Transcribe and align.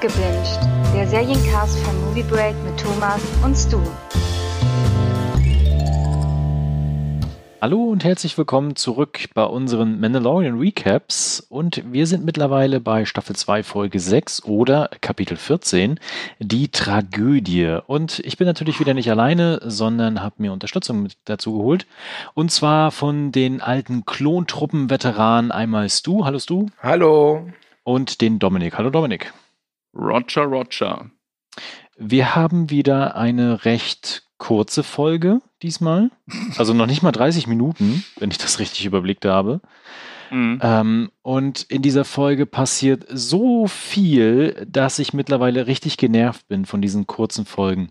Gebinged, 0.00 0.58
der 0.94 1.06
Seriencast 1.06 1.78
von 1.80 2.00
Movie 2.00 2.22
Break 2.22 2.54
mit 2.64 2.80
Thomas 2.80 3.20
und 3.44 3.54
Stu. 3.54 3.78
Hallo 7.60 7.84
und 7.84 8.02
herzlich 8.02 8.38
willkommen 8.38 8.76
zurück 8.76 9.28
bei 9.34 9.44
unseren 9.44 10.00
Mandalorian 10.00 10.58
Recaps 10.58 11.40
und 11.50 11.82
wir 11.92 12.06
sind 12.06 12.24
mittlerweile 12.24 12.80
bei 12.80 13.04
Staffel 13.04 13.36
2 13.36 13.62
Folge 13.62 14.00
6 14.00 14.44
oder 14.44 14.88
Kapitel 15.02 15.36
14, 15.36 16.00
die 16.38 16.68
Tragödie. 16.68 17.80
Und 17.86 18.20
ich 18.20 18.38
bin 18.38 18.46
natürlich 18.46 18.80
wieder 18.80 18.94
nicht 18.94 19.10
alleine, 19.10 19.60
sondern 19.62 20.22
habe 20.22 20.36
mir 20.38 20.54
Unterstützung 20.54 21.02
mit 21.02 21.18
dazu 21.26 21.58
geholt 21.58 21.86
und 22.32 22.50
zwar 22.50 22.90
von 22.90 23.32
den 23.32 23.60
alten 23.60 24.06
Klontruppen-Veteranen 24.06 25.52
einmal 25.52 25.90
Stu, 25.90 26.24
hallo 26.24 26.38
Stu. 26.38 26.68
Hallo. 26.82 27.50
Und 27.84 28.22
den 28.22 28.38
Dominik, 28.38 28.78
hallo 28.78 28.88
Dominik. 28.88 29.30
Roger, 29.94 30.42
Roger. 30.42 31.10
Wir 31.96 32.34
haben 32.34 32.70
wieder 32.70 33.16
eine 33.16 33.64
recht 33.64 34.22
kurze 34.38 34.82
Folge 34.82 35.40
diesmal. 35.62 36.10
Also 36.56 36.72
noch 36.72 36.86
nicht 36.86 37.02
mal 37.02 37.12
30 37.12 37.46
Minuten, 37.46 38.04
wenn 38.18 38.30
ich 38.30 38.38
das 38.38 38.58
richtig 38.58 38.86
überblickt 38.86 39.24
habe. 39.24 39.60
Mhm. 40.30 40.60
Ähm, 40.62 41.10
und 41.22 41.62
in 41.64 41.82
dieser 41.82 42.04
Folge 42.04 42.46
passiert 42.46 43.04
so 43.08 43.66
viel, 43.66 44.66
dass 44.68 44.98
ich 44.98 45.12
mittlerweile 45.12 45.66
richtig 45.66 45.96
genervt 45.96 46.48
bin 46.48 46.64
von 46.64 46.80
diesen 46.80 47.06
kurzen 47.06 47.44
Folgen. 47.44 47.90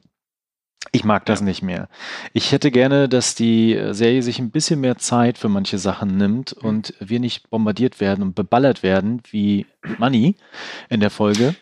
Ich 0.92 1.04
mag 1.04 1.26
das 1.26 1.40
ja. 1.40 1.46
nicht 1.46 1.62
mehr. 1.62 1.88
Ich 2.34 2.52
hätte 2.52 2.72
gerne, 2.72 3.08
dass 3.08 3.36
die 3.36 3.80
Serie 3.92 4.24
sich 4.24 4.40
ein 4.40 4.52
bisschen 4.52 4.80
mehr 4.80 4.98
Zeit 4.98 5.38
für 5.38 5.50
manche 5.50 5.78
Sachen 5.78 6.18
nimmt 6.18 6.56
mhm. 6.62 6.70
und 6.70 6.94
wir 7.00 7.20
nicht 7.20 7.50
bombardiert 7.50 8.00
werden 8.00 8.24
und 8.24 8.36
beballert 8.36 8.84
werden 8.84 9.22
wie 9.30 9.66
Money 9.98 10.36
in 10.90 11.00
der 11.00 11.10
Folge. 11.10 11.56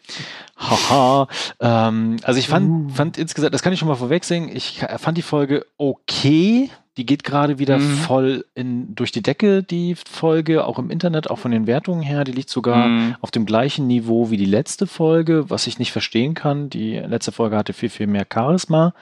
Haha. 0.58 1.28
ähm, 1.60 2.18
also 2.24 2.40
ich 2.40 2.48
fand, 2.48 2.92
uh. 2.92 2.94
fand 2.94 3.18
insgesamt, 3.18 3.54
das 3.54 3.62
kann 3.62 3.74
ich 3.74 3.80
schon 3.80 3.88
mal 3.88 3.96
vorwegsehen, 3.96 4.50
ich 4.50 4.84
fand 4.98 5.18
die 5.18 5.22
Folge 5.22 5.66
okay. 5.78 6.70
Die 6.98 7.06
geht 7.06 7.24
gerade 7.24 7.60
wieder 7.60 7.78
mhm. 7.78 7.98
voll 7.98 8.46
in, 8.56 8.96
durch 8.96 9.12
die 9.12 9.22
Decke, 9.22 9.64
die 9.64 9.96
Folge, 9.96 10.66
auch 10.66 10.80
im 10.80 10.90
Internet, 10.90 11.30
auch 11.30 11.38
von 11.38 11.52
den 11.52 11.68
Wertungen 11.68 12.02
her. 12.02 12.24
Die 12.24 12.32
liegt 12.32 12.50
sogar 12.50 12.88
mhm. 12.88 13.16
auf 13.22 13.30
dem 13.30 13.46
gleichen 13.46 13.86
Niveau 13.86 14.32
wie 14.32 14.38
die 14.38 14.46
letzte 14.46 14.88
Folge, 14.88 15.50
was 15.50 15.68
ich 15.68 15.78
nicht 15.78 15.92
verstehen 15.92 16.34
kann. 16.34 16.70
Die 16.70 16.98
letzte 16.98 17.32
Folge 17.32 17.56
hatte 17.56 17.74
viel, 17.74 17.90
viel 17.90 18.08
mehr 18.08 18.26
Charisma. 18.32 18.94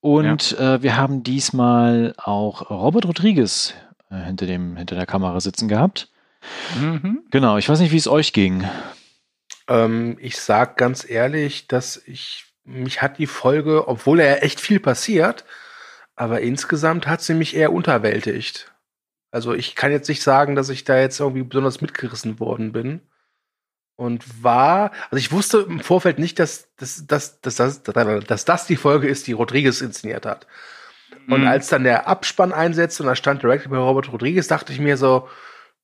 Und 0.00 0.50
ja. 0.50 0.74
äh, 0.74 0.82
wir 0.82 0.98
haben 0.98 1.22
diesmal 1.22 2.14
auch 2.18 2.68
Robert 2.68 3.06
Rodriguez 3.06 3.72
äh, 4.10 4.16
hinter, 4.26 4.44
dem, 4.44 4.76
hinter 4.76 4.96
der 4.96 5.06
Kamera 5.06 5.40
sitzen 5.40 5.66
gehabt. 5.66 6.10
Mhm. 6.78 7.22
Genau, 7.30 7.56
ich 7.56 7.68
weiß 7.70 7.80
nicht, 7.80 7.92
wie 7.92 7.96
es 7.96 8.06
euch 8.06 8.34
ging. 8.34 8.64
Ähm, 9.66 10.18
ich 10.20 10.38
sag 10.38 10.76
ganz 10.76 11.08
ehrlich, 11.08 11.68
dass 11.68 11.96
ich, 12.06 12.44
mich 12.64 13.00
hat 13.00 13.16
die 13.16 13.26
Folge, 13.26 13.88
obwohl 13.88 14.20
ja 14.20 14.34
echt 14.34 14.60
viel 14.60 14.78
passiert, 14.78 15.46
aber 16.16 16.40
insgesamt 16.40 17.06
hat 17.06 17.22
sie 17.22 17.34
mich 17.34 17.56
eher 17.56 17.72
unterwältigt. 17.72 18.72
Also 19.30 19.52
ich 19.52 19.74
kann 19.74 19.90
jetzt 19.90 20.08
nicht 20.08 20.22
sagen, 20.22 20.54
dass 20.54 20.68
ich 20.68 20.84
da 20.84 20.98
jetzt 20.98 21.18
irgendwie 21.18 21.42
besonders 21.42 21.80
mitgerissen 21.80 22.38
worden 22.38 22.72
bin. 22.72 23.00
Und 23.96 24.42
war, 24.42 24.90
also 25.10 25.16
ich 25.16 25.30
wusste 25.30 25.58
im 25.68 25.80
Vorfeld 25.80 26.18
nicht, 26.18 26.38
dass, 26.38 26.74
dass, 26.76 27.06
dass, 27.06 27.40
dass, 27.40 27.82
dass, 27.82 28.26
dass 28.26 28.44
das 28.44 28.66
die 28.66 28.76
Folge 28.76 29.06
ist, 29.06 29.26
die 29.26 29.32
Rodriguez 29.32 29.80
inszeniert 29.80 30.26
hat. 30.26 30.46
Und 31.28 31.42
mhm. 31.42 31.46
als 31.46 31.68
dann 31.68 31.84
der 31.84 32.08
Abspann 32.08 32.52
einsetzte 32.52 33.02
und 33.02 33.08
da 33.08 33.16
stand 33.16 33.42
Director 33.42 33.70
bei 33.70 33.78
Robert 33.78 34.12
Rodriguez, 34.12 34.48
dachte 34.48 34.72
ich 34.72 34.80
mir 34.80 34.96
so, 34.96 35.28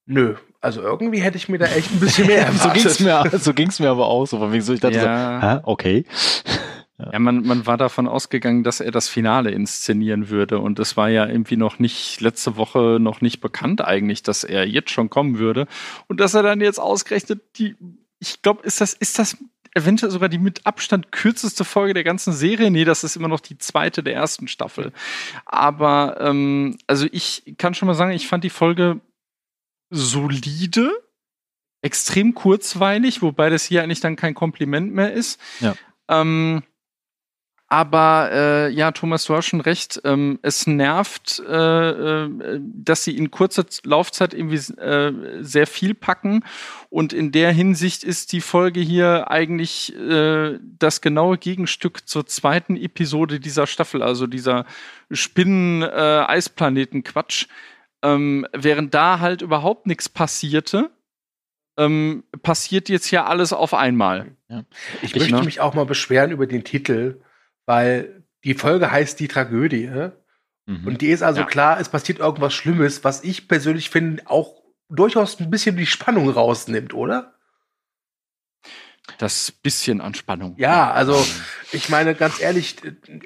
nö, 0.07 0.35
also 0.61 0.83
irgendwie 0.83 1.21
hätte 1.21 1.37
ich 1.37 1.49
mir 1.49 1.59
da 1.59 1.67
echt 1.67 1.91
ein 1.93 2.01
bisschen 2.01 2.27
mehr 2.27 2.47
erwartet. 2.47 2.61
so 2.61 2.71
ging 2.73 2.87
es 2.87 3.01
mir, 3.01 3.39
so 3.39 3.55
ging's 3.55 3.81
mir 3.81 3.91
aber 3.91 4.07
auch 4.07 4.27
so. 4.27 4.39
Von 4.39 4.53
wegen 4.53 4.63
so, 4.63 4.73
ich 4.75 4.81
dachte 4.81 4.97
ja. 4.97 5.41
so, 5.41 5.47
hä, 5.47 5.61
okay. 5.65 6.05
Ja, 7.13 7.19
man, 7.19 7.47
man 7.47 7.67
war 7.67 7.77
davon 7.77 8.09
ausgegangen, 8.09 8.65
dass 8.65 8.81
er 8.81 8.91
das 8.91 9.09
Finale 9.09 9.51
inszenieren 9.51 10.29
würde. 10.29 10.59
Und 10.59 10.79
es 10.79 10.97
war 10.97 11.09
ja 11.09 11.27
irgendwie 11.27 11.57
noch 11.57 11.79
nicht, 11.79 12.21
letzte 12.21 12.57
Woche 12.57 12.99
noch 13.01 13.21
nicht 13.21 13.41
bekannt 13.41 13.81
eigentlich, 13.81 14.23
dass 14.23 14.45
er 14.45 14.67
jetzt 14.67 14.91
schon 14.91 15.11
kommen 15.11 15.39
würde. 15.39 15.67
Und 16.09 16.21
dass 16.21 16.35
er 16.35 16.43
dann 16.43 16.61
jetzt 16.61 16.79
ausgerechnet 16.79 17.41
die, 17.57 17.77
ich 18.19 18.43
glaube, 18.43 18.63
ist 18.65 18.81
das, 18.81 18.93
ist 18.95 19.19
das 19.19 19.37
eventuell 19.75 20.11
sogar 20.11 20.29
die 20.29 20.39
mit 20.39 20.67
Abstand 20.67 21.13
kürzeste 21.13 21.65
Folge 21.65 21.95
der 21.95 22.05
ganzen 22.05 22.33
Serie. 22.33 22.71
Nee, 22.71 22.85
das 22.85 23.05
ist 23.05 23.17
immer 23.17 23.29
noch 23.29 23.41
die 23.41 23.59
zweite 23.59 24.03
der 24.03 24.15
ersten 24.15 24.49
Staffel. 24.49 24.93
Aber 25.47 26.19
ähm, 26.21 26.77
also 26.87 27.07
ich 27.13 27.55
kann 27.59 27.75
schon 27.75 27.87
mal 27.87 27.95
sagen, 27.95 28.13
ich 28.13 28.27
fand 28.27 28.45
die 28.45 28.51
Folge 28.51 29.01
solide, 29.91 30.91
extrem 31.83 32.35
kurzweilig, 32.35 33.23
wobei 33.23 33.51
das 33.51 33.65
hier 33.65 33.83
eigentlich 33.83 34.01
dann 34.01 34.17
kein 34.17 34.35
Kompliment 34.35 34.93
mehr 34.93 35.13
ist. 35.13 35.41
Ja. 35.61 35.75
Ähm, 36.09 36.63
aber 37.73 38.31
äh, 38.33 38.69
ja, 38.71 38.91
Thomas, 38.91 39.27
du 39.27 39.37
hast 39.37 39.47
schon 39.47 39.61
recht. 39.61 40.01
Ähm, 40.05 40.41
es 40.43 40.67
nervt, 40.67 41.41
äh, 41.49 42.25
äh, 42.25 42.61
dass 42.61 43.05
sie 43.05 43.17
in 43.17 43.31
kurzer 43.31 43.65
Laufzeit 43.85 44.35
irgendwie 44.35 44.57
äh, 44.81 45.13
sehr 45.41 45.69
viel 45.69 45.95
packen. 45.95 46.43
Und 46.89 47.13
in 47.13 47.31
der 47.31 47.53
Hinsicht 47.53 48.03
ist 48.03 48.33
die 48.33 48.41
Folge 48.41 48.81
hier 48.81 49.31
eigentlich 49.31 49.97
äh, 49.97 50.59
das 50.81 51.01
genaue 51.01 51.39
Gegenstück 51.39 52.09
zur 52.09 52.27
zweiten 52.27 52.77
Episode 52.77 53.39
dieser 53.39 53.69
Staffel, 53.69 54.03
also 54.03 54.27
dieser 54.27 54.67
Spinnen-Eisplaneten-Quatsch. 55.13 57.47
Ähm, 58.03 58.49
während 58.53 58.95
da 58.95 59.21
halt 59.21 59.43
überhaupt 59.43 59.87
nichts 59.87 60.09
passierte, 60.09 60.91
ähm, 61.77 62.25
passiert 62.43 62.89
jetzt 62.89 63.13
ja 63.13 63.27
alles 63.27 63.53
auf 63.53 63.75
einmal. 63.75 64.33
Ja. 64.49 64.65
Ich, 65.03 65.15
ich 65.15 65.21
möchte 65.21 65.37
ne? 65.37 65.45
mich 65.45 65.61
auch 65.61 65.75
mal 65.75 65.87
beschweren 65.87 66.33
über 66.33 66.49
den 66.49 66.65
Titel 66.65 67.21
weil 67.71 68.25
die 68.43 68.55
Folge 68.55 68.91
heißt 68.91 69.21
die 69.21 69.29
Tragödie. 69.29 70.11
Mhm. 70.67 70.87
Und 70.89 71.01
die 71.03 71.11
ist 71.11 71.23
also 71.23 71.43
ja. 71.43 71.47
klar, 71.47 71.79
es 71.79 71.89
passiert 71.89 72.19
irgendwas 72.19 72.53
Schlimmes, 72.53 73.05
was 73.05 73.23
ich 73.23 73.47
persönlich 73.47 73.91
finde 73.91 74.25
auch 74.27 74.61
durchaus 74.89 75.39
ein 75.39 75.51
bisschen 75.51 75.77
die 75.77 75.87
Spannung 75.87 76.29
rausnimmt, 76.29 76.95
oder? 76.95 77.39
Das 79.19 79.51
bisschen 79.51 80.01
Anspannung. 80.01 80.55
Ja, 80.57 80.91
also 80.91 81.25
ich 81.73 81.89
meine 81.89 82.15
ganz 82.15 82.41
ehrlich, 82.41 82.77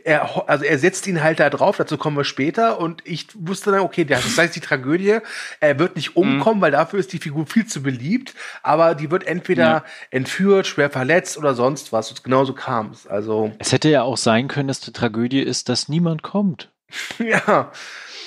er, 0.05 0.49
also 0.49 0.65
er 0.65 0.79
setzt 0.79 1.07
ihn 1.07 1.23
halt 1.23 1.41
da 1.41 1.51
drauf, 1.51 1.77
dazu 1.77 1.97
kommen 1.97 2.17
wir 2.17 2.25
später 2.25 2.81
und 2.81 3.03
ich 3.05 3.29
wusste 3.35 3.71
dann, 3.71 3.81
okay, 3.81 4.05
das 4.05 4.37
heißt 4.37 4.55
die 4.55 4.61
Tragödie, 4.61 5.19
er 5.61 5.79
wird 5.79 5.97
nicht 5.97 6.17
umkommen, 6.17 6.59
mhm. 6.59 6.63
weil 6.63 6.71
dafür 6.73 6.99
ist 6.99 7.13
die 7.13 7.19
Figur 7.19 7.47
viel 7.47 7.67
zu 7.67 7.83
beliebt, 7.83 8.35
aber 8.63 8.95
die 8.95 9.11
wird 9.11 9.27
entweder 9.27 9.63
ja. 9.63 9.85
entführt, 10.11 10.67
schwer 10.67 10.91
verletzt 10.91 11.37
oder 11.39 11.55
sonst 11.55 11.93
was 11.93 12.11
und 12.11 12.25
genauso 12.25 12.55
kam 12.55 12.91
es. 12.91 13.07
Also 13.07 13.53
es 13.59 13.73
hätte 13.73 13.89
ja 13.89 14.03
auch 14.03 14.17
sein 14.17 14.49
können, 14.49 14.69
dass 14.69 14.81
die 14.81 14.93
Tragödie 14.93 15.41
ist, 15.41 15.69
dass 15.69 15.89
niemand 15.89 16.23
kommt. 16.23 16.71
ja, 17.19 17.73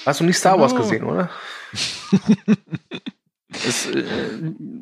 hast 0.05 0.19
du 0.19 0.23
nicht 0.23 0.37
Star 0.37 0.59
Wars 0.59 0.73
oh. 0.73 0.77
gesehen, 0.77 1.03
oder? 1.03 1.29
Es, 3.49 3.87
äh, 3.87 4.03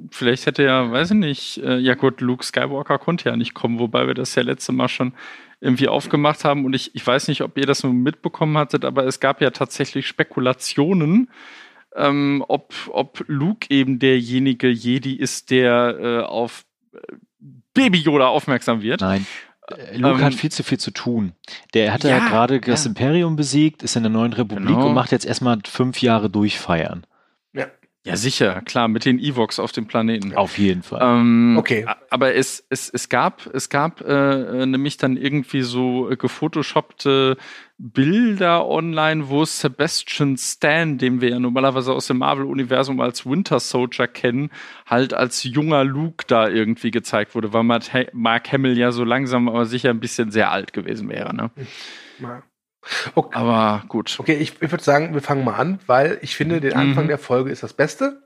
vielleicht 0.10 0.48
hätte 0.48 0.64
ja, 0.64 0.92
weiß 0.92 1.12
ich 1.12 1.18
nicht, 1.18 1.58
äh, 1.60 1.78
ja 1.78 1.94
gut, 1.94 2.22
Luke 2.22 2.44
Skywalker 2.44 2.98
konnte 2.98 3.30
ja 3.30 3.36
nicht 3.36 3.54
kommen, 3.54 3.80
wobei 3.80 4.08
wir 4.08 4.16
das 4.16 4.34
ja 4.36 4.42
letzte 4.42 4.72
Mal 4.72 4.88
schon 4.88 5.14
irgendwie 5.62 5.88
aufgemacht 5.88 6.44
haben 6.44 6.66
und 6.66 6.74
ich, 6.74 6.96
ich 6.96 7.06
weiß 7.06 7.28
nicht, 7.28 7.42
ob 7.42 7.58
ihr 7.58 7.66
das 7.66 7.84
nur 7.84 7.94
mitbekommen 7.94 8.58
hattet, 8.58 8.84
aber 8.84 9.06
es 9.06 9.20
gab 9.20 9.42
ja 9.42 9.52
tatsächlich 9.52 10.08
Spekulationen, 10.08 11.30
ähm, 11.96 12.44
ob, 12.48 12.74
ob 12.90 13.24
Luke 13.28 13.68
eben 13.70 14.00
derjenige 14.00 14.68
Jedi 14.68 15.14
ist, 15.14 15.52
der 15.52 15.98
äh, 16.00 16.20
auf 16.24 16.66
äh, 16.94 17.00
Baby 17.74 18.00
Yoda 18.00 18.28
aufmerksam 18.28 18.82
wird. 18.82 19.02
Nein. 19.02 19.26
Äh, 19.68 19.98
Luke 19.98 20.16
ähm, 20.16 20.24
hat 20.24 20.34
viel 20.34 20.52
zu 20.52 20.64
viel 20.64 20.80
zu 20.80 20.92
tun. 20.92 21.34
Der 21.74 21.94
hatte 21.94 22.10
ja, 22.10 22.18
ja 22.18 22.28
gerade 22.28 22.60
das 22.60 22.84
ja. 22.84 22.90
Imperium 22.90 23.36
besiegt, 23.36 23.84
ist 23.84 23.96
in 23.96 24.04
der 24.04 24.12
neuen 24.12 24.34
Republik 24.34 24.68
genau. 24.68 24.88
und 24.88 24.94
macht 24.94 25.12
jetzt 25.12 25.26
erstmal 25.26 25.60
fünf 25.66 26.02
Jahre 26.02 26.30
durchfeiern. 26.30 27.06
Ja, 28.06 28.16
sicher, 28.18 28.62
klar, 28.62 28.88
mit 28.88 29.04
den 29.04 29.18
Evox 29.18 29.58
auf 29.58 29.72
dem 29.72 29.88
Planeten. 29.88 30.36
Auf 30.36 30.60
jeden 30.60 30.84
Fall. 30.84 31.02
Ähm, 31.02 31.56
okay. 31.58 31.88
Aber 32.12 32.36
es, 32.36 32.64
es, 32.70 32.88
es 32.88 33.10
gab, 33.10 33.48
es 33.52 33.70
gab 33.70 34.02
äh, 34.02 34.62
äh 34.62 34.66
nämlich 34.68 34.98
dann 34.98 35.18
irgendwie 35.18 35.64
so 35.64 36.12
äh, 36.12 36.16
gefotoshoppte 36.16 37.36
Bilder 37.80 38.68
online, 38.68 39.30
wo 39.30 39.44
Sebastian 39.44 40.38
Stan, 40.38 41.00
den 41.00 41.20
wir 41.20 41.30
ja 41.30 41.40
normalerweise 41.40 41.94
aus 41.94 42.06
dem 42.06 42.20
Marvel-Universum 42.20 43.02
als 43.02 43.26
Winter 43.26 43.60
Soldier 43.60 44.08
kennen, 44.08 44.52
halt 44.86 45.16
als 45.16 45.44
junger 45.44 45.84
Luke 45.84 46.26
da 46.28 46.48
irgendwie 46.48 46.92
gezeigt 46.92 47.34
wurde, 47.34 47.54
weil 47.54 47.64
Mark 47.64 48.52
Hamill 48.52 48.78
ja 48.78 48.92
so 48.92 49.04
langsam 49.04 49.50
aber 49.50 49.66
sicher 49.66 49.90
ein 49.90 50.00
bisschen 50.00 50.30
sehr 50.30 50.52
alt 50.52 50.74
gewesen 50.74 51.10
wäre. 51.10 51.36
Ne? 51.36 51.50
Ja. 52.20 52.44
Okay. 53.16 53.36
Aber 53.38 53.84
gut. 53.88 54.16
Okay, 54.20 54.36
ich, 54.36 54.62
ich 54.62 54.72
würde 54.72 54.84
sagen, 54.84 55.14
wir 55.14 55.22
fangen 55.22 55.44
mal 55.44 55.56
an, 55.56 55.80
weil 55.88 56.20
ich 56.22 56.36
finde, 56.36 56.62
den 56.62 56.74
Anfang 56.74 57.06
mhm. 57.06 57.10
der 57.10 57.18
Folge 57.18 57.52
ist 57.52 57.64
das 57.64 57.74
Beste. 57.74 58.22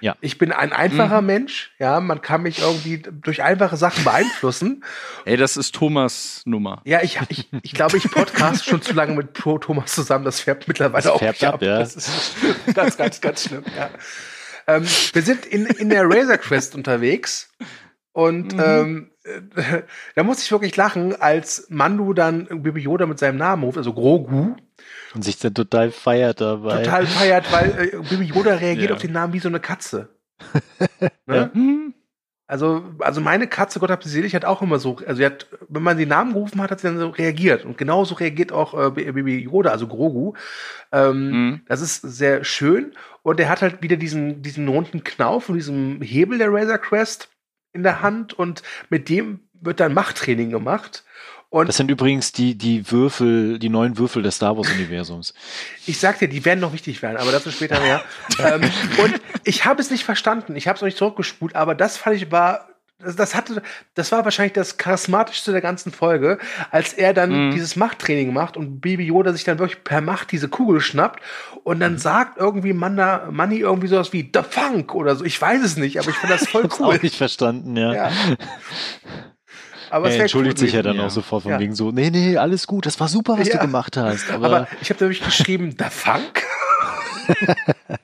Ja. 0.00 0.16
Ich 0.20 0.36
bin 0.36 0.50
ein 0.50 0.72
einfacher 0.72 1.20
mhm. 1.20 1.26
Mensch, 1.28 1.70
ja, 1.78 2.00
man 2.00 2.20
kann 2.22 2.42
mich 2.42 2.58
irgendwie 2.58 2.98
durch 2.98 3.44
einfache 3.44 3.76
Sachen 3.76 4.02
beeinflussen. 4.02 4.82
Ey, 5.24 5.36
das 5.36 5.56
ist 5.56 5.76
Thomas 5.76 6.42
Nummer. 6.44 6.82
Ja, 6.84 7.02
ich, 7.02 7.20
ich, 7.28 7.48
ich 7.62 7.72
glaube, 7.72 7.96
ich 7.98 8.10
podcast 8.10 8.64
schon 8.64 8.82
zu 8.82 8.94
lange 8.94 9.14
mit 9.14 9.34
Thomas 9.34 9.94
zusammen, 9.94 10.24
das 10.24 10.40
färbt 10.40 10.66
mittlerweile 10.66 11.04
das 11.04 11.12
auch 11.12 11.20
färbt 11.20 11.44
ab. 11.44 11.54
ab. 11.54 11.62
Ja. 11.62 11.78
Das 11.78 11.94
ist 11.94 12.34
ganz, 12.74 12.96
ganz, 12.96 13.20
ganz 13.20 13.44
schlimm, 13.44 13.62
ja. 13.76 13.90
Ähm, 14.66 14.84
wir 15.12 15.22
sind 15.22 15.46
in, 15.46 15.66
in 15.66 15.88
der 15.88 16.04
Razor 16.04 16.38
Quest 16.38 16.74
unterwegs 16.74 17.52
und 18.10 18.54
mhm. 18.54 18.60
ähm, 18.60 19.08
äh, 19.08 19.11
da 20.14 20.22
muss 20.22 20.42
ich 20.42 20.50
wirklich 20.50 20.76
lachen, 20.76 21.20
als 21.20 21.66
Mandu 21.68 22.12
dann 22.12 22.46
Baby 22.62 22.80
Yoda 22.80 23.06
mit 23.06 23.18
seinem 23.18 23.38
Namen 23.38 23.62
ruft, 23.62 23.78
also 23.78 23.92
Grogu. 23.92 24.54
Und 25.14 25.24
sich 25.24 25.38
dann 25.38 25.54
total 25.54 25.90
feiert 25.90 26.40
dabei. 26.40 26.82
Total 26.82 27.06
feiert, 27.06 27.52
weil 27.52 27.92
äh, 27.92 27.96
Baby 28.10 28.24
Yoda 28.24 28.54
reagiert 28.54 28.90
ja. 28.90 28.96
auf 28.96 29.02
den 29.02 29.12
Namen 29.12 29.32
wie 29.32 29.38
so 29.38 29.48
eine 29.48 29.60
Katze. 29.60 30.08
ne? 31.26 31.50
ja. 31.54 31.92
Also, 32.52 32.84
also 32.98 33.22
meine 33.22 33.46
Katze, 33.46 33.80
Gott 33.80 33.90
hab 33.90 34.04
sie 34.04 34.10
selig, 34.10 34.34
hat 34.34 34.44
auch 34.44 34.60
immer 34.60 34.78
so, 34.78 34.98
also 35.06 35.14
sie 35.14 35.24
hat, 35.24 35.46
wenn 35.70 35.82
man 35.82 35.96
den 35.96 36.10
Namen 36.10 36.34
gerufen 36.34 36.60
hat, 36.60 36.70
hat 36.70 36.80
sie 36.80 36.86
dann 36.86 36.98
so 36.98 37.08
reagiert. 37.08 37.64
Und 37.64 37.78
genauso 37.78 38.14
reagiert 38.14 38.52
auch 38.52 38.74
äh, 38.74 38.90
Baby 38.90 39.38
Yoda, 39.38 39.70
also 39.70 39.86
Grogu. 39.86 40.34
Ähm, 40.90 41.30
mhm. 41.30 41.60
Das 41.66 41.80
ist 41.80 42.02
sehr 42.02 42.44
schön. 42.44 42.92
Und 43.22 43.40
er 43.40 43.48
hat 43.48 43.62
halt 43.62 43.82
wieder 43.82 43.96
diesen, 43.96 44.42
diesen 44.42 44.68
runden 44.68 45.02
Knauf 45.02 45.48
und 45.48 45.54
diesen 45.54 46.02
Hebel 46.02 46.36
der 46.36 46.52
Razor 46.52 46.76
Crest 46.76 47.31
in 47.72 47.82
der 47.82 48.02
Hand 48.02 48.32
und 48.32 48.62
mit 48.90 49.08
dem 49.08 49.40
wird 49.60 49.80
dann 49.80 49.94
Machttraining 49.94 50.50
gemacht. 50.50 51.04
Und 51.52 51.68
das 51.68 51.76
sind 51.76 51.90
übrigens 51.90 52.32
die, 52.32 52.56
die 52.56 52.90
Würfel, 52.90 53.58
die 53.58 53.68
neuen 53.68 53.98
Würfel 53.98 54.22
des 54.22 54.36
Star 54.36 54.56
Wars-Universums. 54.56 55.34
Ich 55.86 56.00
sag 56.00 56.18
dir, 56.18 56.28
die 56.28 56.46
werden 56.46 56.60
noch 56.60 56.72
wichtig 56.72 57.02
werden, 57.02 57.18
aber 57.18 57.30
dazu 57.30 57.50
später 57.50 57.78
mehr. 57.80 58.02
ähm, 58.38 58.62
und 58.96 59.20
ich 59.44 59.66
habe 59.66 59.82
es 59.82 59.90
nicht 59.90 60.02
verstanden. 60.02 60.56
Ich 60.56 60.66
habe 60.66 60.76
es 60.76 60.80
noch 60.80 60.86
nicht 60.86 60.96
zurückgespult, 60.96 61.54
aber 61.54 61.74
das 61.74 61.98
fand 61.98 62.16
ich 62.16 62.30
war. 62.32 62.68
Das, 63.16 63.34
hatte, 63.34 63.62
das 63.94 64.12
war 64.12 64.24
wahrscheinlich 64.24 64.52
das 64.52 64.76
charismatischste 64.76 65.52
der 65.52 65.60
ganzen 65.60 65.92
Folge, 65.92 66.38
als 66.70 66.92
er 66.92 67.14
dann 67.14 67.48
mhm. 67.48 67.50
dieses 67.52 67.76
Machttraining 67.76 68.32
macht 68.32 68.56
und 68.56 68.80
Baby 68.80 69.06
Yoda 69.06 69.32
sich 69.32 69.44
dann 69.44 69.58
wirklich 69.58 69.84
per 69.84 70.00
Macht 70.00 70.32
diese 70.32 70.48
Kugel 70.48 70.80
schnappt 70.80 71.20
und 71.64 71.80
dann 71.80 71.92
mhm. 71.92 71.98
sagt 71.98 72.38
irgendwie 72.38 72.72
Manda, 72.72 73.28
Money 73.30 73.58
irgendwie 73.58 73.88
sowas 73.88 74.12
wie 74.12 74.30
The 74.32 74.42
Funk 74.48 74.94
oder 74.94 75.16
so. 75.16 75.24
Ich 75.24 75.40
weiß 75.40 75.62
es 75.62 75.76
nicht, 75.76 75.98
aber 75.98 76.10
ich 76.10 76.16
finde 76.16 76.36
das 76.36 76.48
voll 76.48 76.64
ich 76.72 76.80
cool. 76.80 76.96
Auch 76.96 77.02
nicht 77.02 77.16
verstanden, 77.16 77.76
ja. 77.76 77.94
ja. 77.94 78.10
Aber 79.90 80.10
er 80.10 80.22
entschuldigt 80.22 80.56
cool 80.56 80.64
sich 80.64 80.72
ja 80.72 80.80
dann 80.80 80.96
ja. 80.96 81.04
auch 81.04 81.10
sofort 81.10 81.42
von 81.42 81.52
ja. 81.52 81.60
wegen 81.60 81.74
so, 81.74 81.90
nee, 81.90 82.08
nee, 82.08 82.38
alles 82.38 82.66
gut, 82.66 82.86
das 82.86 82.98
war 82.98 83.08
super, 83.08 83.38
was 83.38 83.48
ja. 83.48 83.56
du 83.56 83.60
gemacht 83.60 83.98
hast. 83.98 84.30
Aber, 84.30 84.46
aber 84.46 84.68
ich 84.80 84.88
habe 84.88 85.04
nämlich 85.04 85.22
geschrieben, 85.22 85.74
The 85.78 85.84
Funk? 85.90 86.44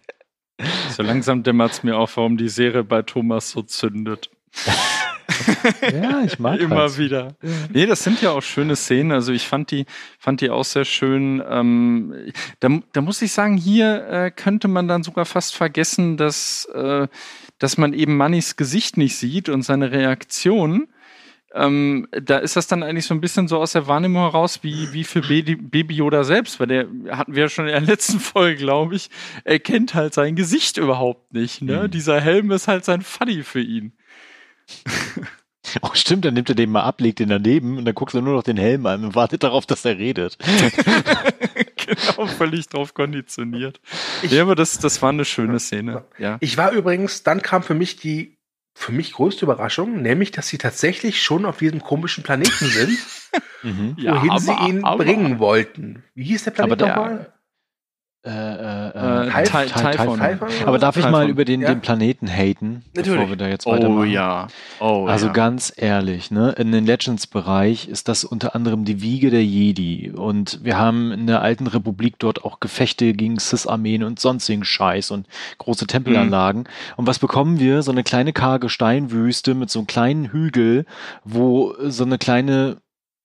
so 0.91 1.03
langsam 1.03 1.43
dämmert 1.43 1.73
es 1.73 1.83
mir 1.83 1.97
auch, 1.97 2.11
warum 2.15 2.37
die 2.37 2.50
Serie 2.50 2.85
bei 2.85 3.00
Thomas 3.00 3.50
so 3.50 3.62
zündet. 3.62 4.29
ja, 5.93 6.23
ich 6.25 6.39
mag 6.39 6.61
immer 6.61 6.77
halt. 6.77 6.99
wieder. 6.99 7.37
Nee, 7.73 7.87
das 7.87 8.03
sind 8.03 8.23
ja 8.23 8.31
auch 8.31 8.43
schöne 8.43 8.77
Szenen. 8.77 9.12
Also 9.12 9.33
ich 9.33 9.47
fand 9.47 9.71
die, 9.71 9.87
fand 10.19 10.41
die 10.41 10.50
auch 10.50 10.65
sehr 10.65 10.85
schön. 10.85 11.43
Ähm, 11.49 12.33
da, 12.61 12.69
da 12.93 13.00
muss 13.00 13.23
ich 13.23 13.33
sagen, 13.33 13.56
hier 13.56 14.06
äh, 14.09 14.31
könnte 14.31 14.69
man 14.69 14.89
dann 14.89 15.03
sogar 15.03 15.25
fast 15.25 15.55
vergessen, 15.55 16.17
dass, 16.17 16.67
äh, 16.75 17.09
dass 17.59 17.79
man 17.79 17.93
eben 17.93 18.17
Mannys 18.17 18.56
Gesicht 18.56 18.97
nicht 18.97 19.17
sieht 19.17 19.49
und 19.49 19.62
seine 19.62 19.93
Reaktion 19.93 20.89
ähm, 21.55 22.06
da 22.11 22.39
ist 22.39 22.56
das 22.56 22.67
dann 22.67 22.83
eigentlich 22.83 23.06
so 23.06 23.15
ein 23.15 23.23
bisschen 23.23 23.49
so 23.49 23.59
aus 23.59 23.73
der 23.73 23.87
Wahrnehmung 23.87 24.23
heraus, 24.23 24.62
wie, 24.62 24.93
wie 24.93 25.05
für 25.05 25.23
Baby, 25.23 25.56
Baby 25.56 25.95
Yoda 25.95 26.23
selbst, 26.23 26.61
weil 26.61 26.67
der 26.67 26.87
hatten 27.11 27.35
wir 27.35 27.45
ja 27.45 27.49
schon 27.49 27.67
in 27.67 27.73
der 27.73 27.81
letzten 27.81 28.21
Folge, 28.21 28.56
glaube 28.56 28.97
ich, 28.97 29.09
er 29.45 29.59
kennt 29.59 29.95
halt 29.95 30.12
sein 30.12 30.37
Gesicht 30.37 30.77
überhaupt 30.77 31.33
nicht. 31.33 31.62
Ne? 31.62 31.85
Mhm. 31.85 31.91
Dieser 31.91 32.21
Helm 32.21 32.50
ist 32.50 32.69
halt 32.69 32.85
sein 32.85 33.00
Funny 33.00 33.43
für 33.43 33.62
ihn. 33.62 33.93
Oh, 35.82 35.91
stimmt, 35.93 36.25
dann 36.25 36.32
nimmt 36.32 36.49
er 36.49 36.55
den 36.55 36.70
mal 36.70 36.82
ab, 36.82 36.99
legt 37.00 37.19
den 37.19 37.29
daneben 37.29 37.76
und 37.76 37.85
dann 37.85 37.94
guckst 37.94 38.15
du 38.15 38.23
nur 38.23 38.35
noch 38.35 38.43
den 38.43 38.56
Helm 38.56 38.87
an 38.87 39.05
und 39.05 39.15
wartet 39.15 39.43
darauf, 39.43 39.67
dass 39.67 39.85
er 39.85 39.99
redet. 39.99 40.38
genau, 41.76 42.26
völlig 42.26 42.69
drauf 42.69 42.94
konditioniert. 42.94 43.81
Ich, 44.23 44.32
ja, 44.32 44.43
aber 44.43 44.55
das, 44.55 44.79
das 44.79 45.03
war 45.03 45.11
eine 45.11 45.25
schöne 45.25 45.59
Szene. 45.59 46.05
Ja. 46.17 46.38
Ich 46.41 46.56
war 46.56 46.73
übrigens, 46.73 47.23
dann 47.23 47.43
kam 47.43 47.62
für 47.62 47.75
mich 47.75 47.97
die 47.97 48.38
für 48.75 48.93
mich 48.93 49.15
größte 49.15 49.44
Überraschung, 49.44 50.03
nämlich, 50.03 50.31
dass 50.31 50.47
sie 50.47 50.56
tatsächlich 50.56 51.21
schon 51.21 51.44
auf 51.44 51.59
diesem 51.59 51.82
komischen 51.82 52.23
Planeten 52.23 52.67
sind, 52.67 52.99
mhm. 53.64 53.97
wohin 53.97 54.31
ja, 54.31 54.38
sie 54.38 54.53
ihn 54.69 54.85
aber, 54.85 55.03
bringen 55.03 55.41
wollten. 55.41 56.05
Wie 56.14 56.23
hieß 56.23 56.44
der 56.44 56.53
Planet 56.53 56.79
nochmal? 56.79 57.32
Äh, 58.25 58.31
äh, 58.31 59.29
äh, 59.29 59.44
Typhon. 59.44 60.20
Aber 60.67 60.79
darf 60.81 60.97
ich 60.97 61.09
mal 61.09 61.29
über 61.29 61.44
den, 61.44 61.61
ja? 61.61 61.69
den 61.69 61.81
Planeten 61.81 62.26
haten, 62.26 62.82
Natürlich. 62.94 63.17
bevor 63.17 63.29
wir 63.31 63.37
da 63.37 63.49
jetzt 63.49 63.65
weitermachen? 63.65 64.00
Oh 64.00 64.05
ja. 64.05 64.49
Oh, 64.81 65.06
also 65.06 65.29
ja. 65.29 65.32
ganz 65.32 65.73
ehrlich, 65.76 66.32
ne, 66.32 66.50
in 66.59 66.73
den 66.73 66.85
Legends-Bereich 66.85 67.87
ist 67.87 68.09
das 68.09 68.25
unter 68.25 68.56
anderem 68.56 68.85
die 68.85 69.03
Wiege 69.03 69.31
der 69.31 69.44
Jedi. 69.44 70.11
Und 70.11 70.65
wir 70.65 70.76
haben 70.76 71.12
in 71.12 71.29
der 71.29 71.43
alten 71.43 71.69
Republik 71.69 72.19
dort 72.19 72.44
auch 72.44 72.59
Gefechte 72.59 73.12
gegen 73.12 73.38
Cis-Armeen 73.38 74.03
und 74.03 74.19
sonstigen 74.19 74.64
Scheiß 74.64 75.12
und 75.12 75.29
große 75.59 75.87
Tempelanlagen. 75.87 76.62
Mhm. 76.62 76.94
Und 76.97 77.06
was 77.06 77.21
bekommen 77.21 77.61
wir? 77.61 77.82
So 77.82 77.93
eine 77.93 78.03
kleine 78.03 78.32
karge 78.32 78.69
Steinwüste 78.69 79.55
mit 79.55 79.71
so 79.71 79.79
einem 79.79 79.87
kleinen 79.87 80.32
Hügel, 80.32 80.87
wo 81.23 81.73
so 81.85 82.03
eine 82.03 82.19
kleine 82.19 82.79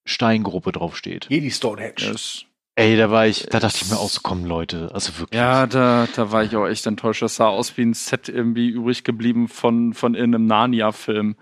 Steingruppe 0.04 0.70
draufsteht. 0.70 1.26
Jedi 1.30 1.50
Stonehenge. 1.50 1.94
Yes. 1.98 2.46
Ey, 2.76 2.96
da 2.96 3.10
war 3.10 3.26
ich, 3.26 3.46
da 3.46 3.60
dachte 3.60 3.78
ich 3.82 3.90
mir 3.90 3.98
auch 3.98 4.08
so, 4.08 4.20
komm 4.22 4.44
Leute, 4.44 4.90
also 4.92 5.16
wirklich. 5.18 5.38
Ja, 5.38 5.66
da, 5.66 6.08
da 6.16 6.32
war 6.32 6.42
ich 6.42 6.56
auch 6.56 6.66
echt 6.66 6.86
enttäuscht. 6.86 7.22
Das 7.22 7.36
sah 7.36 7.46
aus 7.46 7.76
wie 7.76 7.82
ein 7.82 7.94
Set 7.94 8.28
irgendwie 8.28 8.68
übrig 8.68 9.04
geblieben 9.04 9.46
von, 9.46 9.94
von 9.94 10.16
einem 10.16 10.46
Narnia-Film. 10.46 11.36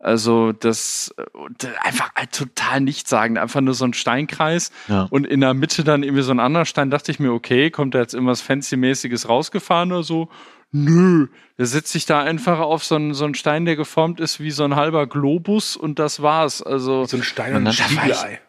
Also 0.00 0.52
das, 0.52 1.14
das 1.58 1.70
einfach 1.82 2.14
halt 2.14 2.32
total 2.32 2.80
nichtssagend, 2.80 3.36
einfach 3.36 3.60
nur 3.60 3.74
so 3.74 3.84
ein 3.84 3.94
Steinkreis 3.94 4.70
ja. 4.86 5.08
und 5.10 5.26
in 5.26 5.40
der 5.40 5.54
Mitte 5.54 5.82
dann 5.82 6.04
irgendwie 6.04 6.22
so 6.22 6.30
ein 6.30 6.40
anderer 6.40 6.64
Stein. 6.64 6.88
Dachte 6.88 7.10
ich 7.10 7.18
mir, 7.18 7.32
okay, 7.32 7.70
kommt 7.70 7.94
da 7.94 7.98
jetzt 7.98 8.14
irgendwas 8.14 8.40
Fancy-mäßiges 8.40 9.28
rausgefahren 9.28 9.92
oder 9.92 10.04
so? 10.04 10.28
Nö, 10.70 11.28
der 11.58 11.66
setzt 11.66 11.92
sich 11.92 12.06
da 12.06 12.20
einfach 12.22 12.60
auf 12.60 12.84
so 12.84 12.94
einen, 12.94 13.12
so 13.12 13.24
einen 13.24 13.34
Stein, 13.34 13.64
der 13.64 13.76
geformt 13.76 14.20
ist 14.20 14.38
wie 14.40 14.52
so 14.52 14.64
ein 14.64 14.76
halber 14.76 15.06
Globus 15.06 15.76
und 15.76 15.98
das 15.98 16.22
war's. 16.22 16.62
Also 16.62 17.04
so 17.04 17.16
ein 17.16 17.22
Stein 17.22 17.56
und 17.56 17.66
ein 17.66 17.72
Spiegelei. 17.72 18.40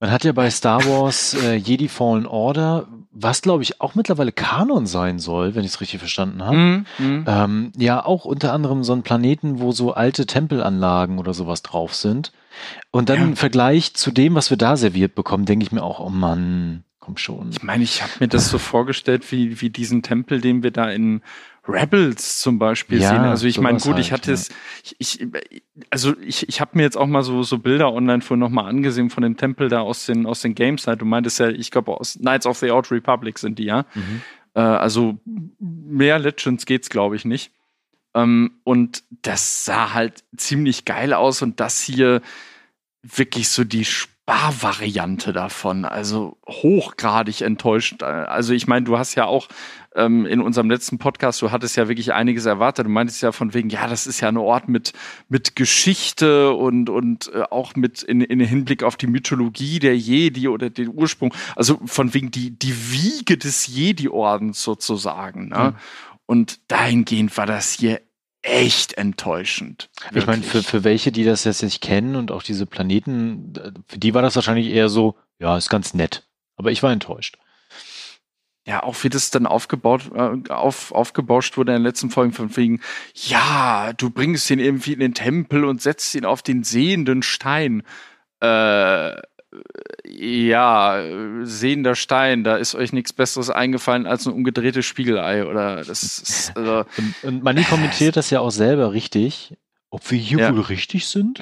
Man 0.00 0.10
hat 0.10 0.24
ja 0.24 0.32
bei 0.32 0.50
Star 0.50 0.84
Wars 0.84 1.34
äh, 1.34 1.54
Jedi 1.54 1.88
Fallen 1.88 2.26
Order, 2.26 2.88
was 3.10 3.42
glaube 3.42 3.62
ich 3.62 3.80
auch 3.80 3.94
mittlerweile 3.94 4.32
Kanon 4.32 4.86
sein 4.86 5.18
soll, 5.18 5.54
wenn 5.54 5.64
ich 5.64 5.70
es 5.70 5.80
richtig 5.80 6.00
verstanden 6.00 6.44
habe, 6.44 6.56
mm, 6.56 6.86
mm. 6.98 7.24
ähm, 7.26 7.72
ja 7.76 8.04
auch 8.04 8.24
unter 8.24 8.52
anderem 8.52 8.82
so 8.82 8.92
einen 8.92 9.04
Planeten, 9.04 9.60
wo 9.60 9.72
so 9.72 9.94
alte 9.94 10.26
Tempelanlagen 10.26 11.18
oder 11.18 11.32
sowas 11.32 11.62
drauf 11.62 11.94
sind. 11.94 12.32
Und 12.90 13.08
dann 13.08 13.18
ja. 13.18 13.24
im 13.24 13.36
Vergleich 13.36 13.94
zu 13.94 14.10
dem, 14.10 14.34
was 14.34 14.50
wir 14.50 14.56
da 14.56 14.76
serviert 14.76 15.14
bekommen, 15.14 15.44
denke 15.44 15.64
ich 15.64 15.72
mir 15.72 15.82
auch, 15.82 16.00
oh 16.00 16.10
Mann, 16.10 16.84
komm 16.98 17.16
schon. 17.16 17.50
Ich 17.50 17.62
meine, 17.62 17.84
ich 17.84 18.02
habe 18.02 18.12
mir 18.20 18.28
das 18.28 18.48
so 18.48 18.58
vorgestellt, 18.58 19.30
wie, 19.30 19.60
wie 19.60 19.70
diesen 19.70 20.02
Tempel, 20.02 20.40
den 20.40 20.62
wir 20.62 20.70
da 20.70 20.90
in 20.90 21.22
Rebels 21.66 22.40
zum 22.40 22.58
Beispiel 22.58 23.00
ja, 23.00 23.10
sehen. 23.10 23.20
Also 23.20 23.46
ich 23.46 23.58
meine, 23.58 23.78
gut, 23.78 23.94
halt, 23.94 23.98
ich 23.98 24.12
hatte 24.12 24.30
ja. 24.30 24.34
es, 24.34 24.50
ich, 24.82 24.96
ich, 24.98 25.28
also 25.90 26.14
ich, 26.20 26.48
ich 26.48 26.60
habe 26.60 26.72
mir 26.74 26.82
jetzt 26.82 26.96
auch 26.96 27.06
mal 27.06 27.22
so, 27.22 27.42
so 27.42 27.58
Bilder 27.58 27.92
online 27.92 28.20
vorhin 28.20 28.40
nochmal 28.40 28.66
angesehen 28.66 29.10
von 29.10 29.22
dem 29.22 29.36
Tempel 29.36 29.68
da 29.68 29.80
aus 29.80 30.06
den, 30.06 30.26
aus 30.26 30.42
den 30.42 30.54
Games. 30.54 30.86
Halt. 30.86 31.00
Du 31.00 31.06
meintest 31.06 31.38
ja, 31.40 31.48
ich 31.48 31.70
glaube 31.70 31.98
aus 31.98 32.18
Knights 32.20 32.46
of 32.46 32.58
the 32.58 32.70
Old 32.70 32.90
Republic 32.90 33.38
sind 33.38 33.58
die, 33.58 33.64
ja. 33.64 33.86
Mhm. 33.94 34.22
Äh, 34.54 34.60
also 34.60 35.18
mehr 35.58 36.18
Legends 36.18 36.66
geht's, 36.66 36.90
glaube 36.90 37.16
ich, 37.16 37.24
nicht. 37.24 37.50
Ähm, 38.14 38.52
und 38.64 39.02
das 39.22 39.64
sah 39.64 39.92
halt 39.92 40.24
ziemlich 40.36 40.84
geil 40.84 41.12
aus 41.12 41.42
und 41.42 41.60
das 41.60 41.80
hier 41.80 42.22
wirklich 43.02 43.48
so 43.48 43.64
die 43.64 43.84
Sparvariante 43.84 45.32
davon. 45.32 45.84
Also 45.84 46.38
hochgradig 46.48 47.42
enttäuscht. 47.42 48.02
Also 48.02 48.54
ich 48.54 48.66
meine, 48.66 48.84
du 48.86 48.96
hast 48.96 49.14
ja 49.14 49.26
auch 49.26 49.48
ähm, 49.94 50.26
in 50.26 50.40
unserem 50.40 50.70
letzten 50.70 50.98
Podcast, 50.98 51.40
du 51.42 51.50
hattest 51.50 51.76
ja 51.76 51.88
wirklich 51.88 52.12
einiges 52.12 52.46
erwartet. 52.46 52.86
Du 52.86 52.90
meintest 52.90 53.22
ja 53.22 53.32
von 53.32 53.54
wegen, 53.54 53.70
ja, 53.70 53.86
das 53.86 54.06
ist 54.06 54.20
ja 54.20 54.28
ein 54.28 54.36
Ort 54.36 54.68
mit, 54.68 54.92
mit 55.28 55.56
Geschichte 55.56 56.52
und, 56.52 56.90
und 56.90 57.32
äh, 57.32 57.42
auch 57.50 57.76
mit 57.76 58.02
in, 58.02 58.20
in 58.20 58.40
Hinblick 58.40 58.82
auf 58.82 58.96
die 58.96 59.06
Mythologie 59.06 59.78
der 59.78 59.96
Jedi 59.96 60.48
oder 60.48 60.70
den 60.70 60.88
Ursprung. 60.88 61.34
Also 61.54 61.80
von 61.84 62.12
wegen 62.14 62.30
die, 62.30 62.50
die 62.58 62.92
Wiege 62.92 63.38
des 63.38 63.66
Jedi-Ordens 63.68 64.62
sozusagen. 64.62 65.48
Ne? 65.48 65.70
Mhm. 65.70 65.76
Und 66.26 66.70
dahingehend 66.70 67.36
war 67.36 67.46
das 67.46 67.72
hier 67.72 68.00
echt 68.42 68.94
enttäuschend. 68.94 69.90
Wirklich. 70.02 70.22
Ich 70.22 70.26
meine, 70.26 70.42
für, 70.42 70.62
für 70.62 70.84
welche, 70.84 71.12
die 71.12 71.24
das 71.24 71.44
jetzt 71.44 71.62
nicht 71.62 71.80
kennen 71.80 72.16
und 72.16 72.30
auch 72.30 72.42
diese 72.42 72.66
Planeten, 72.66 73.54
für 73.86 73.98
die 73.98 74.12
war 74.12 74.22
das 74.22 74.34
wahrscheinlich 74.36 74.68
eher 74.68 74.88
so, 74.88 75.16
ja, 75.38 75.56
ist 75.56 75.70
ganz 75.70 75.94
nett. 75.94 76.26
Aber 76.56 76.70
ich 76.70 76.82
war 76.82 76.92
enttäuscht 76.92 77.38
ja, 78.66 78.82
auch 78.82 79.02
wie 79.04 79.10
das 79.10 79.30
dann 79.30 79.46
aufgebaut, 79.46 80.10
äh, 80.14 80.50
auf, 80.50 80.92
aufgebauscht 80.92 81.56
wurde 81.56 81.72
in 81.72 81.78
den 81.78 81.86
letzten 81.86 82.10
Folgen 82.10 82.32
von 82.32 82.56
wegen, 82.56 82.80
ja, 83.14 83.92
du 83.94 84.10
bringst 84.10 84.50
ihn 84.50 84.58
irgendwie 84.58 84.94
in 84.94 85.00
den 85.00 85.14
Tempel 85.14 85.64
und 85.64 85.82
setzt 85.82 86.14
ihn 86.14 86.24
auf 86.24 86.42
den 86.42 86.64
sehenden 86.64 87.22
Stein. 87.22 87.82
Äh, 88.40 89.12
ja, 90.06 91.02
sehender 91.42 91.94
Stein, 91.94 92.42
da 92.42 92.56
ist 92.56 92.74
euch 92.74 92.92
nichts 92.92 93.12
Besseres 93.12 93.50
eingefallen 93.50 94.06
als 94.06 94.26
ein 94.26 94.32
umgedrehtes 94.32 94.84
Spiegelei, 94.84 95.46
oder 95.46 95.84
das 95.84 96.02
ist, 96.02 96.56
also, 96.56 96.84
und, 96.96 97.14
und 97.22 97.44
Manni 97.44 97.62
kommentiert 97.62 98.16
das 98.16 98.30
ja 98.30 98.40
auch 98.40 98.50
selber 98.50 98.92
richtig. 98.92 99.56
Ob 99.94 100.10
wir 100.10 100.18
hier 100.18 100.38
ja. 100.38 100.52
wohl 100.52 100.62
richtig 100.62 101.06
sind? 101.06 101.40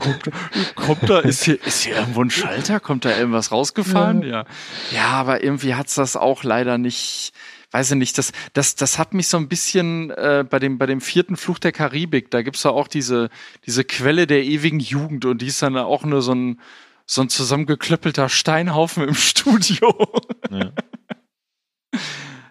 kommt, 0.00 0.30
kommt, 0.74 1.08
da, 1.08 1.20
ist 1.20 1.44
hier, 1.44 1.64
ist 1.64 1.84
hier 1.84 1.94
irgendwo 1.94 2.20
ein 2.20 2.30
Schalter? 2.30 2.80
Kommt 2.80 3.04
da 3.04 3.16
irgendwas 3.16 3.52
rausgefahren? 3.52 4.22
Ja. 4.22 4.28
Ja, 4.28 4.44
ja 4.90 5.06
aber 5.10 5.44
irgendwie 5.44 5.76
hat's 5.76 5.94
das 5.94 6.16
auch 6.16 6.42
leider 6.42 6.78
nicht, 6.78 7.32
weiß 7.70 7.92
ich 7.92 7.96
nicht, 7.96 8.18
das, 8.18 8.32
das, 8.54 8.74
das 8.74 8.98
hat 8.98 9.14
mich 9.14 9.28
so 9.28 9.36
ein 9.36 9.46
bisschen 9.46 10.10
äh, 10.10 10.44
bei, 10.50 10.58
dem, 10.58 10.78
bei 10.78 10.86
dem 10.86 11.00
vierten 11.00 11.36
Fluch 11.36 11.60
der 11.60 11.70
Karibik, 11.70 12.32
da 12.32 12.42
gibt's 12.42 12.64
ja 12.64 12.72
auch 12.72 12.88
diese, 12.88 13.30
diese 13.66 13.84
Quelle 13.84 14.26
der 14.26 14.42
ewigen 14.42 14.80
Jugend 14.80 15.26
und 15.26 15.42
die 15.42 15.46
ist 15.46 15.62
dann 15.62 15.76
auch 15.76 16.02
nur 16.02 16.22
so 16.22 16.34
ein, 16.34 16.60
so 17.06 17.22
ein 17.22 17.28
zusammengeklöppelter 17.28 18.28
Steinhaufen 18.28 19.06
im 19.06 19.14
Studio. 19.14 20.12
Ja. 20.50 20.72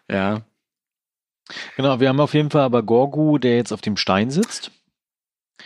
ja. 0.09 0.41
Genau, 1.75 1.99
wir 1.99 2.09
haben 2.09 2.19
auf 2.19 2.33
jeden 2.33 2.49
Fall 2.49 2.61
aber 2.61 2.83
Gorgu, 2.83 3.37
der 3.37 3.57
jetzt 3.57 3.71
auf 3.71 3.81
dem 3.81 3.97
Stein 3.97 4.31
sitzt. 4.31 4.71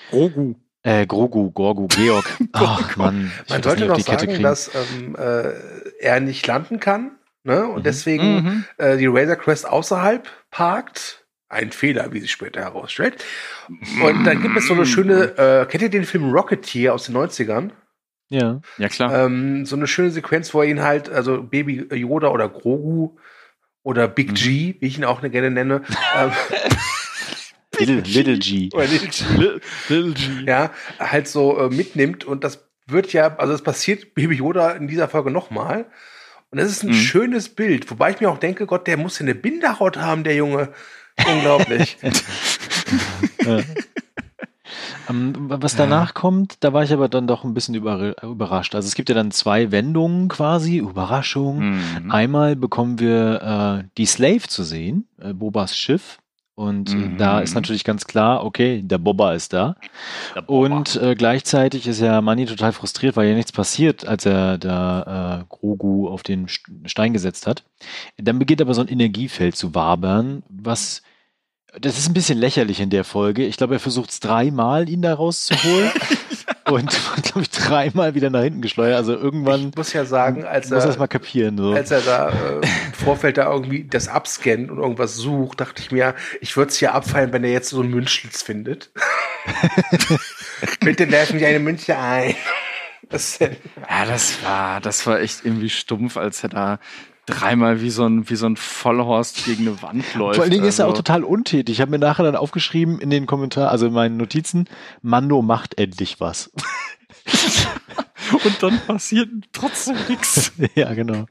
Grogu. 0.09 0.55
Äh, 0.81 1.05
Grogu, 1.05 1.51
Gorgu, 1.51 1.87
Georg. 1.87 2.25
Ach, 2.53 2.95
Mann. 2.95 3.31
Man 3.49 3.63
sollte 3.63 3.85
noch 3.85 3.99
sagen, 3.99 4.41
dass 4.41 4.71
ähm, 4.73 5.15
äh, 5.15 5.51
er 5.99 6.19
nicht 6.19 6.47
landen 6.47 6.79
kann 6.79 7.11
ne? 7.43 7.67
und 7.67 7.79
mhm. 7.79 7.83
deswegen 7.83 8.35
mhm. 8.35 8.65
Äh, 8.77 8.97
die 8.97 9.07
Razor 9.07 9.35
Crest 9.35 9.67
außerhalb 9.67 10.27
parkt. 10.51 11.25
Ein 11.51 11.71
Fehler, 11.71 12.13
wie 12.13 12.19
sich 12.19 12.31
später 12.31 12.61
herausstellt. 12.61 13.25
Und 14.03 14.23
dann 14.23 14.39
gibt 14.43 14.55
es 14.55 14.67
so 14.67 14.75
eine 14.75 14.85
schöne, 14.85 15.35
äh, 15.35 15.65
kennt 15.65 15.81
ihr 15.81 15.89
den 15.89 16.03
Film 16.03 16.31
Rocketeer 16.31 16.93
aus 16.93 17.05
den 17.05 17.17
90ern? 17.17 17.71
Ja. 18.29 18.61
Ja, 18.77 18.87
klar. 18.87 19.25
Ähm, 19.25 19.65
so 19.65 19.75
eine 19.75 19.87
schöne 19.87 20.11
Sequenz, 20.11 20.53
wo 20.53 20.61
er 20.61 20.69
ihn 20.69 20.83
halt, 20.83 21.09
also 21.09 21.41
Baby 21.41 21.87
Yoda 21.91 22.27
oder 22.27 22.47
Grogu 22.49 23.17
oder 23.89 24.07
Big 24.07 24.29
mhm. 24.29 24.33
G, 24.35 24.75
wie 24.79 24.85
ich 24.85 24.97
ihn 24.99 25.03
auch 25.03 25.21
gerne 25.21 25.49
nenne, 25.49 25.81
ähm, 26.15 26.31
Little, 27.79 28.01
Little 28.01 28.37
G. 28.37 28.69
Oder 28.71 28.85
Little 28.85 29.07
G. 29.07 29.23
Little, 29.37 29.61
Little 29.89 30.13
G. 30.13 30.45
Ja, 30.45 30.71
halt 30.99 31.27
so 31.27 31.57
äh, 31.57 31.69
mitnimmt 31.69 32.23
und 32.23 32.43
das 32.43 32.67
wird 32.85 33.13
ja, 33.13 33.35
also 33.37 33.53
es 33.53 33.63
passiert 33.63 34.13
Baby 34.13 34.35
Yoda 34.35 34.71
in 34.71 34.87
dieser 34.87 35.07
Folge 35.07 35.31
nochmal. 35.31 35.85
Und 36.51 36.59
das 36.59 36.69
ist 36.69 36.83
ein 36.83 36.89
mhm. 36.89 36.95
schönes 36.95 37.49
Bild, 37.49 37.89
wobei 37.89 38.11
ich 38.11 38.19
mir 38.19 38.29
auch 38.29 38.39
denke, 38.39 38.65
Gott, 38.65 38.87
der 38.87 38.97
muss 38.97 39.19
ja 39.19 39.23
eine 39.23 39.35
Binderhaut 39.35 39.97
haben, 39.97 40.23
der 40.23 40.35
Junge. 40.35 40.69
Unglaublich. 41.27 41.97
Ähm, 45.09 45.33
was 45.49 45.75
danach 45.75 46.09
ja. 46.09 46.13
kommt, 46.13 46.57
da 46.61 46.73
war 46.73 46.83
ich 46.83 46.93
aber 46.93 47.09
dann 47.09 47.27
doch 47.27 47.43
ein 47.43 47.53
bisschen 47.53 47.75
über, 47.75 48.21
überrascht. 48.23 48.75
Also 48.75 48.87
es 48.87 48.95
gibt 48.95 49.09
ja 49.09 49.15
dann 49.15 49.31
zwei 49.31 49.71
Wendungen 49.71 50.27
quasi, 50.27 50.77
Überraschung. 50.77 51.71
Mhm. 51.71 52.11
Einmal 52.11 52.55
bekommen 52.55 52.99
wir 52.99 53.81
äh, 53.81 53.87
die 53.97 54.05
Slave 54.05 54.47
zu 54.47 54.63
sehen, 54.63 55.07
äh, 55.19 55.33
Bobas 55.33 55.75
Schiff, 55.77 56.19
und 56.59 56.93
mhm. 56.93 57.17
da 57.17 57.39
ist 57.39 57.55
natürlich 57.55 57.85
ganz 57.85 58.05
klar, 58.05 58.43
okay, 58.43 58.81
der 58.83 58.97
Boba 58.97 59.33
ist 59.33 59.53
da. 59.53 59.77
Boba. 60.45 60.75
Und 60.75 60.97
äh, 60.97 61.15
gleichzeitig 61.15 61.87
ist 61.87 62.01
ja 62.01 62.19
Manny 62.19 62.45
total 62.47 62.73
frustriert, 62.73 63.15
weil 63.15 63.29
ja 63.29 63.35
nichts 63.35 63.53
passiert, 63.53 64.05
als 64.05 64.25
er 64.25 64.57
da 64.57 65.39
äh, 65.39 65.45
Grogu 65.47 66.09
auf 66.09 66.21
den 66.21 66.47
Stein 66.83 67.13
gesetzt 67.13 67.47
hat. 67.47 67.63
Dann 68.17 68.39
beginnt 68.39 68.61
aber 68.61 68.73
so 68.73 68.81
ein 68.81 68.89
Energiefeld 68.89 69.55
zu 69.55 69.73
wabern, 69.73 70.43
was 70.49 71.01
das 71.79 71.97
ist 71.97 72.07
ein 72.07 72.13
bisschen 72.13 72.37
lächerlich 72.37 72.79
in 72.79 72.89
der 72.89 73.03
Folge. 73.03 73.45
Ich 73.45 73.57
glaube, 73.57 73.75
er 73.75 73.79
versucht 73.79 74.09
es 74.09 74.19
dreimal, 74.19 74.89
ihn 74.89 75.01
da 75.01 75.13
rauszuholen. 75.13 75.91
und 76.65 76.89
glaube 77.23 77.41
ich, 77.41 77.49
dreimal 77.49 78.15
wieder 78.15 78.29
nach 78.29 78.41
hinten 78.41 78.61
geschleudert. 78.61 78.97
Also 78.97 79.13
irgendwann. 79.13 79.69
Ich 79.69 79.75
muss 79.75 79.93
ja 79.93 80.05
sagen, 80.05 80.45
als 80.45 80.69
muss 80.69 80.83
er. 80.83 80.87
das 80.87 80.97
mal 80.97 81.07
kapieren. 81.07 81.57
So. 81.57 81.73
Als 81.73 81.91
er 81.91 82.01
da 82.01 82.29
äh, 82.29 82.55
im 82.61 82.93
Vorfeld 82.93 83.37
da 83.37 83.51
irgendwie 83.51 83.83
das 83.83 84.07
abscannt 84.07 84.71
und 84.71 84.79
irgendwas 84.79 85.15
sucht, 85.15 85.61
dachte 85.61 85.81
ich 85.81 85.91
mir, 85.91 86.15
ich 86.41 86.57
würde 86.57 86.69
es 86.69 86.77
hier 86.77 86.93
abfallen, 86.93 87.33
wenn 87.33 87.43
er 87.43 87.51
jetzt 87.51 87.69
so 87.69 87.81
einen 87.81 87.91
Münzschlitz 87.91 88.41
findet. 88.41 88.91
Bitte 90.79 91.11
werfen 91.11 91.39
Sie 91.39 91.45
eine 91.45 91.59
Münze 91.59 91.97
ein. 91.97 92.35
ja, 93.11 94.05
das 94.05 94.43
war, 94.43 94.81
das 94.81 95.05
war 95.07 95.19
echt 95.19 95.45
irgendwie 95.45 95.69
stumpf, 95.69 96.17
als 96.17 96.43
er 96.43 96.49
da 96.49 96.79
dreimal 97.29 97.81
wie 97.81 97.89
so 97.89 98.05
ein, 98.05 98.29
wie 98.29 98.35
so 98.35 98.45
ein 98.45 98.55
Vollhorst 98.55 99.45
gegen 99.45 99.67
eine 99.67 99.81
Wand 99.81 100.15
läuft. 100.15 100.35
Vor 100.35 100.43
allen 100.43 100.51
Dingen 100.51 100.63
also. 100.63 100.69
ist 100.69 100.79
er 100.79 100.85
auch 100.85 100.91
also 100.91 101.01
total 101.01 101.23
untätig. 101.23 101.75
Ich 101.75 101.81
habe 101.81 101.91
mir 101.91 101.99
nachher 101.99 102.23
dann 102.23 102.35
aufgeschrieben 102.35 102.99
in 102.99 103.09
den 103.09 103.25
Kommentaren, 103.25 103.69
also 103.69 103.87
in 103.87 103.93
meinen 103.93 104.17
Notizen, 104.17 104.65
Mando 105.01 105.41
macht 105.41 105.77
endlich 105.79 106.19
was. 106.19 106.51
Und 108.43 108.61
dann 108.61 108.79
passiert 108.85 109.29
trotzdem 109.53 109.95
nichts. 110.07 110.51
Ja, 110.75 110.93
genau. 110.93 111.25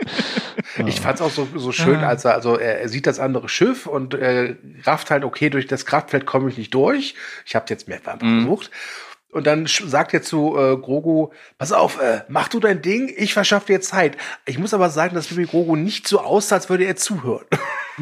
Ich 0.86 1.00
fand 1.00 1.16
es 1.16 1.22
auch 1.22 1.30
so, 1.30 1.46
so 1.54 1.70
schön, 1.70 1.98
als 1.98 2.24
er, 2.24 2.34
also 2.34 2.56
er, 2.56 2.80
er 2.80 2.88
sieht 2.88 3.06
das 3.06 3.20
andere 3.20 3.48
Schiff 3.48 3.86
und 3.86 4.14
äh, 4.14 4.56
rafft 4.84 5.10
halt, 5.10 5.24
okay, 5.24 5.48
durch 5.48 5.66
das 5.66 5.86
Kraftfeld 5.86 6.26
komme 6.26 6.50
ich 6.50 6.58
nicht 6.58 6.74
durch. 6.74 7.14
Ich 7.46 7.54
habe 7.54 7.66
jetzt 7.68 7.88
mehrfach 7.88 8.20
mhm. 8.20 8.42
versucht. 8.42 8.70
Und 9.30 9.46
dann 9.46 9.66
sagt 9.66 10.14
er 10.14 10.22
zu 10.22 10.56
äh, 10.56 10.76
Grogu, 10.76 11.30
pass 11.58 11.72
auf, 11.72 12.00
äh, 12.00 12.22
mach 12.28 12.48
du 12.48 12.60
dein 12.60 12.80
Ding, 12.80 13.12
ich 13.14 13.34
verschaffe 13.34 13.66
dir 13.66 13.80
Zeit. 13.80 14.16
Ich 14.46 14.58
muss 14.58 14.72
aber 14.72 14.88
sagen, 14.88 15.14
dass 15.14 15.28
Baby 15.28 15.44
Grogu 15.44 15.76
nicht 15.76 16.08
so 16.08 16.20
aussah, 16.20 16.56
als 16.56 16.70
würde 16.70 16.84
er 16.84 16.96
zuhören. 16.96 17.46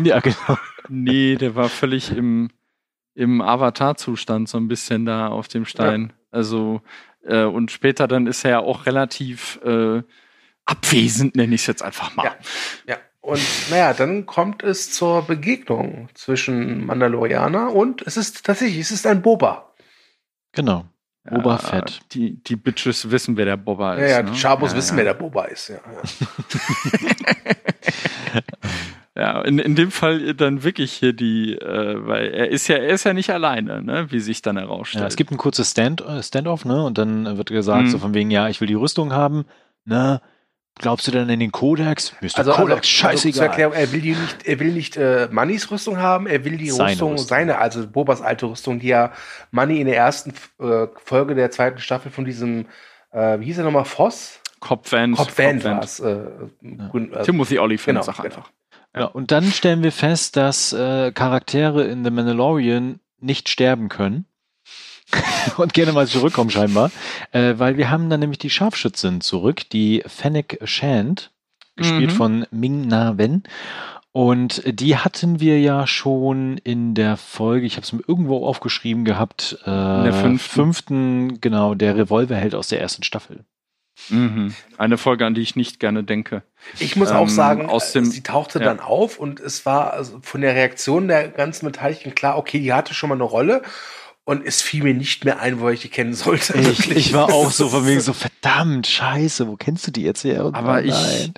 Ja, 0.04 0.20
genau. 0.20 0.58
Nee, 0.90 1.36
der 1.36 1.54
war 1.54 1.70
völlig 1.70 2.14
im, 2.14 2.50
im 3.14 3.40
Avatar-Zustand 3.40 4.46
so 4.46 4.58
ein 4.58 4.68
bisschen 4.68 5.06
da 5.06 5.28
auf 5.28 5.48
dem 5.48 5.64
Stein. 5.64 6.08
Ja. 6.10 6.38
Also, 6.38 6.82
äh, 7.24 7.44
und 7.44 7.70
später 7.70 8.06
dann 8.06 8.26
ist 8.26 8.44
er 8.44 8.50
ja 8.50 8.58
auch 8.58 8.84
relativ 8.84 9.58
äh, 9.64 10.02
abwesend, 10.66 11.34
nenne 11.34 11.54
ich 11.54 11.62
es 11.62 11.66
jetzt 11.66 11.82
einfach 11.82 12.14
mal. 12.14 12.24
Ja, 12.24 12.36
ja. 12.86 12.96
Und 13.22 13.40
naja, 13.70 13.94
dann 13.94 14.26
kommt 14.26 14.62
es 14.62 14.92
zur 14.92 15.22
Begegnung 15.22 16.10
zwischen 16.12 16.84
Mandalorianer 16.84 17.72
und 17.72 18.02
es 18.02 18.18
ist 18.18 18.44
tatsächlich, 18.44 18.80
es 18.80 18.90
ist 18.90 19.06
ein 19.06 19.22
Boba. 19.22 19.72
Genau. 20.52 20.84
Boba 21.30 21.58
Fett. 21.58 22.00
Die, 22.12 22.42
die 22.42 22.56
Bitches 22.56 23.10
wissen, 23.10 23.36
wer 23.36 23.44
der 23.44 23.56
Boba 23.56 23.94
ist. 23.94 24.00
Ja, 24.02 24.08
ja, 24.08 24.22
die 24.22 24.30
ne? 24.30 24.36
Chabos 24.36 24.72
ja, 24.72 24.78
wissen, 24.78 24.94
ja. 24.94 24.96
wer 24.98 25.04
der 25.04 25.14
Boba 25.14 25.44
ist. 25.44 25.68
Ja, 25.68 25.76
ja. 28.34 28.40
ja 29.22 29.42
in, 29.42 29.58
in 29.58 29.74
dem 29.74 29.90
Fall 29.90 30.34
dann 30.34 30.62
wirklich 30.62 30.92
hier 30.92 31.12
die, 31.12 31.54
äh, 31.54 32.06
weil 32.06 32.28
er 32.28 32.50
ist 32.50 32.68
ja, 32.68 32.76
er 32.76 32.94
ist 32.94 33.04
ja 33.04 33.12
nicht 33.12 33.30
alleine, 33.30 33.82
ne, 33.82 34.06
wie 34.10 34.20
sich 34.20 34.42
dann 34.42 34.56
herausstellt. 34.56 35.02
Ja, 35.02 35.08
es 35.08 35.16
gibt 35.16 35.30
ein 35.32 35.38
kurzes 35.38 35.70
Stand, 35.70 36.00
äh, 36.00 36.22
Standoff, 36.22 36.64
ne, 36.64 36.82
und 36.84 36.98
dann 36.98 37.36
wird 37.36 37.50
gesagt, 37.50 37.84
mhm. 37.84 37.90
so 37.90 37.98
von 37.98 38.14
wegen, 38.14 38.30
ja, 38.30 38.48
ich 38.48 38.60
will 38.60 38.68
die 38.68 38.74
Rüstung 38.74 39.12
haben, 39.12 39.44
ne, 39.84 40.20
Glaubst 40.78 41.06
du 41.06 41.10
denn 41.10 41.28
in 41.30 41.40
den 41.40 41.52
Kodex? 41.52 42.12
Mr. 42.20 42.38
also, 42.38 42.52
Kodex, 42.52 42.76
also, 42.76 42.88
scheißegal. 42.88 43.48
Also 43.48 43.50
Erklärung, 43.50 43.74
er 43.74 43.92
will 43.92 44.00
die 44.02 44.14
nicht, 44.14 44.46
er 44.46 44.60
will 44.60 44.72
nicht 44.72 44.96
äh, 44.96 45.28
Mannys 45.30 45.70
Rüstung 45.70 45.96
haben, 45.96 46.26
er 46.26 46.44
will 46.44 46.58
die 46.58 46.68
seine 46.68 46.90
Rüstung, 46.90 47.12
Rüstung, 47.12 47.28
seine, 47.28 47.58
also 47.58 47.86
Bobas 47.86 48.20
alte 48.20 48.46
Rüstung, 48.46 48.78
die 48.78 48.88
ja 48.88 49.12
Manny 49.50 49.80
in 49.80 49.86
der 49.86 49.96
ersten 49.96 50.34
äh, 50.60 50.86
Folge 51.02 51.34
der 51.34 51.50
zweiten 51.50 51.78
Staffel 51.78 52.12
von 52.12 52.26
diesem, 52.26 52.66
äh, 53.10 53.40
wie 53.40 53.46
hieß 53.46 53.58
er 53.58 53.64
nochmal, 53.64 53.86
Voss? 53.86 54.40
Cop 54.60 54.90
Vance 54.92 55.64
war 55.64 55.82
es. 55.82 56.00
Äh, 56.00 56.26
ja. 56.62 56.90
Äh, 56.94 57.22
Timothy 57.22 57.58
Olyphant, 57.58 57.86
genau, 57.86 58.02
sag 58.02 58.16
genau. 58.16 58.26
einfach. 58.26 58.50
Ja. 58.94 59.00
ja. 59.00 59.06
und 59.06 59.30
dann 59.30 59.44
stellen 59.44 59.82
wir 59.82 59.92
fest, 59.92 60.36
dass 60.36 60.74
äh, 60.74 61.10
Charaktere 61.12 61.84
in 61.84 62.04
The 62.04 62.10
Mandalorian 62.10 63.00
nicht 63.18 63.48
sterben 63.48 63.88
können. 63.88 64.26
und 65.56 65.72
gerne 65.72 65.92
mal 65.92 66.06
zurückkommen 66.06 66.50
scheinbar, 66.50 66.90
äh, 67.32 67.54
weil 67.56 67.76
wir 67.76 67.90
haben 67.90 68.10
dann 68.10 68.20
nämlich 68.20 68.38
die 68.38 68.50
Scharfschützin 68.50 69.20
zurück, 69.20 69.68
die 69.70 70.02
Fennec 70.06 70.58
Shand, 70.64 71.30
gespielt 71.76 72.12
mhm. 72.12 72.16
von 72.16 72.46
Ming 72.50 72.86
Na 72.88 73.18
Wen. 73.18 73.44
Und 74.12 74.62
die 74.64 74.96
hatten 74.96 75.40
wir 75.40 75.60
ja 75.60 75.86
schon 75.86 76.56
in 76.64 76.94
der 76.94 77.18
Folge, 77.18 77.66
ich 77.66 77.76
habe 77.76 77.84
es 77.84 77.92
mir 77.92 78.02
irgendwo 78.08 78.46
aufgeschrieben 78.46 79.04
gehabt, 79.04 79.58
äh, 79.66 79.70
in 79.70 80.04
der 80.04 80.14
fünften. 80.14 80.38
fünften, 80.38 81.40
genau, 81.42 81.74
der 81.74 81.96
Revolverheld 81.96 82.54
aus 82.54 82.68
der 82.68 82.80
ersten 82.80 83.02
Staffel. 83.02 83.44
Mhm. 84.08 84.54
Eine 84.78 84.96
Folge, 84.96 85.26
an 85.26 85.34
die 85.34 85.42
ich 85.42 85.54
nicht 85.54 85.80
gerne 85.80 86.02
denke. 86.02 86.42
Ich 86.78 86.96
muss 86.96 87.10
ähm, 87.10 87.16
auch 87.16 87.28
sagen, 87.28 87.66
aus 87.66 87.92
dem, 87.92 88.06
sie 88.06 88.22
tauchte 88.22 88.58
ja. 88.58 88.64
dann 88.64 88.80
auf 88.80 89.18
und 89.18 89.38
es 89.38 89.66
war 89.66 89.92
also 89.92 90.18
von 90.22 90.40
der 90.40 90.54
Reaktion 90.54 91.08
der 91.08 91.28
ganzen 91.28 91.66
Beteiligten 91.66 92.14
klar, 92.14 92.38
okay, 92.38 92.58
die 92.58 92.72
hatte 92.72 92.94
schon 92.94 93.10
mal 93.10 93.14
eine 93.16 93.24
Rolle 93.24 93.62
und 94.26 94.44
es 94.44 94.60
fiel 94.60 94.82
mir 94.82 94.92
nicht 94.92 95.24
mehr 95.24 95.40
ein, 95.40 95.60
wo 95.60 95.68
ich 95.68 95.80
die 95.80 95.88
kennen 95.88 96.12
sollte. 96.12 96.58
Ich, 96.58 96.90
ich 96.90 97.12
war 97.12 97.32
auch 97.32 97.52
so 97.52 97.68
von 97.70 97.86
wegen 97.86 98.00
so 98.00 98.12
verdammt 98.12 98.88
scheiße, 98.88 99.46
wo 99.46 99.54
kennst 99.56 99.86
du 99.86 99.92
die 99.92 100.02
jetzt 100.02 100.24
her? 100.24 100.44
Und 100.44 100.56
Aber 100.56 100.82
ich, 100.82 101.32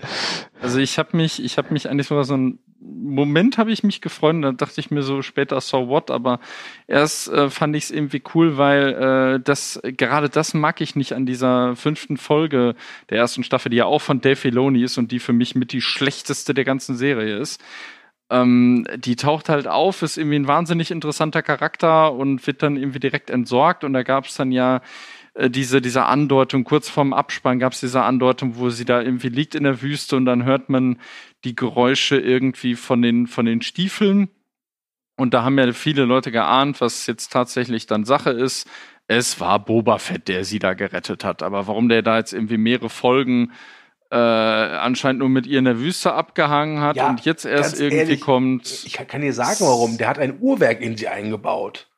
also 0.63 0.79
ich 0.79 0.99
habe 0.99 1.15
mich, 1.15 1.45
ich 1.45 1.59
habe 1.59 1.73
mich 1.75 1.89
eigentlich 1.89 2.09
sogar 2.09 2.25
so 2.25 2.35
ein 2.35 2.59
Moment 2.81 3.59
habe 3.59 3.73
ich 3.73 3.83
mich 3.83 4.01
gefreut, 4.01 4.37
da 4.41 4.53
dachte 4.53 4.81
ich 4.81 4.91
mir 4.91 5.03
so 5.03 5.21
später 5.21 5.61
so 5.61 5.89
what, 5.89 6.11
aber 6.11 6.41
erst 6.87 7.29
äh, 7.29 7.51
fand 7.51 7.77
ich 7.77 7.85
es 7.85 7.91
irgendwie 7.91 8.23
cool, 8.35 8.57
weil 8.57 9.37
äh, 9.37 9.41
das 9.43 9.81
gerade 9.83 10.31
das 10.31 10.55
mag 10.55 10.81
ich 10.81 10.95
nicht 10.95 11.13
an 11.13 11.27
dieser 11.27 11.77
fünften 11.77 12.17
Folge 12.17 12.75
der 13.11 13.19
ersten 13.19 13.43
Staffel, 13.43 13.71
die 13.71 13.79
ja 13.79 13.85
auch 13.85 14.01
von 14.01 14.21
Dave 14.21 14.37
Filoni 14.37 14.83
ist 14.83 14.97
und 14.97 15.13
die 15.13 15.19
für 15.19 15.33
mich 15.33 15.57
mit 15.57 15.73
die 15.73 15.83
schlechteste 15.83 16.55
der 16.55 16.65
ganzen 16.65 16.97
Serie 16.97 17.37
ist 17.37 17.61
ähm, 18.31 18.87
die 18.97 19.17
taucht 19.17 19.49
halt 19.49 19.67
auf, 19.67 20.03
ist 20.03 20.19
irgendwie 20.19 20.39
ein 20.39 20.47
wahnsinnig 20.47 20.91
interessanter 20.91 21.43
Charakter 21.43 22.13
und 22.13 22.47
wird 22.47 22.63
dann 22.63 22.77
irgendwie 22.77 23.01
direkt 23.01 23.31
entsorgt. 23.31 23.85
Und 23.85 23.95
da 23.95 24.03
gab 24.03 24.27
es 24.27 24.35
dann 24.35 24.53
ja 24.53 24.83
äh, 25.35 25.49
diese, 25.49 25.81
diese 25.81 26.05
Andeutung, 26.05 26.65
kurz 26.65 26.89
vorm 26.89 27.13
Abspann 27.13 27.59
gab 27.59 27.73
es 27.73 27.81
diese 27.81 28.03
Andeutung, 28.03 28.57
wo 28.57 28.69
sie 28.71 28.85
da 28.85 29.01
irgendwie 29.01 29.31
liegt 29.31 29.55
in 29.55 29.65
der 29.65 29.81
Wüste 29.81 30.17
und 30.17 30.27
dann 30.27 30.45
hört 30.45 30.69
man 30.69 30.99
die 31.45 31.55
Geräusche 31.55 32.19
irgendwie 32.19 32.75
von 32.75 33.01
den, 33.01 33.27
von 33.27 33.47
den 33.47 33.63
Stiefeln. 33.63 34.29
Und 35.17 35.35
da 35.35 35.43
haben 35.43 35.59
ja 35.59 35.73
viele 35.73 36.05
Leute 36.05 36.31
geahnt, 36.31 36.81
was 36.81 37.07
jetzt 37.07 37.33
tatsächlich 37.33 37.87
dann 37.87 38.05
Sache 38.05 38.31
ist. 38.31 38.69
Es 39.09 39.41
war 39.41 39.59
Boba 39.59 39.99
Fett, 39.99 40.29
der 40.29 40.45
sie 40.45 40.59
da 40.59 40.75
gerettet 40.75 41.25
hat. 41.25 41.43
Aber 41.43 41.67
warum 41.67 41.89
der 41.89 42.03
da 42.03 42.19
jetzt 42.19 42.35
irgendwie 42.35 42.59
mehrere 42.59 42.91
Folgen 42.91 43.51
äh, 43.51 43.55
anscheinend 44.17 45.21
nur 45.21 45.29
mit 45.29 45.47
ihr 45.47 45.59
in 45.59 45.65
der 45.67 45.79
Wüste 45.79 46.13
abgehangen 46.15 46.81
hat 46.81 46.97
Ja, 46.97 47.09
und 47.11 47.25
jetzt 47.25 47.45
erst 47.45 47.79
irgendwie 47.81 47.97
ehrlich, 47.99 48.21
kommt. 48.21 48.85
Ich 48.87 48.93
kann, 48.95 49.07
kann 49.07 49.21
dir 49.21 49.33
sagen, 49.33 49.57
warum. 49.61 49.99
Der 49.99 50.09
hat 50.09 50.19
ein 50.19 50.39
Uhrwerk 50.41 50.81
in 50.81 50.97
sie 50.97 51.09
eingebaut. 51.09 51.89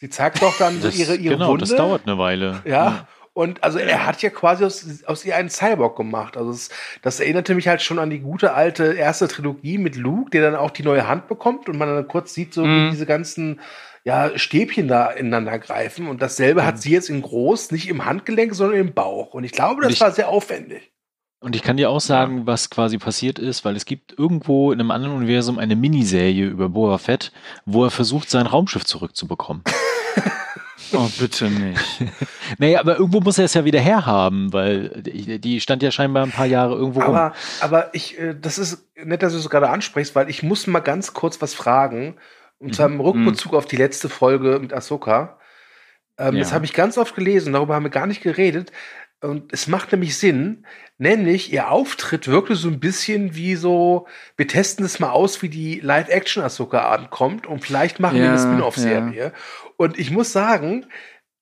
Sie 0.00 0.10
zeigt 0.10 0.42
doch 0.42 0.56
dann 0.58 0.80
Das, 0.82 0.98
ihre, 0.98 1.14
ihre 1.16 1.34
genau, 1.36 1.48
Wunde. 1.48 1.60
das 1.66 1.74
dauert 1.74 2.02
eine 2.06 2.18
Weile. 2.18 2.60
Ja. 2.66 3.08
Und 3.32 3.64
also 3.64 3.78
er 3.78 4.06
hat 4.06 4.22
ja 4.22 4.30
quasi 4.30 4.64
aus, 4.64 5.02
aus 5.06 5.24
ihr 5.24 5.34
einen 5.34 5.48
Cyborg 5.50 5.96
gemacht. 5.96 6.36
Also 6.36 6.50
es, 6.50 6.68
das 7.02 7.18
erinnerte 7.18 7.54
mich 7.56 7.66
halt 7.66 7.82
schon 7.82 7.98
an 7.98 8.10
die 8.10 8.20
gute 8.20 8.54
alte 8.54 8.92
erste 8.92 9.26
Trilogie 9.26 9.78
mit 9.78 9.96
Luke, 9.96 10.30
der 10.30 10.42
dann 10.42 10.54
auch 10.54 10.70
die 10.70 10.84
neue 10.84 11.08
Hand 11.08 11.26
bekommt 11.26 11.68
und 11.68 11.76
man 11.76 11.88
dann 11.88 12.06
kurz 12.06 12.32
sieht, 12.34 12.54
so 12.54 12.62
wie 12.62 12.68
Mhm. 12.68 12.90
diese 12.92 13.06
ganzen 13.06 13.60
ja, 14.04 14.36
Stäbchen 14.38 14.86
da 14.86 15.10
ineinander 15.10 15.58
greifen. 15.58 16.06
Und 16.08 16.20
dasselbe 16.22 16.64
hat 16.66 16.78
sie 16.80 16.92
jetzt 16.92 17.08
in 17.08 17.22
groß, 17.22 17.72
nicht 17.72 17.88
im 17.88 18.04
Handgelenk, 18.04 18.54
sondern 18.54 18.78
im 18.78 18.92
Bauch. 18.92 19.32
Und 19.34 19.42
ich 19.44 19.52
glaube, 19.52 19.82
das 19.82 19.94
ich- 19.94 20.00
war 20.00 20.12
sehr 20.12 20.28
aufwendig. 20.28 20.92
Und 21.44 21.54
ich 21.54 21.60
kann 21.60 21.76
dir 21.76 21.90
auch 21.90 22.00
sagen, 22.00 22.46
was 22.46 22.70
quasi 22.70 22.96
passiert 22.96 23.38
ist, 23.38 23.66
weil 23.66 23.76
es 23.76 23.84
gibt 23.84 24.18
irgendwo 24.18 24.72
in 24.72 24.80
einem 24.80 24.90
anderen 24.90 25.14
Universum 25.14 25.58
eine 25.58 25.76
Miniserie 25.76 26.46
über 26.46 26.70
Boba 26.70 26.96
Fett, 26.96 27.32
wo 27.66 27.84
er 27.84 27.90
versucht, 27.90 28.30
sein 28.30 28.46
Raumschiff 28.46 28.84
zurückzubekommen. 28.84 29.62
Oh, 30.92 31.08
bitte 31.18 31.46
nicht. 31.46 31.80
naja, 32.58 32.78
aber 32.78 32.98
irgendwo 32.98 33.20
muss 33.20 33.38
er 33.38 33.46
es 33.46 33.54
ja 33.54 33.64
wieder 33.64 33.80
herhaben, 33.80 34.52
weil 34.52 35.02
die, 35.02 35.40
die 35.40 35.60
stand 35.60 35.82
ja 35.82 35.90
scheinbar 35.90 36.24
ein 36.24 36.30
paar 36.30 36.46
Jahre 36.46 36.74
irgendwo 36.74 37.00
rum. 37.00 37.08
Aber, 37.08 37.32
aber 37.60 37.94
ich, 37.94 38.18
äh, 38.18 38.36
das 38.38 38.58
ist 38.58 38.86
nett, 38.94 39.22
dass 39.22 39.32
du 39.32 39.38
es 39.38 39.50
gerade 39.50 39.70
ansprichst, 39.70 40.14
weil 40.14 40.28
ich 40.30 40.44
muss 40.44 40.68
mal 40.68 40.80
ganz 40.80 41.12
kurz 41.12 41.40
was 41.42 41.54
fragen. 41.54 42.16
Und 42.58 42.76
zwar 42.76 42.86
im 42.86 43.00
Rückbezug 43.00 43.54
auf 43.54 43.66
die 43.66 43.76
letzte 43.76 44.08
Folge 44.08 44.58
mit 44.60 44.72
Ahsoka. 44.72 45.38
Ähm, 46.18 46.34
Ja. 46.34 46.40
Das 46.40 46.52
habe 46.52 46.64
ich 46.64 46.74
ganz 46.74 46.96
oft 46.96 47.16
gelesen, 47.16 47.54
darüber 47.54 47.74
haben 47.74 47.84
wir 47.84 47.90
gar 47.90 48.06
nicht 48.06 48.22
geredet. 48.22 48.70
Und 49.20 49.52
es 49.52 49.68
macht 49.68 49.90
nämlich 49.90 50.18
Sinn, 50.18 50.66
nämlich 50.98 51.52
ihr 51.52 51.70
Auftritt 51.70 52.28
wirkte 52.28 52.54
so 52.54 52.68
ein 52.68 52.80
bisschen 52.80 53.34
wie 53.34 53.56
so, 53.56 54.06
wir 54.36 54.48
testen 54.48 54.84
es 54.84 55.00
mal 55.00 55.10
aus, 55.10 55.42
wie 55.42 55.48
die 55.48 55.80
Live-Action 55.80 56.42
Ahsoka 56.42 56.90
ankommt 56.90 57.46
und 57.46 57.60
vielleicht 57.60 58.00
machen 58.00 58.18
wir 58.18 58.24
Ja, 58.24 58.30
eine 58.30 58.38
Spin-off-Serie. 58.40 59.32
Und 59.76 59.98
ich 59.98 60.10
muss 60.10 60.32
sagen, 60.32 60.86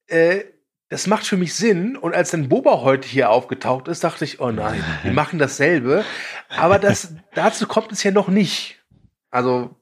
äh, 0.06 0.44
das 0.88 1.06
macht 1.06 1.26
für 1.26 1.38
mich 1.38 1.54
Sinn. 1.54 1.96
Und 1.96 2.14
als 2.14 2.30
dann 2.32 2.48
Boba 2.50 2.82
heute 2.82 3.08
hier 3.08 3.30
aufgetaucht 3.30 3.88
ist, 3.88 4.04
dachte 4.04 4.24
ich, 4.24 4.40
oh 4.40 4.50
nein, 4.50 4.84
wir 5.02 5.12
machen 5.12 5.38
dasselbe. 5.38 6.04
Aber 6.50 6.78
das, 6.78 7.14
dazu 7.34 7.66
kommt 7.66 7.92
es 7.92 8.02
ja 8.02 8.10
noch 8.10 8.28
nicht. 8.28 8.78
Also, 9.30 9.74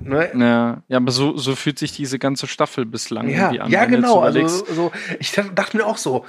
ne? 0.00 0.30
Ja, 0.36 0.82
ja, 0.86 0.96
aber 0.98 1.10
so, 1.10 1.36
so 1.36 1.56
fühlt 1.56 1.78
sich 1.80 1.92
diese 1.92 2.18
ganze 2.20 2.46
Staffel 2.46 2.86
bislang 2.86 3.28
Ja, 3.28 3.46
irgendwie 3.46 3.60
an. 3.60 3.70
ja 3.70 3.84
genau. 3.86 4.20
Also, 4.20 4.38
überlegst. 4.38 4.66
so, 4.68 4.92
ich 5.18 5.32
dachte 5.32 5.76
mir 5.76 5.84
auch 5.86 5.96
so, 5.96 6.24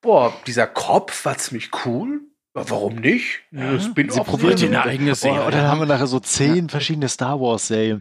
boah, 0.00 0.32
dieser 0.46 0.66
Kopf 0.66 1.24
war 1.26 1.36
ziemlich 1.36 1.70
cool. 1.84 2.22
Warum 2.54 2.94
nicht? 2.94 3.40
Eine 3.52 3.80
Sie 3.80 4.66
ihn 4.66 4.74
eine 4.76 4.84
eigene 4.84 5.16
Serie. 5.16 5.42
Oh, 5.42 5.46
und 5.46 5.54
dann 5.54 5.66
haben 5.66 5.80
wir 5.80 5.86
nachher 5.86 6.06
so 6.06 6.20
zehn 6.20 6.68
verschiedene 6.68 7.08
Star 7.08 7.40
Wars 7.40 7.66
Serien. 7.66 8.00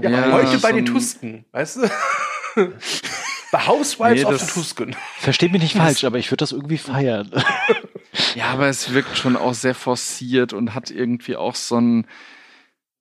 Ja, 0.00 0.08
Ja, 0.08 0.32
heute 0.32 0.58
bei 0.58 0.72
den 0.72 0.86
Tusken, 0.86 1.44
weißt 1.52 1.76
du? 1.76 1.90
bei 3.52 3.66
Housewives 3.66 4.22
Nee, 4.22 4.24
of 4.24 4.40
the 4.40 4.52
Tusken. 4.52 4.96
Versteht 5.18 5.52
mich 5.52 5.60
nicht 5.60 5.76
falsch, 5.76 6.04
aber 6.04 6.18
ich 6.18 6.30
würde 6.30 6.42
das 6.42 6.52
irgendwie 6.52 6.78
feiern. 6.78 7.30
Ja, 8.36 8.46
aber 8.46 8.68
es 8.68 8.94
wirkt 8.94 9.16
schon 9.16 9.36
auch 9.36 9.54
sehr 9.54 9.74
forciert 9.74 10.52
und 10.52 10.72
hat 10.72 10.90
irgendwie 10.92 11.34
auch 11.34 11.56
so 11.56 11.80
ein 11.80 12.06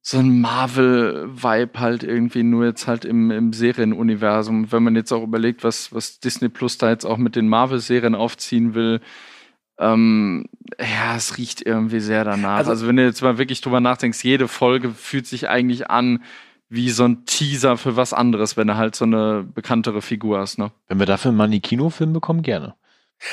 so 0.01 0.17
ein 0.17 0.41
Marvel-Vibe 0.41 1.79
halt 1.79 2.03
irgendwie 2.03 2.43
nur 2.43 2.65
jetzt 2.65 2.87
halt 2.87 3.05
im, 3.05 3.31
im 3.31 3.53
Serienuniversum. 3.53 4.71
Wenn 4.71 4.83
man 4.83 4.95
jetzt 4.95 5.11
auch 5.13 5.23
überlegt, 5.23 5.63
was, 5.63 5.93
was 5.93 6.19
Disney 6.19 6.49
Plus 6.49 6.77
da 6.77 6.89
jetzt 6.89 7.05
auch 7.05 7.17
mit 7.17 7.35
den 7.35 7.47
Marvel-Serien 7.47 8.13
aufziehen 8.15 8.73
will, 8.73 9.01
ähm, 9.79 10.45
ja, 10.79 11.15
es 11.15 11.37
riecht 11.37 11.65
irgendwie 11.65 11.99
sehr 11.99 12.23
danach. 12.23 12.57
Also- 12.57 12.71
Also, 12.71 12.87
wenn 12.87 12.95
du 12.97 13.03
jetzt 13.03 13.21
mal 13.21 13.37
wirklich 13.37 13.61
drüber 13.61 13.79
nachdenkst, 13.79 14.23
jede 14.23 14.47
Folge 14.47 14.89
fühlt 14.91 15.27
sich 15.27 15.49
eigentlich 15.49 15.89
an 15.89 16.23
wie 16.69 16.89
so 16.89 17.03
ein 17.05 17.25
Teaser 17.25 17.77
für 17.77 17.95
was 17.95 18.13
anderes, 18.13 18.57
wenn 18.57 18.67
du 18.67 18.75
halt 18.77 18.95
so 18.95 19.05
eine 19.05 19.43
bekanntere 19.43 20.01
Figur 20.01 20.39
hast, 20.39 20.57
ne? 20.57 20.71
Wenn 20.87 20.97
wir 20.99 21.05
dafür 21.05 21.31
mal 21.31 21.43
einen 21.43 21.61
Kinofilm 21.61 22.13
bekommen, 22.13 22.41
gerne. 22.41 22.73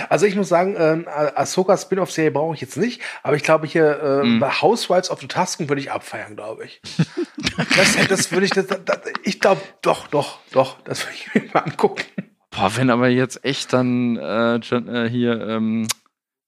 Also 0.08 0.26
ich 0.26 0.36
muss 0.36 0.48
sagen, 0.48 0.76
ähm, 0.78 1.06
Ahsoka 1.08 1.76
Spin-off-Serie 1.76 2.30
brauche 2.30 2.54
ich 2.54 2.60
jetzt 2.60 2.76
nicht, 2.76 3.00
aber 3.22 3.34
ich 3.36 3.42
glaube 3.42 3.66
hier 3.66 4.00
äh, 4.00 4.24
Mhm. 4.26 4.38
bei 4.40 4.50
Housewives 4.50 5.10
of 5.10 5.20
the 5.20 5.26
Tusken 5.26 5.68
würde 5.68 5.80
ich 5.80 5.90
abfeiern, 5.90 6.36
glaube 6.36 6.64
ich. 6.66 6.80
das, 7.76 7.96
das 8.08 8.30
würde 8.30 8.44
ich, 8.46 8.52
das, 8.52 8.66
das, 8.66 9.00
ich 9.24 9.40
glaube, 9.40 9.60
doch, 9.82 10.06
doch, 10.08 10.38
doch, 10.52 10.80
das 10.82 11.04
würde 11.06 11.16
ich 11.16 11.34
mir 11.34 11.50
mal 11.54 11.60
angucken. 11.60 12.04
Boah, 12.50 12.76
wenn 12.76 12.90
aber 12.90 13.08
jetzt 13.08 13.44
echt 13.44 13.72
dann 13.72 14.16
äh, 14.16 14.56
äh, 14.56 15.08
hier 15.08 15.40
ähm, 15.48 15.86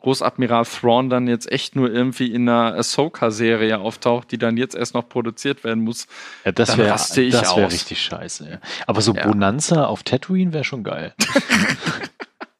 Großadmiral 0.02 0.64
Thrawn 0.64 1.08
dann 1.10 1.26
jetzt 1.28 1.50
echt 1.50 1.76
nur 1.76 1.90
irgendwie 1.90 2.32
in 2.32 2.48
einer 2.48 2.74
Ahsoka-Serie 2.76 3.78
auftaucht, 3.78 4.30
die 4.32 4.38
dann 4.38 4.56
jetzt 4.56 4.74
erst 4.74 4.94
noch 4.94 5.08
produziert 5.08 5.64
werden 5.64 5.82
muss. 5.84 6.06
Ja, 6.44 6.52
das 6.52 6.70
Dann 6.70 6.78
wäre 6.78 6.90
raste 6.90 7.22
ich 7.22 7.32
das 7.32 7.56
wär 7.56 7.66
aus. 7.66 7.72
richtig 7.72 8.02
scheiße. 8.02 8.48
Ja. 8.50 8.58
Aber 8.86 9.00
so 9.00 9.14
Ja. 9.14 9.26
Bonanza 9.26 9.84
auf 9.86 10.02
Tatooine 10.02 10.52
wäre 10.52 10.64
schon 10.64 10.84
geil. 10.84 11.14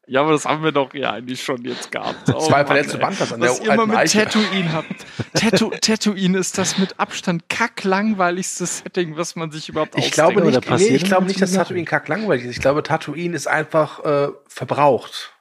Ja, 0.08 0.20
aber 0.20 0.32
das 0.32 0.44
haben 0.44 0.62
wir 0.62 0.72
doch 0.72 0.92
ja 0.92 1.12
eigentlich 1.12 1.42
schon 1.42 1.64
jetzt 1.64 1.90
gehabt. 1.90 2.28
Oh, 2.34 2.38
Zwei 2.40 2.66
verletzte 2.66 3.02
an 3.02 3.16
Was 3.38 3.60
ihr 3.60 3.72
immer 3.72 3.86
mit 3.86 3.96
Eiche. 3.96 4.24
Tatooine 4.24 4.70
habt. 4.72 4.94
Tatoo 5.32 5.70
Tatooine 5.80 6.36
ist 6.36 6.58
das 6.58 6.76
mit 6.76 7.00
Abstand 7.00 7.48
kacklangweiligste 7.48 8.66
Setting, 8.66 9.16
was 9.16 9.36
man 9.36 9.50
sich 9.52 9.70
überhaupt 9.70 9.94
Ich 9.96 10.20
ausdenkt. 10.20 10.34
glaube 10.34 10.50
nicht, 10.50 10.70
nee, 10.90 10.96
ich 10.96 11.04
glaube 11.04 11.24
nicht, 11.26 11.40
dass. 11.40 11.52
Tatooine 11.54 11.84
kacklangweilig 11.86 12.44
ist. 12.44 12.50
Ich 12.50 12.60
glaube, 12.60 12.82
Tatooine 12.82 13.34
ist 13.34 13.46
einfach 13.46 14.04
äh, 14.04 14.28
verbraucht. 14.48 15.31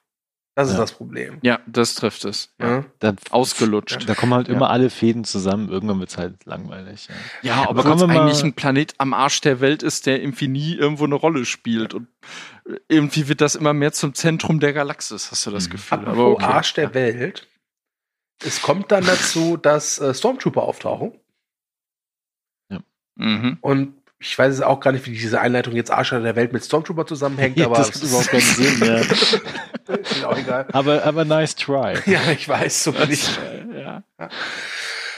Das 0.54 0.68
ist 0.68 0.74
Ja. 0.74 0.80
das 0.82 0.92
Problem. 0.92 1.38
Ja, 1.44 1.60
das 1.66 1.96
trifft 1.96 2.26
es. 2.26 2.54
Ja. 2.60 2.84
Da, 3.00 3.14
Ausgelutscht. 3.30 4.08
da 4.08 4.16
kommen 4.16 4.34
halt 4.34 4.50
Ja. 4.50 4.54
immer 4.56 4.70
alle 4.70 4.90
Fäden 4.90 5.24
zusammen. 5.24 5.70
Irgendwann 5.70 6.00
wird 6.02 6.10
es 6.10 6.18
halt 6.18 6.46
langweilig. 6.46 7.08
Ja. 7.42 7.56
Ja, 7.64 7.70
Aber 7.70 7.86
wir 7.86 8.08
mal- 8.08 8.20
eigentlich 8.20 8.44
ein 8.44 8.52
Planet 8.54 8.94
am 8.98 9.14
Arsch 9.14 9.40
der 9.42 9.62
Welt 9.62 9.82
ist, 9.82 10.08
der 10.08 10.22
irgendwie 10.22 10.50
nie 10.50 10.76
irgendwo 10.76 11.06
eine 11.06 11.16
Rolle 11.16 11.46
spielt. 11.46 11.94
Und 11.94 12.08
irgendwie 12.90 13.30
wird 13.30 13.40
das 13.40 13.56
immer 13.56 13.72
mehr 13.74 13.94
zum 13.94 14.14
Zentrum 14.14 14.60
der 14.60 14.74
Galaxis, 14.74 15.32
hast 15.32 15.46
du 15.46 15.52
das 15.52 15.68
Mhm. 15.68 15.72
Gefühl. 15.72 15.98
Apropos 16.00 16.14
Aber 16.20 16.28
okay. 16.32 16.44
Arsch 16.46 16.74
der 16.74 16.94
Welt. 16.94 17.48
Es 18.44 18.62
kommt 18.62 18.92
dann 18.92 19.06
dazu, 19.06 19.56
dass 19.56 20.00
äh, 20.00 20.14
Stormtrooper 20.14 20.64
auftauchen. 20.64 21.14
Mhm. 23.16 23.58
Und 23.62 24.01
ich 24.22 24.38
weiß 24.38 24.54
es 24.54 24.62
auch 24.62 24.80
gar 24.80 24.92
nicht, 24.92 25.06
wie 25.08 25.12
diese 25.12 25.42
Einleitung 25.42 25.76
jetzt 25.76 25.90
Arsch 25.90 26.12
der 26.12 26.36
Welt 26.36 26.54
mit 26.54 26.64
Stormtrooper 26.64 27.08
zusammenhängt, 27.08 27.60
aber 27.66 27.76
das 27.76 27.88
hat 27.88 28.04
überhaupt 28.04 28.28
keinen 28.28 28.42
Sinn. 28.42 28.80
Ja. 28.80 28.98
ist 29.96 30.24
auch 30.24 30.38
egal. 30.38 30.68
Aber, 30.72 31.04
aber 31.04 31.26
nice 31.26 31.56
try. 31.56 31.96
Ja, 32.06 32.20
ich 32.32 32.48
weiß, 32.48 32.84
so 32.84 32.92
bin 32.92 33.10
ich. 33.10 33.28
Ja. 33.74 34.04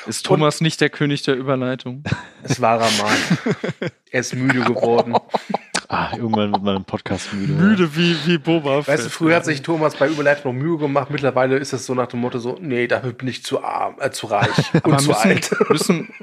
Ist 0.07 0.25
Thomas 0.25 0.61
nicht 0.61 0.79
der 0.79 0.89
König 0.89 1.23
der 1.23 1.35
Überleitung? 1.35 2.03
Es 2.43 2.61
war 2.61 2.79
er 2.79 2.91
mal. 2.91 3.91
Er 4.09 4.19
ist 4.19 4.35
müde 4.35 4.61
geworden. 4.61 5.15
Ah, 5.93 6.09
irgendwann 6.17 6.51
wird 6.51 6.63
man 6.63 6.77
im 6.77 6.85
Podcast 6.85 7.31
müde. 7.33 7.53
Müde 7.53 7.95
wie, 7.95 8.15
wie 8.25 8.39
Boba 8.39 8.81
Fett. 8.81 8.95
Weißt 8.95 9.05
du, 9.05 9.09
früher 9.11 9.35
hat 9.35 9.45
sich 9.45 9.61
Thomas 9.61 9.95
bei 9.95 10.07
Überleitung 10.07 10.55
noch 10.55 10.59
Mühe 10.59 10.79
gemacht. 10.79 11.11
Mittlerweile 11.11 11.57
ist 11.57 11.71
es 11.71 11.85
so 11.85 11.93
nach 11.93 12.07
dem 12.07 12.21
Motto 12.21 12.39
so, 12.39 12.57
nee, 12.59 12.87
dafür 12.87 13.13
bin 13.13 13.27
ich 13.27 13.43
zu 13.43 13.63
arm, 13.63 13.97
äh, 13.99 14.09
zu 14.09 14.25
reich 14.25 14.49
und 14.73 14.85
Aber 14.85 14.97
zu 14.97 15.09
müssen, 15.09 15.27
alt. 15.27 15.51
müssen, 15.69 16.13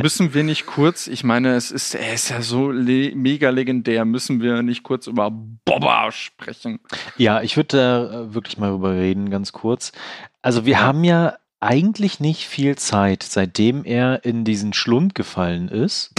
müssen 0.00 0.32
wir 0.32 0.42
nicht 0.42 0.64
kurz, 0.64 1.06
ich 1.06 1.22
meine, 1.22 1.54
es 1.54 1.70
ist, 1.70 1.94
er 1.94 2.14
ist 2.14 2.30
ja 2.30 2.40
so 2.40 2.70
le 2.70 3.14
mega 3.14 3.50
legendär, 3.50 4.06
müssen 4.06 4.40
wir 4.40 4.62
nicht 4.62 4.84
kurz 4.84 5.06
über 5.06 5.30
Boba 5.30 6.10
sprechen? 6.12 6.80
Ja, 7.18 7.42
ich 7.42 7.58
würde 7.58 7.76
da 7.76 8.22
äh, 8.22 8.34
wirklich 8.34 8.56
mal 8.56 8.70
drüber 8.70 8.94
reden, 8.94 9.28
ganz 9.28 9.52
kurz. 9.52 9.92
Also 10.40 10.64
wir 10.64 10.80
haben 10.80 11.04
ja 11.04 11.34
eigentlich 11.60 12.20
nicht 12.20 12.46
viel 12.48 12.76
Zeit, 12.76 13.22
seitdem 13.22 13.84
er 13.84 14.24
in 14.24 14.44
diesen 14.44 14.72
Schlund 14.72 15.14
gefallen 15.14 15.68
ist 15.68 16.12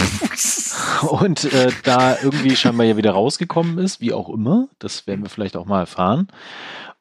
und 1.10 1.46
äh, 1.52 1.72
da 1.84 2.18
irgendwie 2.22 2.56
scheinbar 2.56 2.86
ja 2.86 2.98
wieder 2.98 3.12
rausgekommen 3.12 3.78
ist, 3.80 4.02
wie 4.02 4.14
auch 4.14 4.30
immer. 4.30 4.68
Das 4.80 5.08
werden 5.08 5.24
wir 5.24 5.30
vielleicht 5.30 5.58
auch 5.58 5.66
mal 5.66 5.80
erfahren. 5.82 6.28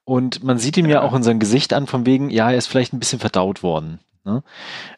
Und 0.05 0.42
man 0.42 0.59
sieht 0.59 0.76
ihm 0.76 0.88
ja, 0.88 1.03
auch 1.03 1.14
in 1.14 1.22
seinem 1.22 1.38
Gesicht 1.38 1.72
an, 1.72 1.87
von 1.87 2.07
wegen, 2.07 2.31
ja, 2.31 2.50
er 2.50 2.57
ist 2.59 2.66
vielleicht 2.66 2.92
ein 2.92 2.98
bisschen 2.98 3.20
verdaut 3.20 3.62
worden. 3.62 4.00
Ne? 4.24 4.42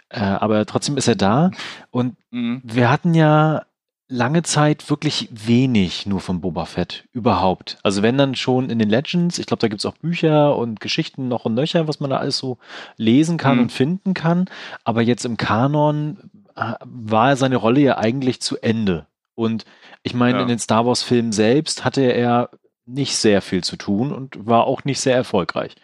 Äh, 0.08 0.20
aber 0.20 0.64
trotzdem 0.64 0.96
ist 0.96 1.08
er 1.08 1.16
da. 1.16 1.50
Und 1.90 2.16
Mhm. 2.30 2.62
wir 2.64 2.90
hatten 2.90 3.12
ja 3.12 3.64
lange 4.12 4.42
Zeit 4.42 4.90
wirklich 4.90 5.28
wenig 5.32 6.06
nur 6.06 6.20
von 6.20 6.40
Boba 6.40 6.66
Fett 6.66 7.04
überhaupt. 7.12 7.78
Also 7.82 8.02
wenn 8.02 8.18
dann 8.18 8.34
schon 8.34 8.68
in 8.70 8.78
den 8.78 8.90
Legends, 8.90 9.38
ich 9.38 9.46
glaube, 9.46 9.60
da 9.60 9.68
gibt's 9.68 9.86
auch 9.86 9.96
Bücher 9.96 10.56
und 10.56 10.80
Geschichten 10.80 11.28
noch 11.28 11.44
und 11.46 11.54
nöcher, 11.54 11.88
was 11.88 11.98
man 12.00 12.10
da 12.10 12.18
alles 12.18 12.36
so 12.38 12.58
lesen 12.96 13.38
kann 13.38 13.56
Mhm. 13.56 13.62
und 13.62 13.72
finden 13.72 14.14
kann. 14.14 14.44
Aber 14.84 15.02
jetzt 15.02 15.24
im 15.24 15.36
Kanon 15.36 16.30
äh, 16.54 16.74
war 16.84 17.34
seine 17.36 17.56
Rolle 17.56 17.80
ja 17.80 17.96
eigentlich 17.98 18.40
zu 18.42 18.58
Ende. 18.58 19.06
Und 19.34 19.64
ich 20.02 20.12
meine, 20.12 20.36
Ja. 20.38 20.42
in 20.42 20.48
den 20.48 20.58
Star 20.58 20.84
Wars-Filmen 20.84 21.32
selbst 21.32 21.84
hatte 21.84 22.02
er 22.02 22.50
nicht 22.84 23.16
sehr 23.16 23.40
viel 23.40 23.64
zu 23.64 23.76
tun 23.76 24.12
und 24.12 24.46
war 24.46 24.66
auch 24.66 24.84
nicht 24.84 25.00
sehr 25.00 25.14
erfolgreich. 25.16 25.74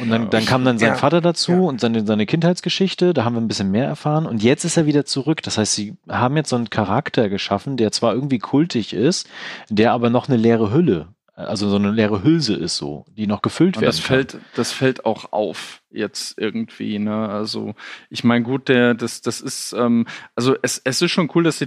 Und 0.00 0.10
dann, 0.10 0.30
dann 0.30 0.44
kam 0.44 0.64
dann 0.64 0.78
sein 0.78 0.90
Ja. 0.90 0.94
Vater 0.94 1.20
dazu 1.20 1.52
Ja. 1.52 1.58
und 1.60 1.80
seine, 1.80 2.06
seine 2.06 2.26
Kindheitsgeschichte, 2.26 3.14
da 3.14 3.24
haben 3.24 3.34
wir 3.34 3.40
ein 3.40 3.48
bisschen 3.48 3.70
mehr 3.70 3.86
erfahren. 3.86 4.26
Und 4.26 4.42
jetzt 4.42 4.64
ist 4.64 4.76
er 4.76 4.86
wieder 4.86 5.04
zurück. 5.04 5.42
Das 5.42 5.58
heißt, 5.58 5.74
sie 5.74 5.94
haben 6.08 6.36
jetzt 6.36 6.50
so 6.50 6.56
einen 6.56 6.70
Charakter 6.70 7.28
geschaffen, 7.28 7.76
der 7.76 7.92
zwar 7.92 8.14
irgendwie 8.14 8.38
kultig 8.38 8.92
ist, 8.92 9.28
der 9.68 9.92
aber 9.92 10.10
noch 10.10 10.28
eine 10.28 10.36
leere 10.36 10.72
Hülle 10.72 11.08
also 11.38 11.68
so 11.68 11.76
eine 11.76 11.90
leere 11.90 12.24
Hülse 12.24 12.54
ist 12.54 12.78
so, 12.78 13.04
die 13.14 13.26
noch 13.26 13.42
gefüllt 13.42 13.76
Und 13.76 13.82
werden 13.82 13.90
das 13.90 13.98
kann. 13.98 14.06
fällt, 14.16 14.38
das 14.54 14.72
fällt 14.72 15.04
auch 15.04 15.32
auf 15.34 15.82
jetzt 15.90 16.38
irgendwie, 16.38 16.98
ne? 16.98 17.28
Also 17.28 17.74
ich 18.08 18.24
meine, 18.24 18.42
gut, 18.42 18.68
der, 18.68 18.94
das, 18.94 19.20
das 19.20 19.42
ist, 19.42 19.74
ähm, 19.74 20.06
also 20.34 20.56
es, 20.62 20.80
es 20.82 21.02
ist 21.02 21.10
schon 21.10 21.30
cool, 21.34 21.44
dass 21.44 21.58
Te, 21.58 21.66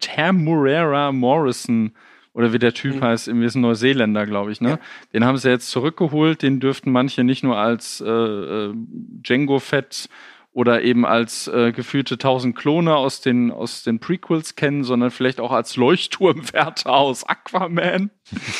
Temurera 0.00 1.12
Morrison 1.12 1.92
oder 2.36 2.52
wie 2.52 2.58
der 2.58 2.74
Typ 2.74 2.96
Mhm. 2.96 3.00
heißt, 3.00 3.28
ist 3.28 3.54
ein 3.54 3.60
Neuseeländer, 3.62 4.26
glaube 4.26 4.52
ich, 4.52 4.60
ne? 4.60 4.68
Ja. 4.68 4.78
Den 5.14 5.24
haben 5.24 5.38
sie 5.38 5.48
jetzt 5.48 5.70
zurückgeholt, 5.70 6.42
den 6.42 6.60
dürften 6.60 6.92
manche 6.92 7.24
nicht 7.24 7.42
nur 7.42 7.56
als 7.56 8.02
äh, 8.06 8.10
äh, 8.10 8.74
Django-Fett 8.74 10.10
oder 10.52 10.82
eben 10.82 11.06
als 11.06 11.48
äh, 11.48 11.72
gefühlte 11.72 12.14
1000 12.16 12.54
Klone 12.54 12.94
aus 12.94 13.22
den, 13.22 13.50
aus 13.50 13.84
den 13.84 14.00
Prequels 14.00 14.54
kennen, 14.54 14.84
sondern 14.84 15.10
vielleicht 15.10 15.40
auch 15.40 15.50
als 15.50 15.76
Leuchtturmwärter 15.76 16.92
aus 16.92 17.24
Aquaman. 17.24 18.10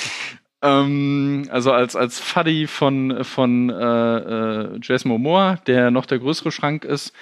ähm, 0.62 1.46
also 1.50 1.70
als, 1.72 1.96
als 1.96 2.18
Fuddy 2.18 2.66
von, 2.66 3.24
von 3.24 3.68
äh, 3.68 3.74
äh, 4.16 4.78
Jason 4.80 5.10
Momoa, 5.10 5.56
der 5.66 5.90
noch 5.90 6.06
der 6.06 6.18
größere 6.18 6.50
Schrank 6.50 6.86
ist. 6.86 7.12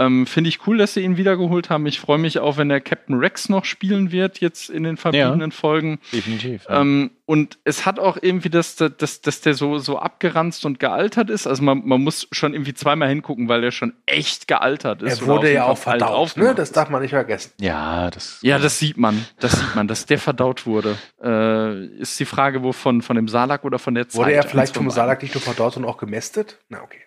Ähm, 0.00 0.26
Finde 0.26 0.48
ich 0.48 0.66
cool, 0.66 0.78
dass 0.78 0.94
sie 0.94 1.02
ihn 1.02 1.18
wiedergeholt 1.18 1.68
haben. 1.68 1.84
Ich 1.84 2.00
freue 2.00 2.16
mich 2.16 2.38
auch, 2.38 2.56
wenn 2.56 2.70
der 2.70 2.80
Captain 2.80 3.18
Rex 3.18 3.50
noch 3.50 3.66
spielen 3.66 4.10
wird, 4.12 4.40
jetzt 4.40 4.70
in 4.70 4.82
den 4.82 4.96
verbliebenen 4.96 5.52
Folgen. 5.52 5.98
Definitiv. 6.10 6.64
Ja. 6.68 6.80
Ähm, 6.80 7.10
und 7.26 7.58
es 7.64 7.84
hat 7.84 8.00
auch 8.00 8.16
irgendwie, 8.20 8.48
dass, 8.48 8.76
dass, 8.76 9.20
dass 9.20 9.40
der 9.42 9.52
so, 9.52 9.78
so 9.78 9.98
abgeranzt 9.98 10.64
und 10.64 10.80
gealtert 10.80 11.28
ist. 11.28 11.46
Also 11.46 11.62
man, 11.62 11.82
man 11.84 12.02
muss 12.02 12.26
schon 12.32 12.54
irgendwie 12.54 12.72
zweimal 12.72 13.10
hingucken, 13.10 13.48
weil 13.48 13.60
der 13.60 13.72
schon 13.72 13.92
echt 14.06 14.48
gealtert 14.48 15.02
ist. 15.02 15.20
Er 15.20 15.26
wurde 15.26 15.52
ja 15.52 15.66
auch 15.66 15.78
verdaut, 15.78 16.36
ne? 16.38 16.54
Das 16.54 16.72
darf 16.72 16.88
man 16.88 17.02
nicht 17.02 17.10
vergessen. 17.10 17.52
ja, 17.60 18.10
das. 18.10 18.38
Ja, 18.40 18.58
das 18.58 18.78
sieht 18.78 18.96
man. 18.96 19.26
Das 19.38 19.52
sieht 19.52 19.76
man, 19.76 19.86
dass 19.86 20.06
der 20.06 20.18
verdaut 20.18 20.66
wurde. 20.66 20.96
Äh, 21.22 21.84
ist 22.00 22.18
die 22.18 22.24
Frage, 22.24 22.62
wovon? 22.62 23.02
Von 23.02 23.16
dem 23.16 23.28
Salak 23.28 23.64
oder 23.64 23.78
von 23.78 23.94
der 23.94 24.08
Zeit? 24.08 24.18
Wurde 24.18 24.32
er 24.32 24.42
vielleicht 24.44 24.74
vom. 24.74 24.90
Salak 24.90 25.22
nicht 25.22 25.34
nur 25.34 25.42
verdaut, 25.42 25.74
sondern 25.74 25.92
auch 25.92 25.98
gemästet? 25.98 26.58
Na, 26.68 26.82
okay. 26.82 27.00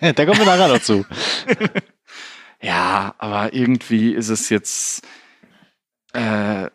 da 0.14 0.24
kommen 0.24 0.38
wir 0.38 0.46
nachher 0.46 0.68
noch 0.68 0.80
zu. 0.80 1.04
Ja, 2.62 3.14
aber 3.18 3.52
irgendwie 3.54 4.12
ist 4.14 4.28
es 4.28 4.48
jetzt. 4.50 5.06
Äh, 6.12 6.70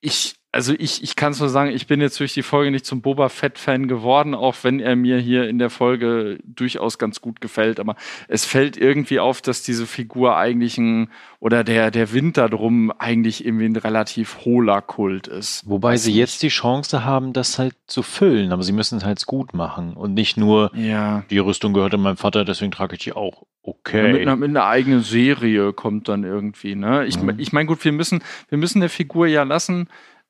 ich, 0.00 0.37
also 0.58 0.74
ich, 0.76 1.04
ich 1.04 1.14
kann 1.14 1.30
es 1.30 1.38
nur 1.38 1.48
sagen, 1.48 1.70
ich 1.70 1.86
bin 1.86 2.00
jetzt 2.00 2.18
durch 2.18 2.34
die 2.34 2.42
Folge 2.42 2.72
nicht 2.72 2.84
zum 2.84 3.00
Boba 3.00 3.28
Fett-Fan 3.28 3.86
geworden, 3.86 4.34
auch 4.34 4.56
wenn 4.62 4.80
er 4.80 4.96
mir 4.96 5.18
hier 5.18 5.48
in 5.48 5.60
der 5.60 5.70
Folge 5.70 6.40
durchaus 6.44 6.98
ganz 6.98 7.20
gut 7.20 7.40
gefällt. 7.40 7.78
Aber 7.78 7.94
es 8.26 8.44
fällt 8.44 8.76
irgendwie 8.76 9.20
auf, 9.20 9.40
dass 9.40 9.62
diese 9.62 9.86
Figur 9.86 10.36
eigentlich 10.36 10.76
ein, 10.76 11.10
oder 11.38 11.62
der, 11.62 11.92
der 11.92 12.12
Wind 12.12 12.38
darum 12.38 12.90
eigentlich 12.98 13.46
irgendwie 13.46 13.66
ein 13.66 13.76
relativ 13.76 14.38
hohler 14.44 14.82
Kult 14.82 15.28
ist. 15.28 15.62
Wobei 15.68 15.92
Weiß 15.92 16.02
sie 16.02 16.12
jetzt 16.14 16.42
die 16.42 16.48
Chance 16.48 17.04
haben, 17.04 17.32
das 17.32 17.60
halt 17.60 17.76
zu 17.86 18.02
füllen, 18.02 18.50
aber 18.50 18.64
sie 18.64 18.72
müssen 18.72 18.98
es 18.98 19.04
halt 19.04 19.24
gut 19.26 19.54
machen 19.54 19.92
und 19.94 20.12
nicht 20.14 20.36
nur, 20.36 20.72
Ja. 20.74 21.22
die 21.30 21.38
Rüstung 21.38 21.72
gehörte 21.72 21.98
meinem 21.98 22.16
Vater, 22.16 22.44
deswegen 22.44 22.72
trage 22.72 22.96
ich 22.96 23.04
die 23.04 23.12
auch. 23.12 23.42
Ja, 23.42 23.48
Okay. 23.62 24.12
mit, 24.12 24.22
einer, 24.22 24.36
mit 24.36 24.48
einer 24.48 24.64
eigenen 24.64 25.02
Serie 25.02 25.74
kommt 25.74 26.08
dann 26.08 26.24
irgendwie, 26.24 26.74
ne? 26.74 27.04
Ich, 27.04 27.20
Mhm. 27.20 27.34
ich 27.36 27.52
meine, 27.52 27.66
gut, 27.66 27.84
wir 27.84 27.92
müssen, 27.92 28.22
wir 28.48 28.56
müssen 28.56 28.80
der 28.80 28.88
Figur 28.88 29.26
ja 29.26 29.42
lassen. 29.42 29.88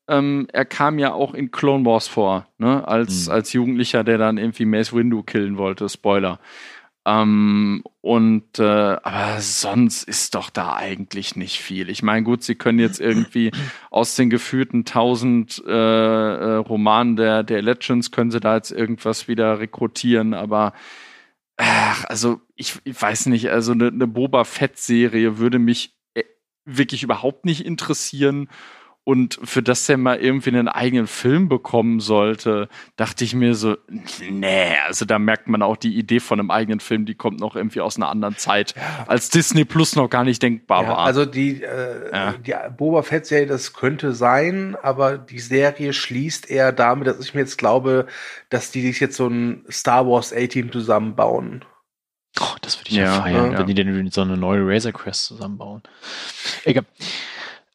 Ähm, 0.09 0.47
er 0.53 0.65
kam 0.65 0.99
ja 0.99 1.13
auch 1.13 1.35
in 1.35 1.51
Clone 1.51 1.85
Wars 1.85 2.09
vor, 2.09 2.47
ne? 2.59 2.87
Als, 2.89 3.27
Mhm. 3.27 3.33
als 3.33 3.53
Jugendlicher, 3.53 4.05
der 4.05 4.19
dann 4.19 4.39
irgendwie 4.39 4.65
Mace 4.65 4.93
Windu 4.95 5.23
killen 5.23 5.59
wollte, 5.59 5.89
Spoiler. 5.89 6.41
Ähm, 7.07 7.83
und 8.01 8.59
äh, 8.59 8.63
aber 9.03 9.41
sonst 9.41 10.03
ist 10.05 10.35
doch 10.35 10.51
da 10.51 10.77
eigentlich 10.77 11.37
nicht 11.37 11.59
viel. 11.61 11.89
Ich 11.89 12.03
meine, 12.03 12.23
gut, 12.25 12.43
sie 12.43 12.55
können 12.55 12.79
jetzt 12.79 13.01
irgendwie 13.01 13.51
aus 13.91 14.15
den 14.17 14.29
geführten 14.31 14.85
tausend 14.85 15.63
äh, 15.67 15.71
äh, 15.73 16.55
Romanen 16.57 17.17
der, 17.17 17.43
der 17.45 17.63
Legends 17.63 18.11
können 18.11 18.31
sie 18.31 18.41
da 18.41 18.57
jetzt 18.57 18.73
irgendwas 18.73 19.27
wieder 19.29 19.59
rekrutieren, 19.59 20.35
aber 20.35 20.73
ach, 21.57 22.05
also 22.05 22.41
ich, 22.57 22.75
ich 22.85 23.01
weiß 23.01 23.27
nicht, 23.27 23.51
also 23.51 23.73
eine, 23.73 23.89
eine 23.89 24.07
Boba 24.07 24.45
Fett-Serie 24.45 25.39
würde 25.39 25.59
mich 25.59 25.95
äh, 26.15 26.25
wirklich 26.65 27.03
überhaupt 27.03 27.45
nicht 27.47 27.65
interessieren. 27.65 28.49
Und 29.09 29.41
für 29.43 29.63
das 29.63 29.87
der 29.87 29.97
mal 29.97 30.19
irgendwie 30.19 30.51
einen 30.51 30.69
eigenen 30.69 31.07
Film 31.07 31.49
bekommen 31.49 31.99
sollte, 31.99 32.69
dachte 32.97 33.25
ich 33.25 33.35
mir 33.35 33.55
so, 33.55 33.79
nee, 34.31 34.77
also 34.87 35.07
da 35.07 35.19
merkt 35.19 35.49
man 35.49 35.63
auch 35.63 35.79
die 35.79 35.97
Idee 35.97 36.21
von 36.21 36.39
einem 36.39 36.51
eigenen 36.51 36.79
Film, 36.79 37.07
die 37.07 37.15
kommt 37.15 37.41
noch 37.41 37.57
irgendwie 37.57 37.81
aus 37.81 37.97
einer 37.97 38.11
anderen 38.11 38.37
Zeit, 38.37 38.75
als 39.07 39.31
Disney 39.31 39.65
Plus 39.65 39.97
noch 39.97 40.11
gar 40.11 40.25
nicht 40.25 40.43
denkbar 40.43 40.83
Ja, 40.83 40.89
war. 40.91 40.99
also 40.99 41.25
die, 41.25 41.63
äh, 41.63 42.11
Ja. 42.13 42.33
die 42.35 42.55
Boba 42.77 43.01
Fett-Serie, 43.01 43.47
das 43.47 43.73
könnte 43.73 44.13
sein, 44.13 44.77
aber 44.83 45.17
die 45.17 45.39
Serie 45.39 45.95
schließt 45.95 46.51
eher 46.51 46.73
damit, 46.73 47.07
dass 47.07 47.19
ich 47.21 47.33
mir 47.33 47.41
jetzt 47.41 47.57
glaube, 47.57 48.07
dass 48.51 48.71
die 48.73 48.83
sich 48.83 49.01
jetzt 49.01 49.17
so 49.17 49.27
ein 49.27 49.65
Star 49.71 50.07
Wars 50.07 50.35
A-Team 50.35 50.71
zusammenbauen. 50.71 51.65
Oh, 52.39 52.57
das 52.61 52.79
würde 52.79 52.91
ich 52.91 52.97
ja, 52.97 53.05
Ja, 53.05 53.23
feiern, 53.23 53.53
ja. 53.53 53.59
wenn 53.59 53.67
die 53.69 53.75
denn 53.75 54.11
so 54.11 54.21
eine 54.21 54.37
neue 54.37 54.61
Razor 54.67 54.93
Crest 54.93 55.25
zusammenbauen. 55.25 55.83
Egal. 56.65 56.85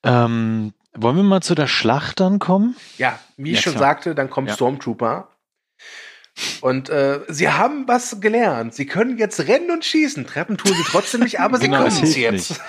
Ähm, 0.03 0.73
wollen 0.95 1.15
wir 1.15 1.23
mal 1.23 1.41
zu 1.41 1.55
der 1.55 1.67
Schlacht 1.67 2.19
dann 2.19 2.39
kommen? 2.39 2.75
Ja, 2.97 3.19
wie 3.37 3.51
ich 3.51 3.57
Ja, 3.57 3.71
schon 3.71 3.77
sagte, 3.77 4.15
dann 4.15 4.29
kommt 4.29 4.49
Ja. 4.49 4.55
Stormtrooper. 4.55 5.27
Und 6.61 6.89
äh, 6.89 7.19
sie 7.27 7.49
haben 7.49 7.87
was 7.87 8.19
gelernt. 8.19 8.73
Sie 8.73 8.85
können 8.87 9.17
jetzt 9.17 9.39
rennen 9.41 9.69
und 9.69 9.85
schießen. 9.85 10.25
Treppen 10.25 10.57
tun 10.57 10.73
sie 10.73 10.83
trotzdem 10.87 11.21
nicht, 11.21 11.39
aber 11.39 11.57
sie 11.59 11.65
Genau, 11.67 11.83
können 11.83 12.03
es 12.03 12.15
jetzt. 12.15 12.49
nicht. 12.51 12.61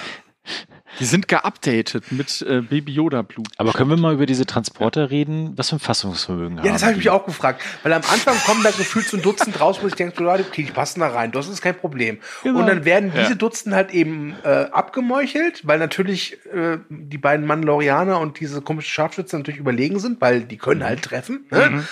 Die 1.00 1.04
sind 1.04 1.28
geupdatet 1.28 2.10
mit 2.12 2.42
äh, 2.42 2.60
Baby 2.60 2.92
Yoda 2.92 3.22
Blut. 3.22 3.48
Aber 3.56 3.72
können 3.72 3.90
wir 3.90 3.96
mal 3.96 4.14
über 4.14 4.26
diese 4.26 4.46
Transporter 4.46 5.10
reden? 5.10 5.52
Was 5.56 5.70
für 5.70 5.76
ein 5.76 5.80
Fassungsvermögen 5.80 6.58
haben 6.58 6.66
Ja, 6.66 6.72
das 6.72 6.82
habe 6.82 6.92
ich 6.92 6.98
mich 6.98 7.10
auch 7.10 7.24
gefragt. 7.26 7.62
Weil 7.82 7.92
am 7.92 8.02
Anfang 8.12 8.36
kommen 8.46 8.62
da 8.62 8.70
gefühlt 8.70 9.06
so 9.06 9.16
ein 9.16 9.22
Dutzend 9.22 9.60
raus, 9.60 9.78
wo 9.82 9.86
ich 9.86 9.94
denke, 9.94 10.22
okay, 10.28 10.62
die 10.64 10.72
passen 10.72 11.00
da 11.00 11.08
rein. 11.08 11.32
Das 11.32 11.48
ist 11.48 11.62
kein 11.62 11.76
Problem. 11.76 12.18
Genau. 12.42 12.60
Und 12.60 12.66
dann 12.66 12.84
werden 12.84 13.12
Ja. 13.14 13.22
diese 13.22 13.36
Dutzend 13.36 13.74
halt 13.74 13.92
eben 13.92 14.34
äh, 14.44 14.66
abgemeuchelt, 14.72 15.66
weil 15.66 15.78
natürlich 15.78 16.38
äh, 16.52 16.78
die 16.88 17.18
beiden 17.18 17.46
Mandalorianer 17.46 18.18
und 18.20 18.40
diese 18.40 18.62
komischen 18.62 18.90
Scharfschützen 18.90 19.40
natürlich 19.40 19.60
überlegen 19.60 19.98
sind, 19.98 20.20
weil 20.20 20.42
die 20.42 20.56
können 20.58 20.80
Mhm. 20.80 20.84
halt 20.84 21.02
treffen. 21.02 21.46
Ne? 21.50 21.84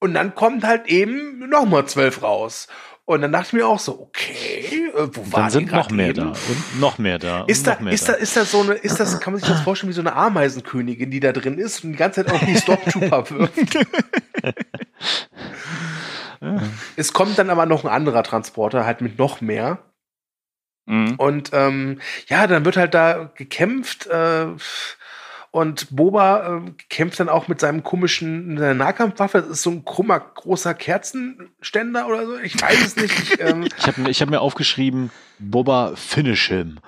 Und 0.00 0.14
dann 0.14 0.34
kommt 0.34 0.64
halt 0.64 0.86
eben 0.86 1.48
noch 1.48 1.66
mal 1.66 1.86
zwölf 1.86 2.22
raus. 2.22 2.68
Und 3.08 3.22
dann 3.22 3.32
dachte 3.32 3.46
ich 3.46 3.52
mir 3.54 3.66
auch 3.66 3.78
so, 3.78 3.98
okay, 4.02 4.90
äh, 4.94 5.08
wo 5.10 5.32
waren 5.32 5.48
sind 5.48 5.62
die 5.62 5.70
grad 5.70 5.84
noch 5.84 5.96
mehr 5.96 6.10
eben? 6.10 6.16
da 6.16 6.26
und 6.26 6.78
noch 6.78 6.98
mehr 6.98 7.18
da. 7.18 7.44
Ist 7.46 7.66
da, 7.66 7.72
ist 7.72 8.06
da, 8.06 8.12
ist 8.12 8.36
da 8.36 8.44
so 8.44 8.60
eine, 8.60 8.74
ist 8.74 9.00
das, 9.00 9.18
kann 9.18 9.32
man 9.32 9.40
sich 9.40 9.48
das 9.48 9.62
vorstellen, 9.62 9.88
wie 9.88 9.94
so 9.94 10.02
eine 10.02 10.14
Ameisenkönigin, 10.14 11.10
die 11.10 11.18
da 11.18 11.32
drin 11.32 11.56
ist 11.56 11.84
und 11.84 11.92
die 11.92 11.96
ganze 11.96 12.22
Zeit 12.22 12.34
auf 12.34 12.44
die 12.44 12.54
Stormtrooper 12.58 13.30
wirft? 13.30 13.78
Es 16.96 17.14
kommt 17.14 17.38
dann 17.38 17.48
aber 17.48 17.64
noch 17.64 17.82
ein 17.82 17.90
anderer 17.90 18.22
Transporter, 18.24 18.84
halt 18.84 19.00
mit 19.00 19.18
noch 19.18 19.40
mehr. 19.40 19.78
Mhm. 20.84 21.14
Und 21.16 21.48
ähm, 21.54 22.02
ja, 22.26 22.46
dann 22.46 22.66
wird 22.66 22.76
halt 22.76 22.92
da 22.92 23.32
gekämpft 23.34 24.06
äh, 24.08 24.48
und 25.58 25.94
Boba 25.94 26.62
äh, 26.66 26.70
kämpft 26.88 27.20
dann 27.20 27.28
auch 27.28 27.48
mit 27.48 27.60
seinem 27.60 27.82
komischen 27.82 28.54
mit 28.54 28.74
Nahkampfwaffe. 28.74 29.42
Das 29.42 29.50
ist 29.50 29.62
so 29.62 29.70
ein 29.70 29.84
krummer, 29.84 30.20
großer 30.20 30.74
Kerzenständer 30.74 32.06
oder 32.06 32.26
so. 32.26 32.38
Ich 32.38 32.60
weiß 32.60 32.86
es 32.86 32.96
nicht. 32.96 33.18
Ich, 33.18 33.40
ähm, 33.40 33.68
Ich 33.78 33.86
habe 33.86 34.10
hab 34.10 34.30
mir 34.30 34.40
aufgeschrieben, 34.40 35.10
Boba 35.38 35.92
finish 35.94 36.48
him. 36.48 36.78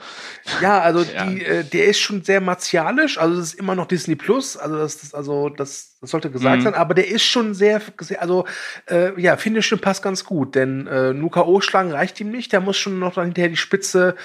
ja, 0.61 0.81
also 0.81 1.03
Ja. 1.15 1.25
die, 1.27 1.45
äh, 1.45 1.65
der 1.65 1.87
ist 1.87 2.01
schon 2.01 2.23
sehr 2.23 2.41
martialisch. 2.41 3.19
Also 3.19 3.37
das 3.37 3.47
ist 3.47 3.55
immer 3.55 3.75
noch 3.75 3.87
Disney 3.87 4.17
Plus. 4.17 4.57
Also 4.57 4.77
das, 4.79 4.99
das 5.01 5.15
also 5.15 5.49
das, 5.49 5.97
das 6.01 6.11
sollte 6.11 6.31
gesagt 6.31 6.59
Mhm. 6.59 6.63
sein. 6.63 6.75
Aber 6.75 6.95
der 6.95 7.09
ist 7.09 7.23
schon 7.25 7.55
sehr, 7.55 7.81
sehr 8.01 8.21
also 8.23 8.47
äh, 8.91 9.21
ja, 9.21 9.37
Finish 9.37 9.75
passt 9.81 10.03
ganz 10.03 10.25
gut, 10.25 10.55
denn 10.55 10.87
äh, 10.87 11.13
nur 11.13 11.31
KO 11.31 11.61
schlagen 11.61 11.93
reicht 11.93 12.21
ihm 12.21 12.31
nicht. 12.31 12.53
Der 12.53 12.61
muss 12.61 12.77
schon 12.77 12.99
noch 12.99 13.15
dann 13.15 13.27
hinterher 13.27 13.51
die 13.51 13.57
Spitze 13.57 14.17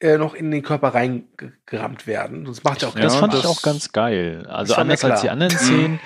äh, 0.00 0.16
noch 0.18 0.34
in 0.34 0.50
den 0.50 0.62
Körper 0.62 0.88
reingerammt 0.94 2.06
werden. 2.06 2.44
Sonst 2.46 2.64
macht 2.64 2.82
er 2.82 2.88
auch 2.88 2.94
Das 2.94 3.16
fand 3.16 3.32
das- 3.34 3.40
ich 3.40 3.46
auch 3.46 3.62
ganz 3.62 3.92
geil. 3.92 4.46
Also 4.48 4.74
anders 4.74 5.04
als 5.04 5.20
die 5.22 5.30
anderen 5.30 5.56
Szenen. 5.56 6.00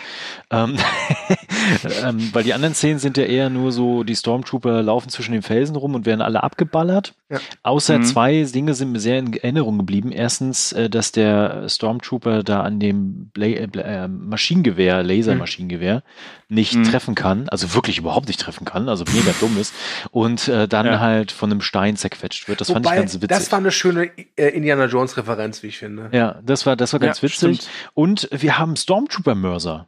ähm, 0.50 0.76
ähm, 2.04 2.30
weil 2.32 2.42
die 2.44 2.54
anderen 2.54 2.74
Szenen 2.74 2.98
sind 2.98 3.16
ja 3.16 3.24
eher 3.24 3.50
nur 3.50 3.72
so, 3.72 4.04
die 4.04 4.16
Stormtrooper 4.16 4.82
laufen 4.82 5.08
zwischen 5.10 5.32
den 5.32 5.42
Felsen 5.42 5.76
rum 5.76 5.94
und 5.94 6.06
werden 6.06 6.22
alle 6.22 6.42
abgeballert. 6.42 7.14
Ja. 7.28 7.38
Außer 7.68 7.98
Mhm. 7.98 8.04
zwei 8.04 8.42
Dinge 8.44 8.72
sind 8.74 8.92
mir 8.92 8.98
sehr 9.00 9.18
in 9.18 9.32
Erinnerung 9.34 9.76
geblieben. 9.76 10.10
Erstens, 10.10 10.72
äh, 10.72 10.88
dass 10.88 11.12
der 11.12 11.68
Stormtrooper 11.68 12.42
da 12.42 12.62
an 12.62 12.80
dem 12.80 13.28
Bla 13.30 13.46
äh, 13.46 13.66
Bla 13.66 13.82
äh, 13.82 14.08
Maschinengewehr, 14.08 15.02
Lasermaschinengewehr, 15.02 16.02
nicht 16.48 16.74
Mhm. 16.74 16.84
treffen 16.84 17.14
kann, 17.14 17.48
also 17.50 17.74
wirklich 17.74 17.98
überhaupt 17.98 18.26
nicht 18.28 18.40
treffen 18.40 18.64
kann, 18.64 18.88
also 18.88 19.04
mega 19.12 19.32
dumm 19.38 19.58
ist, 19.60 19.74
und 20.12 20.48
äh, 20.48 20.66
dann 20.66 20.86
Ja. 20.86 21.00
halt 21.00 21.30
von 21.30 21.50
einem 21.50 21.60
Stein 21.60 21.96
zerquetscht 21.96 22.48
wird. 22.48 22.60
Das 22.62 22.70
fand 22.70 22.86
ich 22.86 22.90
Wobei, 22.90 23.00
ganz 23.00 23.14
witzig. 23.14 23.28
das 23.28 23.52
war 23.52 23.58
eine 23.58 23.70
schöne 23.70 24.10
äh, 24.36 24.48
Indiana 24.48 24.86
Jones 24.86 25.16
Referenz, 25.18 25.62
wie 25.62 25.66
ich 25.66 25.76
finde. 25.78 26.08
Ja, 26.12 26.40
das 26.42 26.64
war, 26.64 26.74
das 26.74 26.94
war 26.94 27.00
ganz 27.00 27.18
Ja, 27.18 27.24
witzig. 27.24 27.36
stimmt. 27.36 27.68
Und 27.92 28.28
wir 28.32 28.58
haben 28.58 28.76
Stormtrooper-Mörser. 28.76 29.86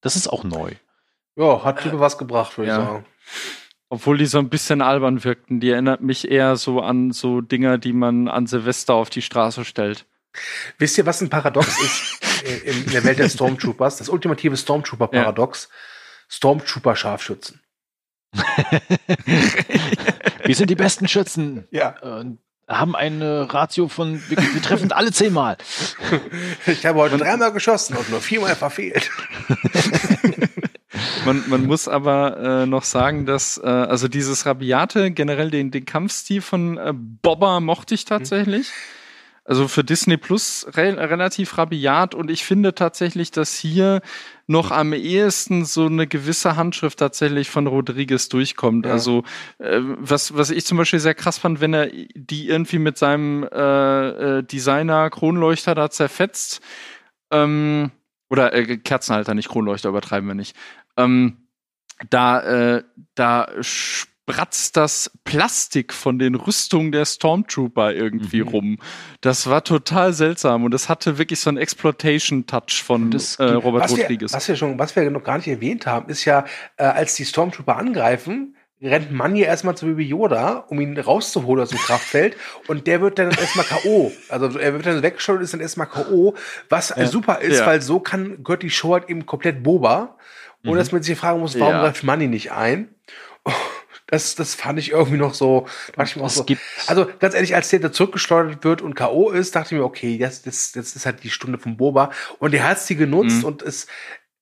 Das 0.00 0.14
ist 0.14 0.28
auch 0.28 0.44
neu. 0.44 0.70
Ja, 1.36 1.64
hat 1.64 1.84
über 1.86 1.98
was 2.00 2.18
gebracht, 2.18 2.56
würde 2.56 2.70
ja. 2.70 2.78
ich 2.78 2.84
sagen. 2.84 3.06
Obwohl 3.92 4.18
die 4.18 4.26
so 4.26 4.38
ein 4.38 4.48
bisschen 4.48 4.82
albern 4.82 5.24
wirkten. 5.24 5.58
Die 5.58 5.70
erinnert 5.70 6.00
mich 6.00 6.30
eher 6.30 6.54
so 6.56 6.80
an 6.80 7.10
so 7.10 7.40
Dinger, 7.40 7.76
die 7.76 7.92
man 7.92 8.28
an 8.28 8.46
Silvester 8.46 8.94
auf 8.94 9.10
die 9.10 9.20
Straße 9.20 9.64
stellt. 9.64 10.06
Wisst 10.78 10.96
ihr, 10.96 11.06
was 11.06 11.20
ein 11.20 11.28
Paradox 11.28 11.76
ist 11.82 12.20
in, 12.64 12.84
in 12.84 12.90
der 12.92 13.02
Welt 13.02 13.18
der 13.18 13.28
Stormtroopers? 13.28 13.96
Das 13.96 14.08
ultimative 14.08 14.56
Stormtrooper-Paradox. 14.56 15.68
Ja. 15.68 15.76
Stormtrooper-Scharfschützen. 16.28 17.60
wir 20.44 20.54
sind 20.54 20.70
die 20.70 20.76
besten 20.76 21.08
Schützen. 21.08 21.66
Ja. 21.72 21.98
Und 21.98 22.38
haben 22.68 22.94
eine 22.94 23.52
Ratio 23.52 23.88
von, 23.88 24.22
wir, 24.28 24.38
wir 24.38 24.62
treffen 24.62 24.92
alle 24.92 25.10
zehnmal. 25.10 25.58
Ich 26.66 26.86
habe 26.86 27.00
heute 27.00 27.16
dreimal 27.16 27.52
geschossen 27.52 27.96
und 27.96 28.08
nur 28.10 28.20
viermal 28.20 28.54
verfehlt. 28.54 29.10
Man, 31.24 31.44
man 31.48 31.66
muss 31.66 31.88
aber 31.88 32.62
äh, 32.62 32.66
noch 32.66 32.84
sagen, 32.84 33.26
dass 33.26 33.58
äh, 33.58 33.66
also 33.66 34.08
dieses 34.08 34.46
Rabiate, 34.46 35.10
generell 35.10 35.50
den, 35.50 35.70
den 35.70 35.84
Kampfstil 35.84 36.40
von 36.40 36.78
äh, 36.78 36.92
Bobber 36.94 37.60
mochte 37.60 37.94
ich 37.94 38.04
tatsächlich. 38.04 38.68
Mhm 38.68 39.00
also 39.50 39.66
für 39.66 39.82
Disney 39.82 40.16
Plus 40.16 40.64
re 40.76 40.96
relativ 40.96 41.58
rabiat 41.58 42.14
und 42.14 42.30
ich 42.30 42.44
finde 42.44 42.72
tatsächlich, 42.74 43.32
dass 43.32 43.56
hier 43.56 44.00
noch 44.46 44.70
am 44.70 44.92
ehesten 44.92 45.64
so 45.64 45.86
eine 45.86 46.06
gewisse 46.06 46.54
Handschrift 46.54 47.00
tatsächlich 47.00 47.50
von 47.50 47.66
Rodriguez 47.66 48.28
durchkommt. 48.28 48.86
Ja. 48.86 48.92
Also 48.92 49.24
äh, 49.58 49.80
was, 49.80 50.36
was 50.36 50.50
ich 50.50 50.64
zum 50.66 50.78
Beispiel 50.78 51.00
sehr 51.00 51.14
krass 51.14 51.38
fand, 51.38 51.60
wenn 51.60 51.74
er 51.74 51.88
die 51.88 52.48
irgendwie 52.48 52.78
mit 52.78 52.96
seinem 52.96 53.42
äh, 53.42 54.38
äh, 54.38 54.42
Designer 54.44 55.10
Kronleuchter 55.10 55.74
da 55.74 55.90
zerfetzt, 55.90 56.60
ähm, 57.32 57.90
oder 58.30 58.54
äh, 58.54 58.76
Kerzenhalter, 58.76 59.34
nicht 59.34 59.48
Kronleuchter, 59.48 59.88
übertreiben 59.88 60.28
wir 60.28 60.34
nicht. 60.34 60.56
Ähm, 60.96 61.48
da, 62.08 62.76
äh, 62.76 62.82
da 63.14 63.48
spratzt 63.60 64.76
das 64.76 65.10
Plastik 65.24 65.92
von 65.92 66.18
den 66.18 66.34
Rüstungen 66.34 66.92
der 66.92 67.04
Stormtrooper 67.04 67.92
irgendwie 67.92 68.42
mhm. 68.42 68.48
rum. 68.48 68.78
Das 69.20 69.48
war 69.48 69.64
total 69.64 70.12
seltsam 70.12 70.64
und 70.64 70.72
es 70.72 70.88
hatte 70.88 71.18
wirklich 71.18 71.40
so 71.40 71.50
einen 71.50 71.58
Exploitation-Touch 71.58 72.82
von 72.82 73.12
äh, 73.12 73.42
Robert 73.44 73.84
was 73.84 73.92
Rodriguez. 73.92 74.32
Wir, 74.32 74.36
was 74.36 74.48
wir 74.48 74.56
schon, 74.56 74.78
was 74.78 74.94
wir 74.96 75.10
noch 75.10 75.24
gar 75.24 75.36
nicht 75.36 75.48
erwähnt 75.48 75.86
haben, 75.86 76.08
ist 76.08 76.24
ja, 76.24 76.44
äh, 76.76 76.84
als 76.84 77.14
die 77.16 77.24
Stormtrooper 77.24 77.76
angreifen, 77.76 78.56
rennt 78.82 79.12
Manny 79.12 79.42
erstmal 79.42 79.76
zu 79.76 79.86
Baby 79.86 80.04
Yoda, 80.04 80.64
um 80.68 80.80
ihn 80.80 80.98
rauszuholen 80.98 81.62
aus 81.62 81.70
dem 81.70 81.78
Kraftfeld. 81.78 82.36
Und 82.66 82.86
der 82.86 83.00
wird 83.00 83.18
dann 83.18 83.30
erstmal 83.30 83.66
K.O. 83.66 84.12
Also 84.28 84.58
er 84.58 84.72
wird 84.72 84.86
dann 84.86 85.02
weggeschaut 85.02 85.36
und 85.36 85.42
ist 85.42 85.52
dann 85.52 85.60
erstmal 85.60 85.88
K.O. 85.88 86.34
Was 86.68 86.94
ja. 86.96 87.06
super 87.06 87.40
ist, 87.40 87.58
ja. 87.58 87.66
weil 87.66 87.82
so 87.82 88.00
kann 88.00 88.42
gehört 88.42 88.62
die 88.62 88.70
Show 88.70 88.92
halt 88.94 89.08
eben 89.10 89.26
komplett 89.26 89.62
Boba. 89.62 90.16
Ohne 90.64 90.74
mhm. 90.74 90.78
dass 90.78 90.92
man 90.92 91.02
sich 91.02 91.18
fragen 91.18 91.40
muss, 91.40 91.58
warum 91.58 91.74
ja. 91.74 91.82
greift 91.82 92.04
Manny 92.04 92.26
nicht 92.26 92.52
ein? 92.52 92.94
Das, 94.10 94.34
das 94.34 94.56
fand 94.56 94.76
ich 94.80 94.90
irgendwie 94.90 95.18
noch 95.18 95.34
so. 95.34 95.68
Dachte 95.94 96.10
ich 96.10 96.16
mir 96.16 96.24
auch 96.24 96.30
so. 96.30 96.44
Also 96.88 97.06
ganz 97.20 97.32
ehrlich, 97.36 97.54
als 97.54 97.68
der 97.68 97.78
da 97.78 97.92
zurückgesteuert 97.92 98.64
wird 98.64 98.82
und 98.82 98.96
K.O. 98.96 99.30
ist, 99.30 99.54
dachte 99.54 99.72
ich 99.72 99.80
mir, 99.80 99.84
okay, 99.84 100.16
jetzt, 100.16 100.48
das, 100.48 100.72
das 100.72 100.96
ist 100.96 101.06
halt 101.06 101.22
die 101.22 101.30
Stunde 101.30 101.58
vom 101.58 101.76
Boba. 101.76 102.10
Und 102.40 102.50
der 102.52 102.68
hat 102.68 102.80
sie 102.80 102.96
genutzt 102.96 103.38
mhm. 103.38 103.44
und 103.44 103.62
ist 103.62 103.88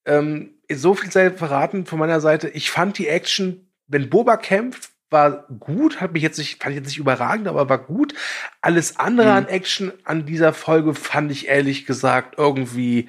ähm, 0.06 0.54
so 0.72 0.94
viel 0.94 1.12
sei 1.12 1.30
verraten 1.30 1.84
von 1.84 1.98
meiner 1.98 2.20
Seite. 2.20 2.48
Ich 2.48 2.70
fand 2.70 2.96
die 2.96 3.08
Action, 3.08 3.67
wenn 3.88 4.10
Boba 4.10 4.36
kämpft, 4.36 4.90
war 5.10 5.46
gut, 5.58 6.00
hat 6.00 6.12
mich 6.12 6.22
jetzt 6.22 6.38
nicht, 6.38 6.62
fand 6.62 6.72
ich 6.72 6.80
jetzt 6.80 6.88
nicht 6.88 6.98
überragend, 6.98 7.48
aber 7.48 7.68
war 7.68 7.78
gut. 7.78 8.14
Alles 8.60 8.98
andere 8.98 9.28
mhm. 9.28 9.36
an 9.36 9.48
Action 9.48 9.92
an 10.04 10.26
dieser 10.26 10.52
Folge 10.52 10.94
fand 10.94 11.32
ich 11.32 11.48
ehrlich 11.48 11.86
gesagt 11.86 12.34
irgendwie 12.36 13.08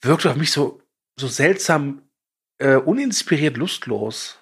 wirkte 0.00 0.30
auf 0.30 0.36
mich 0.36 0.52
so, 0.52 0.80
so 1.18 1.26
seltsam 1.26 2.02
äh, 2.58 2.76
uninspiriert 2.76 3.56
lustlos. 3.56 4.38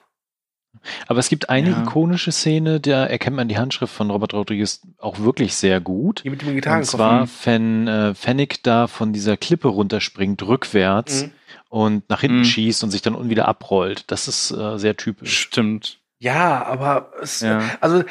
Aber 1.07 1.19
es 1.19 1.29
gibt 1.29 1.49
eine 1.49 1.71
ja. 1.71 1.83
ikonische 1.83 2.33
Szene, 2.33 2.81
da 2.81 3.07
erkennt 3.07 3.37
man 3.37 3.49
die 3.49 3.59
Handschrift 3.59 3.93
von 3.93 4.11
Robert 4.11 4.35
Rodriguez 4.35 4.81
auch 4.99 5.19
wirklich 5.21 5.55
sehr 5.55 5.81
gut. 5.81 6.23
Die 6.25 6.31
mit 6.31 6.43
dem 6.43 6.55
Und 6.57 6.85
zwar, 6.85 7.29
wenn 7.45 7.87
äh, 7.87 8.15
Fennec 8.15 8.63
da 8.63 8.87
von 8.87 9.13
dieser 9.13 9.37
Klippe 9.37 9.69
runterspringt, 9.69 10.43
rückwärts 10.43 11.25
mhm. 11.25 11.33
und 11.69 12.11
nach 12.11 12.21
hinten 12.21 12.39
mhm. 12.39 12.45
schießt 12.45 12.83
und 12.85 12.91
sich 12.91 13.03
dann 13.03 13.31
wieder 13.31 13.49
abrollt. 13.49 14.11
Das 14.11 14.29
ist 14.29 14.51
äh, 14.51 14.79
sehr 14.79 14.97
typisch. 14.97 15.39
Stimmt. 15.39 15.99
Ja, 16.23 16.65
aber 16.65 17.13
es, 17.21 17.41
ja. 17.41 17.61
also 17.81 18.05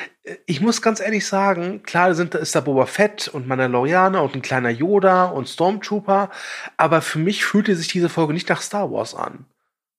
ich 0.45 0.59
muss 0.59 0.81
ganz 0.81 0.99
ehrlich 0.99 1.25
sagen, 1.25 1.81
klar 1.83 2.13
sind, 2.13 2.35
ist 2.35 2.53
da 2.53 2.59
Boba 2.59 2.85
Fett 2.85 3.29
und 3.29 3.47
Mandalorianer 3.47 4.21
und 4.21 4.35
ein 4.35 4.41
kleiner 4.41 4.69
Yoda 4.69 5.25
und 5.25 5.47
Stormtrooper, 5.47 6.29
aber 6.75 7.01
für 7.01 7.19
mich 7.19 7.45
fühlte 7.45 7.73
sich 7.77 7.87
diese 7.87 8.09
Folge 8.09 8.33
nicht 8.33 8.49
nach 8.49 8.61
Star 8.61 8.91
Wars 8.91 9.15
an. 9.15 9.45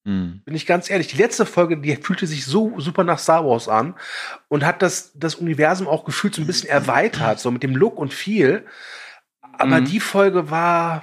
Mhm. 0.05 0.43
Bin 0.45 0.55
ich 0.55 0.67
ganz 0.67 0.91
ehrlich. 0.91 1.09
Die 1.09 1.17
letzte 1.17 1.47
Folge, 1.47 1.79
die 1.79 1.97
fühlte 1.97 2.27
sich 2.27 2.45
so 2.45 2.79
super 2.79 3.05
nach 3.05 3.19
Star 3.19 3.45
Wars 3.47 3.69
an 3.69 3.95
und 4.49 4.65
hat 4.65 4.83
das, 4.83 5.13
das 5.15 5.37
Universum 5.37 5.87
auch 5.87 6.05
gefühlt 6.05 6.35
so 6.35 6.43
ein 6.43 6.47
bisschen 6.47 6.69
erweitert, 6.69 7.39
so 7.41 7.51
mit 7.51 7.63
dem 7.63 7.77
Look 7.77 7.99
und 7.99 8.13
viel. 8.13 8.67
Aber 9.41 9.81
mhm. 9.81 9.85
die 9.85 10.01
Folge 10.01 10.51
war, 10.51 11.03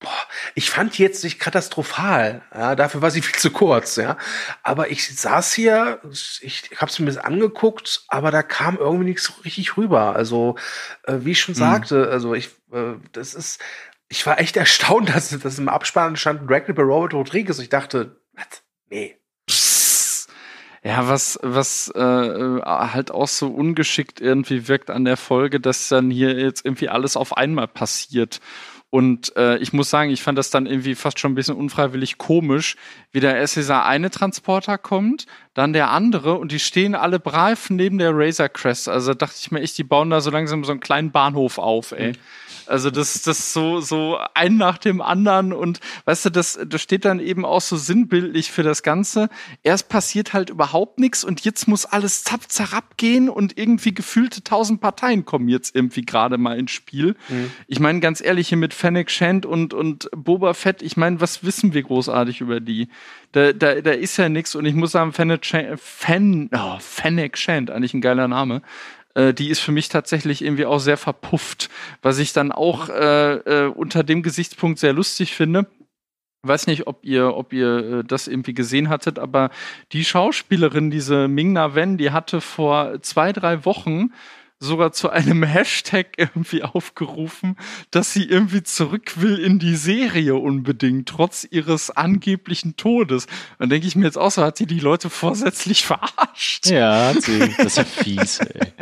boah, 0.00 0.10
ich 0.54 0.70
fand 0.70 0.98
die 0.98 1.02
jetzt 1.02 1.22
nicht 1.22 1.38
katastrophal. 1.38 2.42
Ja, 2.52 2.74
dafür 2.74 3.02
war 3.02 3.10
sie 3.10 3.22
viel 3.22 3.38
zu 3.38 3.50
kurz, 3.50 3.96
ja. 3.96 4.16
Aber 4.62 4.90
ich 4.90 5.16
saß 5.16 5.52
hier, 5.52 6.00
ich 6.40 6.70
hab's 6.76 6.98
mir 6.98 7.04
ein 7.04 7.06
bisschen 7.06 7.22
angeguckt, 7.22 8.04
aber 8.08 8.30
da 8.30 8.42
kam 8.42 8.78
irgendwie 8.78 9.04
nichts 9.04 9.32
richtig 9.44 9.76
rüber. 9.76 10.16
Also, 10.16 10.56
äh, 11.04 11.18
wie 11.20 11.32
ich 11.32 11.40
schon 11.40 11.54
mhm. 11.54 11.58
sagte, 11.58 12.08
also 12.10 12.34
ich, 12.34 12.48
äh, 12.72 12.94
das 13.12 13.34
ist, 13.34 13.60
ich 14.08 14.26
war 14.26 14.40
echt 14.40 14.56
erstaunt, 14.56 15.08
dass, 15.14 15.28
dass 15.38 15.58
im 15.58 15.68
Abspann 15.68 16.16
stand 16.16 16.50
Drag 16.50 16.68
Robert 16.68 17.14
Rodriguez. 17.14 17.58
Ich 17.60 17.68
dachte, 17.68 18.19
was? 18.40 18.62
Nee. 18.88 19.16
Ja, 20.82 21.08
was, 21.08 21.38
was 21.42 21.92
äh, 21.94 22.00
halt 22.00 23.10
auch 23.10 23.28
so 23.28 23.48
ungeschickt 23.48 24.20
irgendwie 24.20 24.66
wirkt 24.66 24.88
an 24.88 25.04
der 25.04 25.18
Folge, 25.18 25.60
dass 25.60 25.88
dann 25.88 26.10
hier 26.10 26.32
jetzt 26.38 26.64
irgendwie 26.64 26.88
alles 26.88 27.16
auf 27.16 27.36
einmal 27.36 27.68
passiert. 27.68 28.40
Und 28.88 29.36
äh, 29.36 29.58
ich 29.58 29.72
muss 29.72 29.90
sagen, 29.90 30.10
ich 30.10 30.22
fand 30.22 30.36
das 30.38 30.50
dann 30.50 30.66
irgendwie 30.66 30.94
fast 30.96 31.20
schon 31.20 31.32
ein 31.32 31.36
bisschen 31.36 31.56
unfreiwillig 31.56 32.18
komisch, 32.18 32.76
wie 33.12 33.20
der 33.20 33.36
erst 33.36 33.70
eine 33.70 34.10
Transporter 34.10 34.78
kommt, 34.78 35.26
dann 35.54 35.72
der 35.72 35.90
andere 35.90 36.38
und 36.38 36.52
die 36.52 36.60
stehen 36.60 36.94
alle 36.94 37.18
brav 37.18 37.70
neben 37.70 37.98
der 37.98 38.12
Razor 38.14 38.48
Crest. 38.48 38.88
Also 38.88 39.14
dachte 39.14 39.36
ich 39.40 39.50
mir 39.50 39.60
echt, 39.60 39.76
die 39.78 39.84
bauen 39.84 40.10
da 40.10 40.20
so 40.20 40.30
langsam 40.30 40.64
so 40.64 40.70
einen 40.70 40.80
kleinen 40.80 41.10
Bahnhof 41.10 41.58
auf, 41.58 41.92
ey. 41.92 42.12
Mhm. 42.12 42.16
Also 42.70 42.90
das, 42.90 43.22
das 43.22 43.52
so, 43.52 43.80
so 43.80 44.16
ein 44.34 44.56
nach 44.56 44.78
dem 44.78 45.00
anderen 45.00 45.52
und 45.52 45.80
weißt 46.04 46.26
du, 46.26 46.30
das, 46.30 46.56
das 46.64 46.80
steht 46.80 47.04
dann 47.04 47.18
eben 47.18 47.44
auch 47.44 47.60
so 47.60 47.76
sinnbildlich 47.76 48.52
für 48.52 48.62
das 48.62 48.84
Ganze. 48.84 49.28
Erst 49.64 49.88
passiert 49.88 50.32
halt 50.32 50.50
überhaupt 50.50 51.00
nichts 51.00 51.24
und 51.24 51.40
jetzt 51.40 51.66
muss 51.66 51.84
alles 51.84 52.22
zapp 52.22 52.42
zerab 52.48 52.96
gehen 52.96 53.28
und 53.28 53.58
irgendwie 53.58 53.92
gefühlte 53.92 54.44
tausend 54.44 54.80
Parteien 54.80 55.24
kommen 55.24 55.48
jetzt 55.48 55.74
irgendwie 55.74 56.02
gerade 56.02 56.38
mal 56.38 56.56
ins 56.60 56.70
Spiel. 56.70 57.16
Mhm. 57.28 57.50
Ich 57.66 57.80
meine, 57.80 57.98
ganz 57.98 58.20
ehrlich, 58.20 58.48
hier 58.48 58.58
mit 58.58 58.72
Fennec 58.72 59.10
Shand 59.10 59.46
und, 59.46 59.74
und 59.74 60.08
Boba 60.14 60.54
Fett, 60.54 60.80
ich 60.80 60.96
meine, 60.96 61.20
was 61.20 61.42
wissen 61.42 61.74
wir 61.74 61.82
großartig 61.82 62.40
über 62.40 62.60
die? 62.60 62.88
Da, 63.32 63.52
da, 63.52 63.80
da 63.80 63.92
ist 63.92 64.16
ja 64.16 64.28
nichts 64.28 64.54
und 64.54 64.64
ich 64.64 64.74
muss 64.74 64.92
sagen, 64.92 65.12
Fennec 65.12 65.46
Fen, 65.76 66.50
oh, 66.52 66.78
eigentlich 67.70 67.94
ein 67.94 68.00
geiler 68.00 68.28
Name 68.28 68.62
äh, 69.14 69.34
die 69.34 69.50
ist 69.50 69.60
für 69.60 69.72
mich 69.72 69.88
tatsächlich 69.88 70.42
irgendwie 70.42 70.66
auch 70.66 70.78
sehr 70.78 70.96
verpufft, 70.96 71.68
was 72.02 72.18
ich 72.18 72.32
dann 72.32 72.52
auch 72.52 72.88
äh, 72.88 73.34
äh, 73.34 73.66
unter 73.66 74.04
dem 74.04 74.22
Gesichtspunkt 74.22 74.78
sehr 74.78 74.92
lustig 74.92 75.34
finde. 75.34 75.66
Weiß 76.42 76.66
nicht, 76.66 76.86
ob 76.86 77.04
ihr, 77.04 77.36
ob 77.36 77.52
ihr 77.52 77.98
äh, 77.98 78.04
das 78.04 78.26
irgendwie 78.26 78.54
gesehen 78.54 78.88
hattet, 78.88 79.18
aber 79.18 79.50
die 79.92 80.04
Schauspielerin, 80.04 80.90
diese 80.90 81.28
Ming-Na 81.28 81.74
Wen, 81.74 81.98
die 81.98 82.12
hatte 82.12 82.40
vor 82.40 83.02
zwei, 83.02 83.32
drei 83.32 83.64
Wochen 83.64 84.12
sogar 84.60 84.92
zu 84.92 85.08
einem 85.08 85.42
Hashtag 85.42 86.18
irgendwie 86.18 86.62
aufgerufen, 86.62 87.56
dass 87.90 88.12
sie 88.12 88.24
irgendwie 88.24 88.62
zurück 88.62 89.20
will 89.20 89.38
in 89.38 89.58
die 89.58 89.74
Serie 89.74 90.36
unbedingt, 90.36 91.08
trotz 91.08 91.46
ihres 91.50 91.90
angeblichen 91.90 92.76
Todes. 92.76 93.26
Dann 93.58 93.70
denke 93.70 93.86
ich 93.86 93.96
mir 93.96 94.04
jetzt 94.04 94.18
auch 94.18 94.30
so, 94.30 94.42
hat 94.42 94.58
sie 94.58 94.66
die 94.66 94.78
Leute 94.78 95.08
vorsätzlich 95.08 95.84
verarscht? 95.86 96.66
Ja, 96.66 97.08
hat 97.08 97.22
sie. 97.22 97.38
Das 97.56 97.66
ist 97.66 97.78
ja 97.78 97.84
fies, 97.84 98.38
ey. 98.38 98.72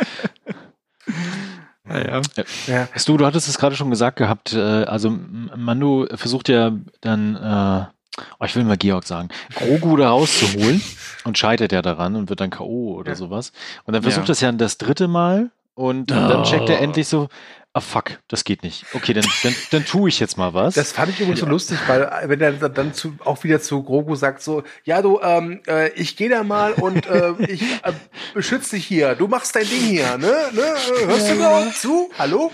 Naja. 1.85 2.21
Ja. 2.67 2.88
Du, 3.07 3.17
du 3.17 3.25
hattest 3.25 3.49
es 3.49 3.57
gerade 3.57 3.77
schon 3.77 3.91
gesagt 3.91 4.19
gehabt, 4.19 4.53
äh, 4.53 4.59
also 4.59 5.17
Mando 5.57 6.07
versucht 6.14 6.49
ja 6.49 6.73
dann, 7.01 7.37
äh, 7.37 8.23
oh, 8.38 8.45
ich 8.45 8.55
will 8.57 8.64
mal 8.64 8.77
Georg 8.77 9.07
sagen, 9.07 9.29
Grogu 9.55 9.97
da 9.97 10.11
rauszuholen 10.11 10.83
und 11.25 11.38
scheitert 11.38 11.73
ja 11.73 11.81
daran 11.81 12.17
und 12.17 12.29
wird 12.29 12.41
dann 12.41 12.51
K.O. 12.51 12.97
oder 12.97 13.12
ja. 13.12 13.17
sowas. 13.17 13.53
Und 13.85 13.95
dann 13.95 14.03
versucht 14.03 14.25
ja. 14.25 14.33
das 14.33 14.41
ja 14.41 14.53
das 14.53 14.77
dritte 14.77 15.09
Mal 15.09 15.51
und 15.79 16.11
oh. 16.11 16.14
dann 16.14 16.43
checkt 16.43 16.69
er 16.69 16.81
endlich 16.81 17.07
so, 17.07 17.29
ah 17.73 17.81
fuck, 17.81 18.19
das 18.27 18.43
geht 18.43 18.64
nicht. 18.64 18.85
Okay, 18.95 19.12
dann, 19.12 19.25
dann, 19.45 19.55
dann 19.71 19.85
tue 19.85 20.09
ich 20.09 20.19
jetzt 20.19 20.37
mal 20.37 20.53
was. 20.53 20.75
Das 20.75 20.91
fand 20.91 21.11
ich 21.11 21.21
übrigens 21.21 21.38
ja. 21.38 21.47
so 21.47 21.53
lustig, 21.53 21.79
weil 21.87 22.03
äh, 22.03 22.29
wenn 22.29 22.41
er 22.41 22.53
dann 22.69 22.93
zu, 22.95 23.14
auch 23.25 23.45
wieder 23.45 23.61
zu 23.61 23.85
Grogu 23.85 24.17
sagt 24.17 24.43
so, 24.43 24.64
ja 24.83 25.03
du, 25.03 25.21
ähm, 25.23 25.61
äh, 25.69 25.91
ich 25.91 26.17
gehe 26.17 26.29
da 26.29 26.43
mal 26.43 26.73
und 26.73 27.07
äh, 27.07 27.33
ich 27.38 27.62
äh, 27.62 27.93
beschütze 28.35 28.75
dich 28.75 28.87
hier. 28.87 29.14
Du 29.14 29.29
machst 29.29 29.55
dein 29.55 29.69
Ding 29.69 29.81
hier, 29.81 30.19
ne? 30.19 30.35
ne? 30.53 30.75
Hörst 31.07 31.31
du 31.31 31.35
mir 31.37 31.73
zu? 31.73 32.11
Hallo? 32.19 32.51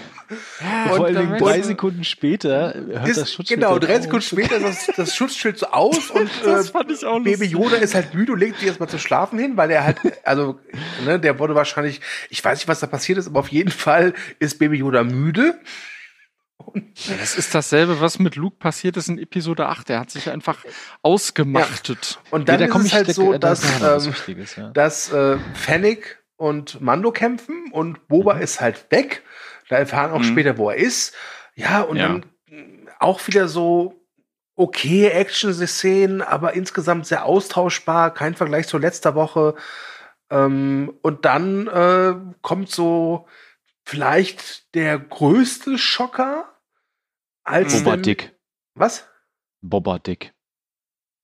Ja, 0.60 0.84
und 0.92 0.96
vor 0.96 1.06
allem 1.06 1.36
drei 1.38 1.62
Sekunden 1.62 2.04
später 2.04 2.74
hört 2.74 3.08
ist, 3.08 3.16
das 3.20 3.32
Schutzschild 3.32 3.60
Genau, 3.60 3.78
drei 3.78 4.00
Sekunden 4.00 4.22
später 4.24 4.56
ist 4.56 4.88
das, 4.88 4.96
das 4.96 5.16
Schutzschild 5.16 5.58
so 5.58 5.66
aus 5.66 6.10
und 6.10 6.30
äh, 6.46 7.20
Baby 7.22 7.46
Yoda 7.46 7.76
ist 7.76 7.94
halt 7.94 8.14
müde 8.14 8.32
und 8.32 8.38
legt 8.38 8.58
sich 8.58 8.68
erstmal 8.68 8.88
zu 8.88 8.98
schlafen 8.98 9.38
hin, 9.38 9.56
weil 9.56 9.70
er 9.70 9.84
halt, 9.84 9.98
also, 10.24 10.58
ne, 11.04 11.18
der 11.20 11.38
wurde 11.38 11.54
wahrscheinlich, 11.54 12.00
ich 12.30 12.44
weiß 12.44 12.58
nicht, 12.58 12.68
was 12.68 12.80
da 12.80 12.86
passiert 12.86 13.18
ist, 13.18 13.26
aber 13.26 13.40
auf 13.40 13.48
jeden 13.48 13.70
Fall 13.70 14.14
ist 14.38 14.58
Baby 14.58 14.78
Yoda 14.78 15.04
müde. 15.04 15.58
Person. 16.72 16.92
Das 17.20 17.36
ist 17.36 17.54
dasselbe, 17.54 18.00
was 18.00 18.18
mit 18.18 18.36
Luke 18.36 18.56
passiert 18.58 18.96
ist 18.96 19.08
in 19.08 19.18
Episode 19.18 19.66
8. 19.66 19.90
Er 19.90 20.00
hat 20.00 20.10
sich 20.10 20.30
einfach 20.30 20.58
ausgemachtet. 21.02 22.18
Ja. 22.24 22.32
Und 22.32 22.48
dann 22.48 22.60
Ja, 22.60 22.66
da 22.66 22.74
ist 22.74 22.80
es 22.80 22.86
ich- 22.86 22.94
halt 22.94 23.14
so, 23.14 23.32
da 23.32 23.38
dass, 23.38 23.64
ist 23.64 23.80
was 23.80 24.06
ähm, 24.06 24.12
Wichtiges, 24.12 24.56
ja. 24.56 24.70
dass 24.70 25.12
äh, 25.12 25.36
Fennec 25.54 26.22
und 26.36 26.80
Mando 26.80 27.12
kämpfen 27.12 27.70
und 27.72 28.08
Boba 28.08 28.38
ist 28.38 28.60
halt 28.60 28.86
weg. 28.90 29.22
Da 29.68 29.76
erfahren 29.78 30.12
auch 30.12 30.18
Mhm. 30.20 30.24
später, 30.24 30.58
wo 30.58 30.70
er 30.70 30.76
ist. 30.76 31.14
Ja, 31.54 31.80
und 31.82 31.96
Ja. 31.96 32.08
dann 32.08 32.26
mh, 32.48 32.90
auch 33.00 33.26
wieder 33.26 33.48
so 33.48 34.00
okay 34.56 35.08
Action-Szenen, 35.08 36.22
aber 36.22 36.52
insgesamt 36.54 37.06
sehr 37.06 37.24
austauschbar, 37.24 38.12
kein 38.14 38.34
Vergleich 38.34 38.68
zur 38.68 38.80
letzter 38.80 39.14
Woche. 39.14 39.54
Ähm, 40.30 40.96
und 41.02 41.24
dann 41.24 41.66
äh, 41.66 42.14
kommt 42.42 42.70
so 42.70 43.26
vielleicht 43.84 44.74
der 44.74 44.98
größte 44.98 45.76
Schocker 45.78 46.48
als 47.42 47.82
Boba 47.82 47.96
Dick. 47.96 48.34
Was? 48.74 49.08
Boba 49.60 49.98
Dick. 49.98 50.33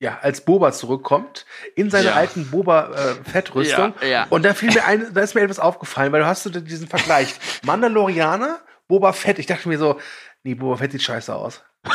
Ja, 0.03 0.19
als 0.23 0.41
Boba 0.41 0.73
zurückkommt 0.73 1.45
in 1.77 1.91
seine 1.91 2.09
Ja. 2.09 2.15
alten 2.15 2.51
Boba-Fettrüstung. 2.51 3.95
Ja, 4.01 4.07
ja. 4.07 4.27
Und 4.31 4.45
da 4.47 4.55
fiel 4.55 4.73
mir 4.73 4.85
ein, 4.87 5.13
da 5.13 5.21
ist 5.21 5.35
mir 5.35 5.43
etwas 5.43 5.59
aufgefallen, 5.61 6.11
weil 6.13 6.21
du 6.21 6.27
hast 6.27 6.47
du 6.47 6.51
diesen 6.51 6.89
Vergleich. 6.89 7.35
Mandalorianer, 7.65 8.61
Boba 8.89 9.13
Fett. 9.13 9.39
Ich 9.39 9.47
dachte 9.47 9.69
mir 9.69 9.79
so, 9.79 10.01
nee, 10.43 10.55
Boba 10.55 10.77
Fett 10.77 10.93
sieht 10.93 11.03
scheiße 11.03 11.35
aus. 11.35 11.63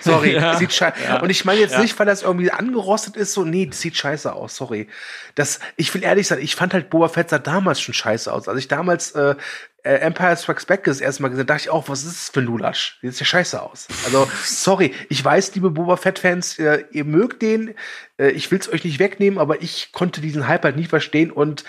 sorry, 0.00 0.32
Ja, 0.34 0.56
sieht 0.56 0.72
scheiße. 0.72 0.96
ja, 1.04 1.20
Und 1.20 1.28
ich 1.30 1.44
meine 1.44 1.60
jetzt 1.60 1.72
ja. 1.72 1.80
nicht, 1.80 1.98
weil 1.98 2.06
das 2.06 2.22
irgendwie 2.22 2.50
angerostet 2.50 3.16
ist, 3.16 3.34
so, 3.34 3.44
nee, 3.44 3.66
das 3.66 3.80
sieht 3.80 3.96
scheiße 3.96 4.32
aus, 4.32 4.56
sorry. 4.56 4.88
Das, 5.34 5.60
ich 5.76 5.92
will 5.92 6.02
ehrlich 6.02 6.26
sein, 6.26 6.40
ich 6.40 6.54
fand 6.54 6.72
halt 6.72 6.88
Boba 6.90 7.08
Fett 7.08 7.30
sah 7.30 7.38
damals 7.38 7.80
schon 7.80 7.94
scheiße 7.94 8.32
aus. 8.32 8.48
Als 8.48 8.58
ich 8.58 8.68
damals 8.68 9.12
äh, 9.12 9.34
äh, 9.82 9.94
Empire 9.96 10.36
Strikes 10.36 10.66
Back 10.66 10.84
das 10.84 11.00
erste 11.00 11.22
Mal 11.22 11.28
gesehen, 11.28 11.46
dachte 11.46 11.62
ich 11.62 11.70
auch, 11.70 11.88
was 11.88 12.04
ist 12.04 12.14
das 12.14 12.28
für 12.30 12.40
ein 12.40 12.46
Lulatsch? 12.46 12.98
Sieht 13.02 13.18
ja 13.20 13.26
scheiße 13.26 13.60
aus. 13.62 13.88
Also, 14.04 14.30
sorry, 14.42 14.94
ich 15.08 15.22
weiß, 15.22 15.54
liebe 15.54 15.70
Boba 15.70 15.96
Fett-Fans, 15.96 16.58
äh, 16.58 16.84
ihr 16.90 17.04
mögt 17.04 17.42
den, 17.42 17.74
äh, 18.18 18.30
ich 18.30 18.50
will's 18.50 18.70
euch 18.72 18.84
nicht 18.84 18.98
wegnehmen, 18.98 19.38
aber 19.38 19.62
ich 19.62 19.92
konnte 19.92 20.20
diesen 20.20 20.48
Hype 20.48 20.64
halt 20.64 20.76
nie 20.76 20.86
verstehen 20.86 21.30
und 21.30 21.64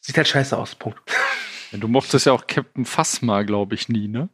sieht 0.00 0.16
halt 0.16 0.28
scheiße 0.28 0.56
aus. 0.56 0.74
Punkt. 0.74 0.98
Du 1.72 1.88
mochtest 1.88 2.26
ja 2.26 2.32
auch 2.32 2.46
Captain 2.46 2.84
Phasma, 2.84 3.42
glaube 3.42 3.74
ich, 3.74 3.88
nie, 3.88 4.08
ne? 4.08 4.28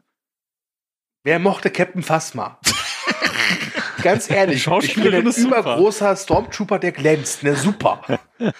Wer 1.23 1.39
mochte 1.39 1.71
Captain 1.71 2.03
Phasma? 2.03 2.59
Ganz 4.03 4.31
ehrlich, 4.31 4.67
ich 4.67 4.95
bin 4.95 5.15
ein 5.15 5.27
ist 5.27 5.37
super. 5.37 5.59
übergroßer 5.61 6.17
Stormtrooper, 6.17 6.79
der 6.79 6.93
glänzt. 6.93 7.43
Ne, 7.43 7.55
super. 7.57 8.01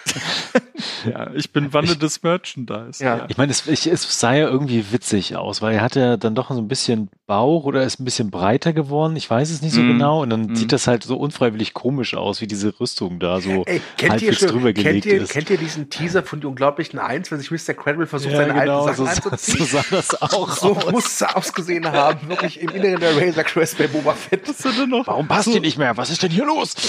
Ja, 1.05 1.31
ich 1.33 1.51
bin 1.51 1.73
wandelndes 1.73 2.21
Merchandise. 2.21 3.03
Ja. 3.03 3.25
Ich 3.27 3.37
meine, 3.37 3.51
es, 3.51 3.67
es 3.67 4.19
sah 4.19 4.33
ja 4.33 4.47
irgendwie 4.47 4.91
witzig 4.91 5.35
aus, 5.35 5.61
weil 5.61 5.75
er 5.75 5.81
hat 5.81 5.95
ja 5.95 6.17
dann 6.17 6.35
doch 6.35 6.49
so 6.49 6.57
ein 6.57 6.67
bisschen 6.67 7.09
Bauch 7.31 7.63
oder 7.63 7.83
ist 7.83 7.97
ein 8.01 8.03
bisschen 8.03 8.29
breiter 8.29 8.73
geworden. 8.73 9.15
Ich 9.15 9.29
weiß 9.29 9.51
es 9.51 9.61
nicht 9.61 9.73
so 9.73 9.79
Mm, 9.81 9.87
genau. 9.87 10.21
Und 10.21 10.31
dann 10.31 10.47
mm. 10.47 10.55
sieht 10.57 10.73
das 10.73 10.85
halt 10.87 11.03
so 11.03 11.15
unfreiwillig 11.15 11.73
komisch 11.73 12.13
aus, 12.13 12.41
wie 12.41 12.45
diese 12.45 12.77
Rüstung 12.77 13.19
da 13.19 13.39
so 13.39 13.63
Ey, 13.65 13.79
kennt 13.95 14.01
ihr, 14.01 14.09
halbwegs 14.09 14.39
schon, 14.39 14.49
drüber 14.49 14.73
kennt, 14.73 14.85
gelegt 14.85 15.05
ihr, 15.05 15.21
ist. 15.21 15.31
kennt 15.31 15.49
ihr 15.49 15.57
diesen 15.57 15.89
Teaser 15.89 16.23
von 16.23 16.41
die 16.41 16.47
Unglaublichen 16.47 16.99
Eins, 16.99 17.31
wenn 17.31 17.39
sich 17.39 17.49
Mr. 17.49 17.73
Credible 17.73 18.05
versucht, 18.05 18.33
Ja, 18.33 18.39
seine 18.39 18.53
genau, 18.59 18.83
alten 18.83 18.97
so, 18.97 19.05
Sachen 19.05 19.21
so, 19.23 19.29
anzuziehen? 19.29 19.65
so 19.65 19.77
sah 19.77 19.85
das 19.91 20.21
auch 20.21 20.49
So 20.51 20.75
aus. 20.75 20.91
muss 20.91 21.05
es 21.05 21.23
ausgesehen 21.23 21.89
haben, 21.89 22.27
wirklich 22.27 22.59
im 22.59 22.67
Inneren 22.71 22.99
der 22.99 23.15
Razor 23.15 23.45
Crest 23.45 23.77
bei 23.77 23.87
Boba 23.87 24.11
Fett. 24.13 24.41
Was 24.49 24.65
ist 24.65 24.77
denn 24.77 24.89
noch? 24.89 25.07
Warum 25.07 25.29
passt 25.29 25.45
so, 25.45 25.53
die 25.53 25.61
nicht 25.61 25.77
mehr? 25.77 25.95
Was 25.95 26.09
ist 26.09 26.21
denn 26.23 26.31
hier 26.31 26.45
los? 26.45 26.75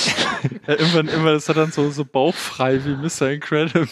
Ja, 0.67 0.75
irgendwann, 0.75 1.09
irgendwann 1.09 1.37
ist 1.37 1.49
er 1.49 1.55
dann 1.55 1.73
so, 1.73 1.91
so 1.91 2.05
bauchfrei 2.05 2.81
wie 2.85 2.95
Mr. 2.95 3.31
Incredible. 3.31 3.89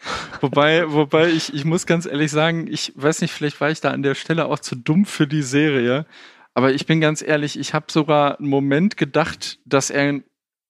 wobei, 0.40 0.84
wobei 0.92 1.28
ich, 1.30 1.52
ich 1.52 1.64
muss 1.64 1.84
ganz 1.84 2.06
ehrlich 2.06 2.30
sagen, 2.30 2.68
ich 2.70 2.92
weiß 2.94 3.22
nicht, 3.22 3.32
vielleicht 3.32 3.60
war 3.60 3.70
ich 3.70 3.80
da 3.80 3.90
an 3.90 4.04
der 4.04 4.14
Stelle 4.14 4.46
auch 4.46 4.60
zu 4.60 4.76
dumm 4.76 5.04
für 5.04 5.26
die 5.26 5.42
Serie. 5.42 5.91
Aber 6.54 6.72
ich 6.72 6.86
bin 6.86 7.00
ganz 7.00 7.22
ehrlich, 7.22 7.58
ich 7.58 7.72
habe 7.74 7.86
sogar 7.90 8.38
einen 8.38 8.48
Moment 8.48 8.96
gedacht, 8.96 9.58
dass 9.64 9.90
er 9.90 10.02
ein 10.02 10.24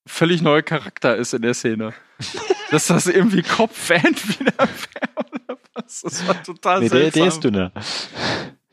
völlig 0.06 0.42
neuer 0.42 0.62
Charakter 0.62 1.16
ist 1.16 1.34
in 1.34 1.42
der 1.42 1.54
Szene. 1.54 1.92
dass 2.70 2.86
das 2.86 3.06
irgendwie 3.06 3.42
Kopfband 3.42 4.28
wieder 4.28 4.56
wäre 4.58 5.26
oder 5.32 5.58
was. 5.74 6.00
Das 6.02 6.26
war 6.26 6.42
total 6.42 6.80
Nee, 6.80 6.88
der, 6.88 7.10
seltsam. 7.10 7.20
der 7.20 7.28
ist 7.28 7.44
dünner. 7.44 7.72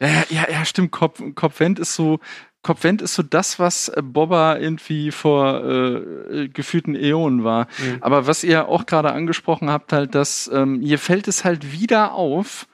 Ja, 0.01 0.23
ja, 0.29 0.51
ja, 0.51 0.65
stimmt. 0.65 0.91
Kopf, 0.91 1.21
Kopfwend 1.35 1.77
ist 1.79 1.95
so, 1.95 2.19
Kopfwend 2.61 3.01
ist 3.01 3.15
so 3.15 3.23
das, 3.23 3.59
was 3.59 3.89
äh, 3.89 4.01
Boba 4.01 4.57
irgendwie 4.57 5.11
vor 5.11 5.63
äh, 5.65 6.47
gefühlten 6.47 6.95
Äonen 6.95 7.43
war. 7.43 7.67
Mhm. 7.77 7.97
Aber 8.01 8.27
was 8.27 8.43
ihr 8.43 8.67
auch 8.67 8.85
gerade 8.85 9.11
angesprochen 9.11 9.69
habt, 9.69 9.91
halt, 9.91 10.15
dass 10.15 10.49
ähm, 10.53 10.79
hier 10.81 10.99
fällt 10.99 11.27
es 11.27 11.43
halt 11.43 11.73
wieder 11.73 12.13
auf 12.13 12.67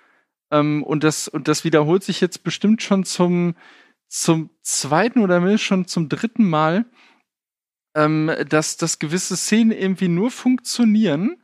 ähm, 0.51 0.83
und 0.83 1.03
das 1.03 1.27
und 1.27 1.47
das 1.47 1.63
wiederholt 1.63 2.03
sich 2.03 2.21
jetzt 2.21 2.43
bestimmt 2.43 2.81
schon 2.81 3.03
zum 3.03 3.55
zum 4.07 4.49
zweiten 4.61 5.19
oder 5.19 5.39
mindestens 5.39 5.67
schon 5.67 5.87
zum 5.87 6.09
dritten 6.09 6.47
Mal, 6.49 6.85
ähm, 7.95 8.31
dass 8.49 8.77
dass 8.77 8.99
gewisse 8.99 9.35
Szenen 9.35 9.71
irgendwie 9.71 10.07
nur 10.07 10.31
funktionieren, 10.31 11.37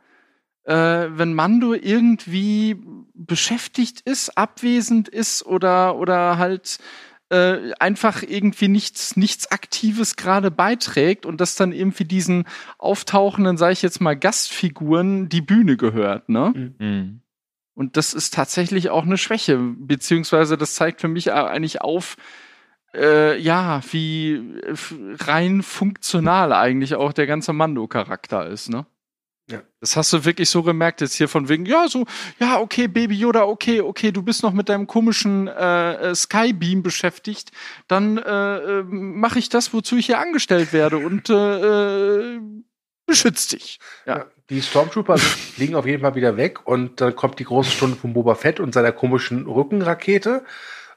äh, 0.64 0.74
wenn 1.10 1.34
Mando 1.34 1.74
irgendwie 1.74 2.76
beschäftigt 3.14 4.00
ist, 4.02 4.36
abwesend 4.38 5.08
ist 5.08 5.44
oder 5.44 5.96
oder 5.96 6.38
halt 6.38 6.78
äh, 7.30 7.72
einfach 7.80 8.22
irgendwie 8.22 8.68
nichts 8.68 9.16
nichts 9.16 9.50
Aktives 9.50 10.16
gerade 10.16 10.50
beiträgt 10.50 11.26
und 11.26 11.40
das 11.40 11.56
dann 11.56 11.72
irgendwie 11.72 12.04
diesen 12.04 12.44
auftauchenden, 12.78 13.56
sage 13.56 13.72
ich 13.72 13.82
jetzt 13.82 14.00
mal, 14.00 14.16
Gastfiguren 14.16 15.28
die 15.28 15.40
Bühne 15.40 15.76
gehört, 15.76 16.28
ne? 16.28 16.74
Mhm. 16.78 17.22
Und 17.74 17.96
das 17.96 18.12
ist 18.14 18.34
tatsächlich 18.34 18.90
auch 18.90 19.04
eine 19.04 19.16
Schwäche, 19.16 19.58
beziehungsweise 19.58 20.58
das 20.58 20.74
zeigt 20.74 21.00
für 21.00 21.08
mich 21.08 21.32
eigentlich 21.32 21.80
auf, 21.80 22.16
äh, 22.94 23.38
ja, 23.38 23.80
wie 23.90 24.34
äh, 24.34 24.74
rein 25.20 25.62
funktional 25.62 26.52
eigentlich 26.52 26.94
auch 26.94 27.12
der 27.12 27.26
ganze 27.26 27.52
Mando-Charakter 27.52 28.46
ist, 28.46 28.68
ne? 28.68 28.86
Ja. 29.50 29.60
Das 29.80 29.96
hast 29.96 30.12
du 30.12 30.24
wirklich 30.24 30.48
so 30.48 30.62
gemerkt 30.62 31.00
jetzt 31.00 31.14
hier 31.14 31.28
von 31.28 31.48
wegen, 31.48 31.66
ja, 31.66 31.88
so, 31.88 32.06
ja, 32.38 32.60
okay, 32.60 32.86
Baby 32.86 33.16
Yoda, 33.16 33.42
okay, 33.44 33.80
okay, 33.80 34.12
du 34.12 34.22
bist 34.22 34.42
noch 34.42 34.52
mit 34.52 34.68
deinem 34.68 34.86
komischen 34.86 35.48
äh, 35.48 35.94
äh, 35.94 36.14
Skybeam 36.14 36.82
beschäftigt, 36.82 37.50
dann 37.88 38.18
äh, 38.18 38.56
äh, 38.56 38.82
mache 38.84 39.38
ich 39.40 39.48
das, 39.48 39.72
wozu 39.72 39.96
ich 39.96 40.06
hier 40.06 40.20
angestellt 40.20 40.72
werde 40.72 40.98
und 40.98 41.28
äh, 41.28 42.34
äh, 42.34 42.40
beschütz 43.04 43.48
dich. 43.48 43.80
Ja. 44.06 44.18
Ja. 44.18 44.26
Die 44.52 44.60
Stormtrooper 44.60 45.16
fliegen 45.16 45.74
auf 45.76 45.86
jeden 45.86 46.02
Fall 46.02 46.14
wieder 46.14 46.36
weg 46.36 46.66
und 46.66 47.00
dann 47.00 47.16
kommt 47.16 47.38
die 47.38 47.44
große 47.44 47.70
Stunde 47.70 47.96
von 47.96 48.12
Boba 48.12 48.34
Fett 48.34 48.60
und 48.60 48.74
seiner 48.74 48.92
komischen 48.92 49.46
Rückenrakete. 49.46 50.44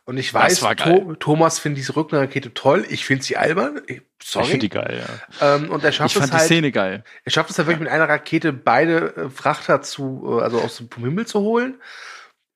Und 0.04 0.18
ich 0.18 0.32
weiß. 0.34 0.60
Tho 0.76 1.16
Thomas 1.16 1.58
findet 1.58 1.80
diese 1.80 1.96
Rückenrakete 1.96 2.54
toll. 2.54 2.86
Ich 2.90 3.06
finde 3.06 3.24
sie 3.24 3.38
albern. 3.38 3.82
Ich- 3.88 4.02
Ich 4.22 4.30
Sorry. 4.32 4.46
finde 4.48 4.60
die 4.60 4.70
geil, 4.70 5.04
ja. 5.40 5.56
ähm, 5.56 5.70
und 5.70 5.84
er 5.84 5.92
schafft 5.92 6.12
Ich 6.12 6.14
fand 6.20 6.26
es 6.26 6.32
die 6.32 6.38
halt, 6.38 6.46
Szene 6.48 6.72
geil. 6.72 7.04
er 7.24 7.32
schafft 7.32 7.50
es 7.52 7.58
halt 7.58 7.68
wirklich 7.68 7.82
mit 7.84 7.90
einer 7.90 8.10
Rakete 8.10 8.52
beide 8.54 9.16
äh, 9.16 9.30
Frachter 9.30 9.82
zu, 9.84 10.38
äh, 10.40 10.44
also 10.44 10.60
aus 10.62 10.78
dem 10.78 10.90
Himmel 10.98 11.26
zu 11.28 11.40
holen. 11.42 11.80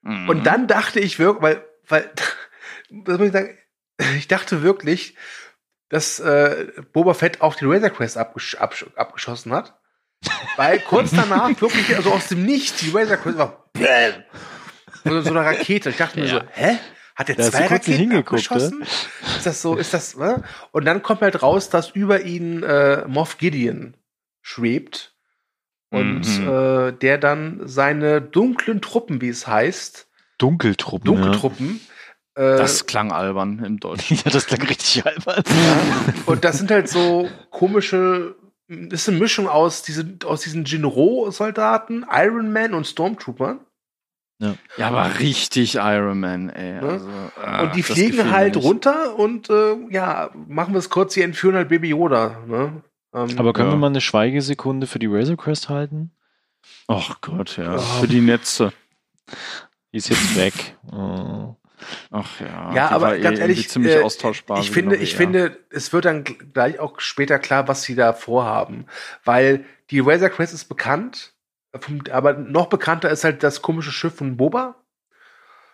Mhm. 0.01 0.29
Und 0.29 0.43
dann 0.45 0.67
dachte 0.67 0.99
ich 0.99 1.17
wirklich, 1.19 1.41
weil, 1.41 1.63
weil, 1.87 2.11
das 2.89 3.17
muss 3.17 3.27
ich 3.27 3.33
sagen, 3.33 3.57
ich 4.17 4.27
dachte 4.27 4.63
wirklich, 4.63 5.15
dass 5.89 6.19
äh, 6.19 6.67
Boba 6.91 7.13
Fett 7.13 7.41
auch 7.41 7.55
die 7.55 7.65
Razor 7.65 7.89
Crest 7.89 8.17
abgesch 8.17 8.57
abgeschossen 8.95 9.53
hat. 9.53 9.78
Weil 10.57 10.79
kurz 10.79 11.11
danach 11.11 11.49
wirklich, 11.61 11.95
also 11.95 12.11
aus 12.11 12.27
dem 12.27 12.45
Nichts, 12.45 12.79
die 12.81 12.91
Razor 12.91 13.17
Crest 13.17 13.37
war 13.37 13.69
bäm, 13.73 14.23
so, 15.05 15.21
so 15.21 15.29
eine 15.29 15.45
Rakete. 15.45 15.89
Ich 15.91 15.97
dachte 15.97 16.19
mir 16.19 16.25
Ja. 16.25 16.39
so, 16.39 16.41
hä? 16.51 16.77
Hat 17.15 17.29
er 17.29 17.35
Da 17.35 17.43
hast 17.43 17.51
zwei 17.51 17.59
kurz 17.67 17.71
Raketen 17.71 17.93
hingeguckt, 17.99 18.29
abgeschossen? 18.51 18.81
Ist 19.37 19.45
das 19.45 19.61
so, 19.61 19.75
ist 19.75 19.93
das, 19.93 20.15
ne? 20.17 20.43
Und 20.71 20.85
dann 20.85 21.01
kommt 21.03 21.21
halt 21.21 21.41
raus, 21.41 21.69
dass 21.69 21.89
über 21.91 22.21
ihn 22.21 22.63
äh, 22.63 23.05
Moff 23.07 23.37
Gideon 23.37 23.95
schwebt 24.41 25.13
und 25.91 26.21
Mhm. 26.39 26.47
äh, 26.47 26.91
der 26.93 27.17
dann 27.17 27.61
seine 27.65 28.21
dunklen 28.21 28.81
Truppen, 28.81 29.21
wie 29.21 29.29
es 29.29 29.47
heißt, 29.47 30.07
Dunkeltruppen. 30.37 31.05
Dunkeltruppen. 31.05 31.81
Äh, 32.35 32.41
Das 32.57 32.85
klang 32.85 33.11
albern 33.11 33.63
im 33.65 33.79
Deutschen. 33.79 34.15
Ja. 34.17 34.23
ja, 34.25 34.31
das 34.31 34.45
klang 34.45 34.61
richtig 34.61 35.05
albern. 35.05 35.43
ja. 35.47 36.13
Und 36.25 36.45
das 36.45 36.57
sind 36.57 36.71
halt 36.71 36.87
so 36.89 37.29
komische, 37.49 38.35
das 38.69 39.01
ist 39.01 39.09
eine 39.09 39.17
Mischung 39.17 39.47
aus 39.47 39.81
diesen, 39.81 40.19
aus 40.25 40.41
diesen 40.41 40.63
Jinro-Soldaten, 40.65 42.05
Iron 42.11 42.53
Man 42.53 42.73
und 42.73 42.85
Stormtroopern. 42.87 43.59
Ja, 44.41 44.55
aber 44.87 45.19
richtig 45.19 45.75
Iron 45.75 46.21
Man, 46.21 46.49
ey. 46.49 46.79
Ne? 46.81 46.87
Also, 46.87 47.09
ah, 47.43 47.63
und 47.63 47.75
die 47.75 47.83
fliegen 47.83 48.31
halt 48.31 48.55
nicht. 48.55 48.63
runter 48.63 49.17
und 49.17 49.49
äh, 49.49 49.75
ja, 49.89 50.29
machen 50.47 50.73
wir 50.73 50.79
es 50.79 50.89
kurz, 50.89 51.13
die 51.15 51.21
entführen 51.23 51.55
halt 51.55 51.67
Baby 51.67 51.89
Yoda. 51.89 52.37
Ne? 52.47 52.81
Ähm, 53.13 53.27
Aber 53.37 53.51
können 53.51 53.67
Ja. 53.69 53.73
wir 53.75 53.79
mal 53.79 53.87
eine 53.87 53.99
Schweigesekunde 53.99 54.87
für 54.87 54.99
die 54.99 55.07
Razor 55.07 55.35
Crest 55.35 55.67
halten? 55.67 56.11
Ach 56.87 57.19
Gott, 57.19 57.57
ja. 57.57 57.75
Oh. 57.75 57.79
Für 57.79 58.07
die 58.07 58.21
Netze. 58.21 58.71
Die 59.91 59.97
ist 59.97 60.09
jetzt 60.09 60.37
weg. 60.37 60.53
Oh. 60.91 61.55
Ach 62.11 62.39
ja. 62.39 62.73
Ja, 62.73 62.89
aber 62.89 63.17
eh 63.17 63.21
ganz 63.21 63.39
irgendwie 63.39 63.41
ehrlich, 63.41 63.69
ziemlich 63.69 63.95
äh, 63.95 64.01
austauschbar. 64.01 64.59
ich 64.59 64.71
finde, 64.71 64.95
ich 64.95 65.15
finde, 65.15 65.57
es 65.69 65.93
wird 65.93 66.05
dann 66.05 66.23
gl- 66.23 66.51
gleich 66.53 66.79
auch 66.79 66.99
später 66.99 67.39
klar, 67.39 67.67
was 67.67 67.83
sie 67.83 67.95
da 67.95 68.13
vorhaben. 68.13 68.85
Weil 69.23 69.65
die 69.91 69.99
Razor 69.99 70.29
Crest 70.29 70.53
ist 70.53 70.65
bekannt, 70.65 71.33
aber 72.11 72.33
noch 72.33 72.67
bekannter 72.67 73.09
ist 73.09 73.23
halt 73.23 73.43
das 73.43 73.61
komische 73.61 73.91
Schiff 73.91 74.15
von 74.15 74.37
Boba. 74.37 74.75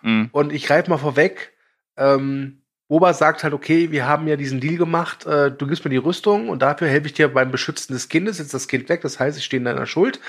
Mhm. 0.02 0.30
Und 0.32 0.54
ich 0.54 0.66
greife 0.66 0.90
mal 0.90 0.98
vorweg, 0.98 1.54
ähm, 1.98 2.62
Boba 2.88 3.14
sagt 3.14 3.44
halt, 3.44 3.54
okay, 3.54 3.90
wir 3.92 4.08
haben 4.08 4.28
ja 4.28 4.36
diesen 4.36 4.60
Deal 4.60 4.78
gemacht, 4.78 5.26
äh, 5.26 5.52
du 5.52 5.66
gibst 5.66 5.84
mir 5.84 5.90
die 5.90 5.98
Rüstung 5.98 6.50
und 6.50 6.62
dafür 6.62 6.88
helfe 6.88 7.08
ich 7.08 7.14
dir 7.14 7.28
beim 7.28 7.52
Beschützen 7.52 7.94
des 7.94 8.10
Kindes, 8.10 8.38
jetzt 8.38 8.54
das 8.54 8.68
Kind 8.68 8.90
weg, 8.90 9.02
das 9.02 9.20
heißt, 9.20 9.38
ich 9.38 9.46
stehe 9.46 9.60
in 9.60 9.66
deiner 9.66 9.88
Schuld 9.88 10.20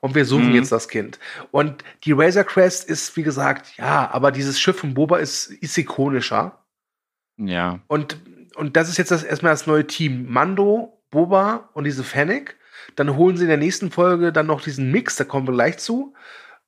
und 0.00 0.14
wir 0.14 0.24
suchen 0.24 0.48
mhm. 0.48 0.54
jetzt 0.54 0.72
das 0.72 0.88
Kind. 0.88 1.18
Und 1.50 1.84
die 2.04 2.12
Razor 2.12 2.44
Crest 2.44 2.88
ist, 2.88 3.16
wie 3.16 3.22
gesagt, 3.22 3.76
ja, 3.76 4.10
aber 4.10 4.32
dieses 4.32 4.58
Schiff 4.58 4.78
von 4.78 4.94
Boba 4.94 5.18
ist, 5.18 5.50
ist 5.50 5.76
ikonischer. 5.76 6.58
Ja. 7.36 7.80
Und, 7.86 8.18
und 8.54 8.76
das 8.76 8.88
ist 8.88 8.96
jetzt 8.96 9.10
das, 9.10 9.22
erstmal 9.22 9.52
das 9.52 9.66
neue 9.66 9.86
Team. 9.86 10.26
Mando, 10.30 11.02
Boba 11.10 11.68
und 11.74 11.84
diese 11.84 12.04
Fennec. 12.04 12.56
Dann 12.94 13.16
holen 13.16 13.36
sie 13.36 13.42
in 13.42 13.48
der 13.48 13.58
nächsten 13.58 13.90
Folge 13.90 14.32
dann 14.32 14.46
noch 14.46 14.62
diesen 14.62 14.90
Mix, 14.90 15.16
da 15.16 15.24
kommen 15.24 15.46
wir 15.46 15.54
gleich 15.54 15.78
zu. 15.78 16.14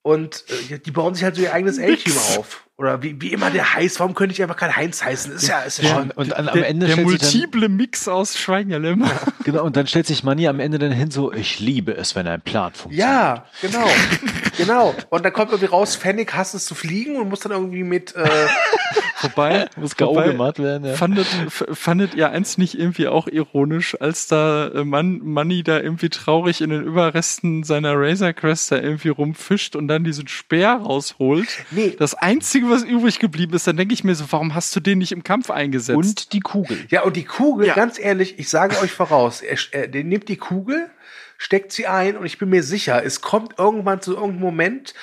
Und 0.03 0.45
äh, 0.71 0.79
die 0.79 0.91
bauen 0.91 1.15
sich 1.15 1.25
halt 1.25 1.37
so 1.37 1.43
ihr 1.43 1.55
eigenes 1.55 1.79
A-Team 1.79 2.17
auf. 2.37 2.68
Oder 2.79 3.03
wie, 3.03 3.21
wie 3.21 3.33
immer 3.33 3.51
der 3.51 3.75
heißt, 3.75 3.99
warum 3.99 4.15
könnte 4.15 4.33
ich 4.33 4.41
einfach 4.41 4.57
kein 4.57 4.77
Heinz 4.77 5.03
heißen? 5.03 5.33
Ist 5.33 5.49
ja, 5.49 5.63
ist 5.63 5.83
ja 5.83 5.97
schon. 5.97 6.13
Und 6.13 6.37
an, 6.37 6.49
am 6.49 6.63
Ende 6.63 6.87
der, 6.87 6.95
der 6.95 7.05
multiple 7.05 7.63
dann, 7.63 7.77
Mix 7.77 8.07
aus 8.07 8.39
Schweigerlim. 8.39 9.01
Ja, 9.01 9.11
genau, 9.43 9.65
und 9.65 9.77
dann 9.77 9.89
stellt 9.89 10.07
sich 10.07 10.23
Manni 10.23 10.47
am 10.47 10.61
Ende 10.61 10.79
dann 10.79 10.93
hin 10.93 11.11
so, 11.11 11.33
ich 11.33 11.59
liebe 11.59 11.97
es, 11.97 12.15
wenn 12.15 12.29
ein 12.29 12.41
Plan 12.41 12.73
funktioniert. 12.73 13.09
Ja, 13.09 13.47
genau. 13.63 13.89
genau. 14.57 14.95
Und 15.11 15.25
dann 15.25 15.33
kommt 15.33 15.51
irgendwie 15.51 15.67
raus, 15.67 15.97
Fennec 15.97 16.35
hasst 16.35 16.55
es 16.55 16.67
zu 16.67 16.77
fliegen 16.77 17.17
und 17.17 17.29
muss 17.29 17.41
dann 17.41 17.51
irgendwie 17.51 17.83
mit 17.83 18.15
äh, 18.15 18.29
Wobei, 19.23 19.69
muss 19.77 19.99
wobei 19.99 20.29
gemacht 20.29 20.59
werden, 20.59 20.85
ja. 20.85 20.95
fandet, 20.95 21.27
fandet 21.49 22.15
ihr 22.15 22.31
eins 22.31 22.59
nicht 22.59 22.79
irgendwie 22.79 23.09
auch 23.09 23.27
ironisch, 23.27 24.01
als 24.01 24.29
da 24.29 24.69
äh, 24.69 24.85
Man, 24.85 25.19
Manny 25.25 25.63
da 25.63 25.81
irgendwie 25.81 26.09
traurig 26.09 26.61
in 26.61 26.71
den 26.71 26.85
Überresten 26.85 27.65
seiner 27.65 27.95
Razor 27.97 28.33
Crest 28.33 28.71
da 28.71 28.77
irgendwie 28.77 29.09
rumfischt 29.09 29.75
und 29.75 29.89
dann 29.89 30.05
diesen 30.05 30.29
Speer 30.29 30.75
rausholt? 30.75 31.49
Nee. 31.71 31.97
Das 31.99 32.15
einzige, 32.15 32.68
was 32.71 32.85
übrig 32.85 33.19
geblieben 33.19 33.55
ist, 33.55 33.67
dann 33.67 33.77
denke 33.77 33.95
ich 33.95 34.05
mir 34.05 34.15
so, 34.15 34.25
warum 34.31 34.55
hast 34.55 34.75
du 34.75 34.81
den 34.81 34.99
nicht 34.99 35.13
im 35.13 35.25
Kampf 35.25 35.51
eingesetzt? 35.51 35.97
Und 35.97 36.33
die 36.33 36.41
Kugel. 36.41 36.79
Ja, 36.89 37.03
und 37.03 37.17
die 37.17 37.25
Kugel, 37.25 37.69
ja. 37.69 37.75
ganz 37.75 37.99
ehrlich, 37.99 38.39
ich 38.39 38.49
sage 38.49 38.79
euch 38.81 38.93
voraus, 38.93 39.41
er, 39.41 39.59
er, 39.73 39.95
er 39.95 40.05
nimmt 40.05 40.29
die 40.29 40.37
Kugel, 40.37 40.91
steckt 41.37 41.73
sie 41.73 41.87
ein 41.87 42.17
und 42.17 42.27
ich 42.27 42.39
bin 42.39 42.49
mir 42.49 42.63
sicher, 42.63 43.05
es 43.05 43.21
kommt 43.21 43.59
irgendwann 43.59 44.01
zu 44.01 44.15
irgendeinem 44.15 44.41
Moment, 44.41 44.95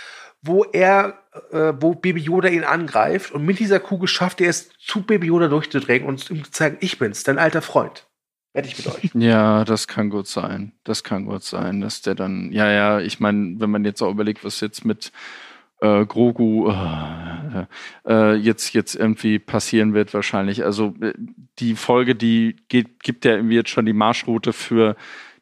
wo 0.42 0.64
er, 0.64 1.20
äh, 1.52 1.74
wo 1.80 1.96
Baby 1.96 2.22
Yoda 2.22 2.50
ihn 2.50 2.64
angreift 2.64 3.32
und 3.32 3.46
mit 3.46 3.60
dieser 3.60 3.80
Kugel 3.80 4.08
schafft 4.08 4.42
er 4.42 4.50
es, 4.50 4.70
zu 4.80 5.02
Baby 5.02 5.28
Yoda 5.28 5.48
durchzudrängen 5.48 6.08
und 6.08 6.30
ihm 6.30 6.44
zu 6.44 6.52
zeigen, 6.52 6.78
ich 6.82 7.00
bin's, 7.00 7.24
dein 7.24 7.40
alter 7.40 7.62
Freund. 7.62 8.06
Werde 8.54 8.70
ich 8.70 8.78
mit 8.78 8.88
euch. 8.88 9.12
Ja, 9.16 9.66
das 9.66 9.88
kann 9.88 10.10
gut 10.10 10.28
sein. 10.28 10.72
Das 10.86 11.04
kann 11.04 11.26
gut 11.26 11.44
sein, 11.44 11.82
dass 11.82 12.02
der 12.02 12.16
dann, 12.16 12.54
ja, 12.54 12.72
ja, 12.72 13.00
ich 13.00 13.20
meine, 13.20 13.60
wenn 13.60 13.70
man 13.70 13.84
jetzt 13.84 14.02
auch 14.02 14.10
überlegt, 14.10 14.46
was 14.46 14.62
jetzt 14.62 14.86
mit 14.86 15.12
äh, 15.82 16.06
Grogu 16.06 16.70
äh, 16.70 17.66
äh, 18.08 18.36
jetzt, 18.36 18.74
jetzt 18.74 18.96
irgendwie 18.96 19.40
passieren 19.40 19.94
wird 19.94 20.14
wahrscheinlich. 20.14 20.64
Also 20.64 20.94
äh, 21.02 21.14
die 21.60 21.76
Folge, 21.76 22.16
die 22.16 22.56
geht, 22.68 23.04
gibt 23.04 23.26
ja 23.26 23.36
irgendwie 23.36 23.56
jetzt 23.56 23.70
schon 23.70 23.86
die 23.86 23.94
Marschroute 23.94 24.54
für 24.54 24.96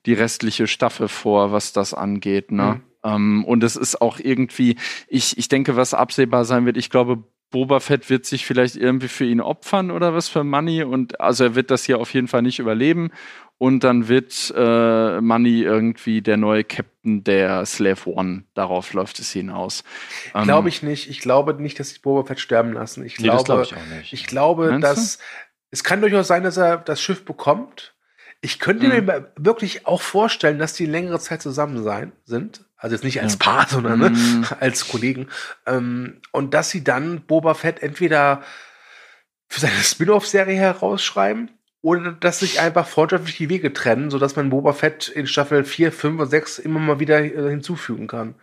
die 0.05 0.13
restliche 0.13 0.67
Staffel 0.67 1.07
vor, 1.07 1.51
was 1.51 1.73
das 1.73 1.93
angeht. 1.93 2.51
Ne? 2.51 2.75
Mhm. 2.75 2.81
Ähm, 3.03 3.45
und 3.45 3.63
es 3.63 3.75
ist 3.75 4.01
auch 4.01 4.19
irgendwie, 4.19 4.77
ich, 5.07 5.37
ich 5.37 5.49
denke, 5.49 5.75
was 5.75 5.93
absehbar 5.93 6.45
sein 6.45 6.65
wird, 6.65 6.77
ich 6.77 6.89
glaube, 6.89 7.23
Boba 7.53 7.79
Fett 7.79 8.09
wird 8.09 8.25
sich 8.25 8.47
vielleicht 8.47 8.75
irgendwie 8.75 9.07
für 9.07 9.25
ihn 9.25 9.39
opfern 9.39 9.91
oder 9.91 10.15
was 10.15 10.27
für 10.27 10.43
Money 10.43 10.83
und 10.83 11.21
also 11.21 11.43
er 11.43 11.55
wird 11.55 11.69
das 11.69 11.83
hier 11.85 11.99
auf 11.99 12.11
jeden 12.11 12.27
Fall 12.27 12.41
nicht 12.41 12.57
überleben 12.57 13.11
und 13.59 13.83
dann 13.83 14.07
wird 14.07 14.51
äh, 14.57 15.21
Money 15.21 15.61
irgendwie 15.61 16.23
der 16.23 16.37
neue 16.37 16.63
Captain 16.63 17.23
der 17.23 17.63
Slave 17.67 18.09
One. 18.09 18.45
Darauf 18.55 18.93
läuft 18.93 19.19
es 19.19 19.31
hinaus. 19.31 19.83
Ähm, 20.33 20.45
glaube 20.45 20.67
ich 20.67 20.81
nicht. 20.81 21.11
Ich 21.11 21.19
glaube 21.19 21.53
nicht, 21.53 21.79
dass 21.79 21.91
sie 21.91 21.99
Boba 21.99 22.25
Fett 22.25 22.39
sterben 22.39 22.73
lassen. 22.73 23.05
Ich 23.05 23.19
nee, 23.19 23.25
glaube, 23.25 23.43
glaub 23.43 23.61
ich, 23.61 23.75
auch 23.75 23.85
nicht. 23.97 24.13
ich 24.13 24.25
glaube, 24.25 24.71
Meinst 24.71 24.83
dass 24.83 25.17
du? 25.19 25.23
es 25.69 25.83
kann 25.83 26.01
durchaus 26.01 26.27
sein, 26.27 26.41
dass 26.41 26.57
er 26.57 26.77
das 26.77 27.01
Schiff 27.01 27.23
bekommt. 27.23 27.93
Ich 28.41 28.57
könnte 28.57 28.87
mhm. 28.87 29.05
mir 29.05 29.31
wirklich 29.37 29.85
auch 29.85 30.01
vorstellen, 30.01 30.57
dass 30.57 30.73
die 30.73 30.87
längere 30.87 31.19
Zeit 31.19 31.43
zusammen 31.43 31.83
sein 31.83 32.13
sind. 32.25 32.65
Also 32.83 32.95
jetzt 32.95 33.05
nicht 33.05 33.21
als 33.21 33.37
Paar, 33.37 33.65
sondern 33.69 33.99
ne, 33.99 34.09
mhm. 34.09 34.45
als 34.59 34.89
Kollegen. 34.89 35.29
Ähm, 35.65 36.19
und 36.31 36.53
dass 36.53 36.69
sie 36.69 36.83
dann 36.83 37.21
Boba 37.21 37.53
Fett 37.53 37.81
entweder 37.81 38.43
für 39.47 39.61
seine 39.61 39.81
Spin-off-Serie 39.81 40.57
herausschreiben 40.57 41.49
oder 41.81 42.11
dass 42.11 42.39
sich 42.39 42.59
einfach 42.59 42.85
freundschaftlich 42.85 43.37
die 43.37 43.47
Wege 43.47 43.71
trennen, 43.71 44.09
sodass 44.09 44.35
man 44.35 44.49
Boba 44.49 44.73
Fett 44.73 45.07
in 45.07 45.27
Staffel 45.27 45.63
4, 45.63 45.93
5 45.93 46.19
und 46.19 46.29
6 46.29 46.59
immer 46.59 46.79
mal 46.79 46.99
wieder 46.99 47.23
äh, 47.23 47.49
hinzufügen 47.49 48.07
kann. 48.07 48.35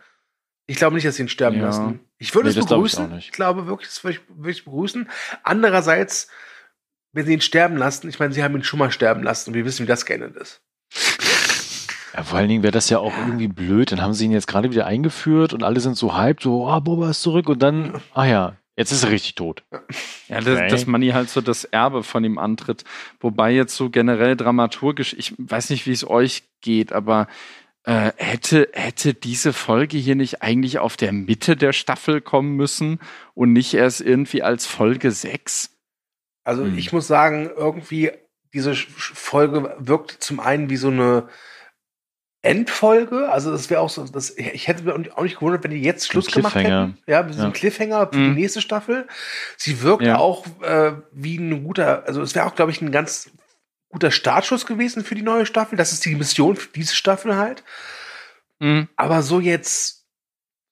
Ich 0.65 0.77
glaube 0.77 0.95
nicht, 0.95 1.05
dass 1.05 1.17
sie 1.17 1.23
ihn 1.23 1.29
sterben 1.29 1.57
ja. 1.57 1.65
lassen. 1.65 1.99
Ich 2.17 2.33
würde 2.33 2.49
nee, 2.49 2.57
es 2.57 2.65
begrüßen. 2.65 3.07
Glaub 3.07 3.19
ich, 3.19 3.25
ich, 3.27 3.31
glaube 3.31 3.67
wirklich, 3.67 3.89
das 3.89 4.03
würde 4.03 4.17
ich, 4.17 4.35
würde 4.35 4.51
ich 4.51 4.65
begrüßen. 4.65 5.07
Andererseits, 5.43 6.29
wenn 7.11 7.27
sie 7.27 7.33
ihn 7.33 7.41
sterben 7.41 7.77
lassen, 7.77 8.09
ich 8.09 8.17
meine, 8.17 8.33
sie 8.33 8.43
haben 8.43 8.55
ihn 8.55 8.63
schon 8.63 8.79
mal 8.79 8.91
sterben 8.91 9.21
lassen 9.21 9.51
und 9.51 9.53
wir 9.53 9.65
wissen, 9.65 9.83
wie 9.83 9.87
das 9.87 10.07
geendet 10.07 10.35
ist. 10.35 10.63
Ja, 12.13 12.23
vor 12.23 12.39
allen 12.39 12.49
Dingen 12.49 12.63
wäre 12.63 12.71
das 12.71 12.89
ja 12.89 12.99
auch 12.99 13.13
irgendwie 13.17 13.47
blöd. 13.47 13.91
Dann 13.91 14.01
haben 14.01 14.13
sie 14.13 14.25
ihn 14.25 14.31
jetzt 14.31 14.47
gerade 14.47 14.71
wieder 14.71 14.85
eingeführt 14.85 15.53
und 15.53 15.63
alle 15.63 15.79
sind 15.79 15.95
so 15.95 16.17
hyped, 16.17 16.43
so, 16.43 16.67
oh, 16.67 16.79
Boba 16.81 17.09
ist 17.09 17.21
zurück 17.21 17.47
und 17.49 17.61
dann, 17.61 18.01
ah 18.13 18.25
ja, 18.25 18.57
jetzt 18.75 18.91
ist 18.91 19.03
er 19.03 19.11
richtig 19.11 19.35
tot. 19.35 19.63
Ja, 20.27 20.39
das, 20.39 20.57
okay. 20.57 20.67
dass 20.69 20.87
Manni 20.87 21.09
halt 21.09 21.29
so 21.29 21.41
das 21.41 21.65
Erbe 21.65 22.03
von 22.03 22.23
ihm 22.23 22.37
antritt. 22.37 22.83
Wobei 23.19 23.51
jetzt 23.51 23.75
so 23.75 23.89
generell 23.89 24.35
dramaturgisch, 24.35 25.13
ich 25.17 25.33
weiß 25.37 25.69
nicht, 25.69 25.87
wie 25.87 25.91
es 25.91 26.09
euch 26.09 26.43
geht, 26.61 26.93
aber 26.93 27.27
äh, 27.83 28.11
hätte, 28.17 28.69
hätte 28.73 29.13
diese 29.13 29.53
Folge 29.53 29.97
hier 29.97 30.15
nicht 30.15 30.41
eigentlich 30.41 30.79
auf 30.79 30.97
der 30.97 31.11
Mitte 31.11 31.57
der 31.57 31.73
Staffel 31.73 32.21
kommen 32.21 32.55
müssen 32.55 32.99
und 33.33 33.53
nicht 33.53 33.73
erst 33.73 34.01
irgendwie 34.01 34.43
als 34.43 34.65
Folge 34.65 35.11
6? 35.11 35.71
Also 36.43 36.63
hm. 36.63 36.77
ich 36.77 36.93
muss 36.93 37.07
sagen, 37.07 37.49
irgendwie 37.55 38.11
diese 38.53 38.75
Folge 38.75 39.75
wirkt 39.79 40.11
zum 40.23 40.39
einen 40.39 40.69
wie 40.69 40.77
so 40.77 40.89
eine 40.89 41.27
Endfolge. 42.43 43.29
Also 43.29 43.51
das 43.51 43.69
wäre 43.69 43.81
auch 43.81 43.89
so, 43.89 44.03
das, 44.05 44.35
ich 44.35 44.67
hätte 44.67 44.83
mir 44.83 44.93
auch 45.15 45.23
nicht 45.23 45.37
gewundert, 45.37 45.63
wenn 45.63 45.71
die 45.71 45.81
jetzt 45.81 46.07
Schluss 46.07 46.27
gemacht 46.27 46.55
hätten. 46.55 46.97
Ja, 47.05 47.21
mit 47.21 47.33
diesem 47.33 47.45
ja. 47.45 47.51
Cliffhanger 47.51 48.09
für 48.11 48.17
mhm. 48.17 48.35
die 48.35 48.41
nächste 48.41 48.61
Staffel. 48.61 49.07
Sie 49.57 49.81
wirkt 49.81 50.03
ja. 50.03 50.17
auch 50.17 50.45
äh, 50.61 50.93
wie 51.11 51.37
ein 51.37 51.63
guter, 51.63 52.03
also 52.07 52.21
es 52.21 52.33
wäre 52.33 52.47
auch, 52.47 52.55
glaube 52.55 52.71
ich, 52.71 52.81
ein 52.81 52.91
ganz 52.91 53.29
guter 53.89 54.09
Startschuss 54.09 54.65
gewesen 54.65 55.03
für 55.03 55.15
die 55.15 55.21
neue 55.21 55.45
Staffel. 55.45 55.77
Das 55.77 55.91
ist 55.91 56.03
die 56.05 56.15
Mission 56.15 56.55
für 56.55 56.69
diese 56.73 56.95
Staffel 56.95 57.35
halt. 57.35 57.63
Mhm. 58.59 58.87
Aber 58.95 59.21
so 59.21 59.39
jetzt 59.39 60.01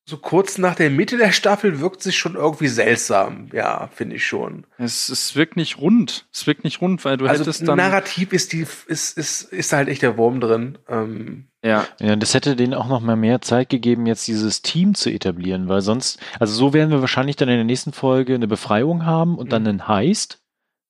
so 0.05 0.17
kurz 0.17 0.57
nach 0.57 0.73
der 0.73 0.89
Mitte 0.89 1.17
der 1.17 1.31
Staffel 1.31 1.79
wirkt 1.81 2.01
sich 2.01 2.17
schon 2.17 2.33
irgendwie 2.33 2.67
seltsam. 2.67 3.49
Ja, 3.53 3.89
finde 3.93 4.15
ich 4.15 4.25
schon. 4.25 4.65
Es, 4.79 5.07
es 5.09 5.35
wirkt 5.35 5.55
nicht 5.55 5.77
rund. 5.77 6.27
Es 6.33 6.47
wirkt 6.47 6.63
nicht 6.63 6.81
rund, 6.81 7.05
weil 7.05 7.17
du 7.17 7.27
also 7.27 7.43
hättest 7.43 7.67
dann. 7.67 7.77
Narrativ 7.77 8.33
ist 8.33 8.53
die, 8.53 8.65
ist, 8.87 9.17
ist, 9.17 9.43
ist 9.43 9.71
halt 9.71 9.87
echt 9.87 10.01
der 10.01 10.17
Wurm 10.17 10.41
drin. 10.41 10.79
Ähm 10.87 11.48
ja. 11.63 11.85
ja, 11.99 12.15
das 12.15 12.33
hätte 12.33 12.55
denen 12.55 12.73
auch 12.73 12.87
noch 12.87 13.01
mal 13.01 13.15
mehr 13.15 13.41
Zeit 13.41 13.69
gegeben, 13.69 14.05
jetzt 14.05 14.27
dieses 14.27 14.61
Team 14.61 14.95
zu 14.95 15.09
etablieren, 15.09 15.67
weil 15.67 15.81
sonst, 15.81 16.19
also 16.39 16.53
so 16.53 16.73
werden 16.73 16.91
wir 16.91 17.01
wahrscheinlich 17.01 17.35
dann 17.35 17.49
in 17.49 17.55
der 17.55 17.65
nächsten 17.65 17.91
Folge 17.91 18.35
eine 18.35 18.47
Befreiung 18.47 19.05
haben 19.05 19.37
und 19.37 19.51
dann 19.51 19.63
mhm. 19.63 19.69
einen 19.69 19.87
Heist 19.87 20.41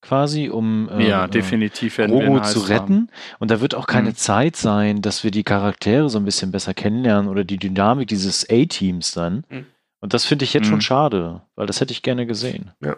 quasi, 0.01 0.49
um 0.49 0.89
äh, 0.89 1.07
ja, 1.07 1.27
definitiv 1.27 1.99
Robo 1.99 2.41
zu 2.41 2.59
retten. 2.59 2.93
Haben. 2.93 3.09
Und 3.39 3.51
da 3.51 3.61
wird 3.61 3.75
auch 3.75 3.87
keine 3.87 4.11
mhm. 4.11 4.15
Zeit 4.15 4.55
sein, 4.55 5.01
dass 5.01 5.23
wir 5.23 5.31
die 5.31 5.43
Charaktere 5.43 6.09
so 6.09 6.19
ein 6.19 6.25
bisschen 6.25 6.51
besser 6.51 6.73
kennenlernen 6.73 7.29
oder 7.29 7.43
die 7.43 7.57
Dynamik 7.57 8.07
dieses 8.07 8.49
A-Teams 8.49 9.11
dann. 9.11 9.43
Mhm. 9.49 9.65
Und 10.01 10.13
das 10.13 10.25
finde 10.25 10.45
ich 10.45 10.53
jetzt 10.53 10.67
mhm. 10.67 10.69
schon 10.69 10.81
schade, 10.81 11.41
weil 11.55 11.67
das 11.67 11.81
hätte 11.81 11.91
ich 11.91 12.01
gerne 12.01 12.25
gesehen. 12.25 12.71
Ja. 12.81 12.95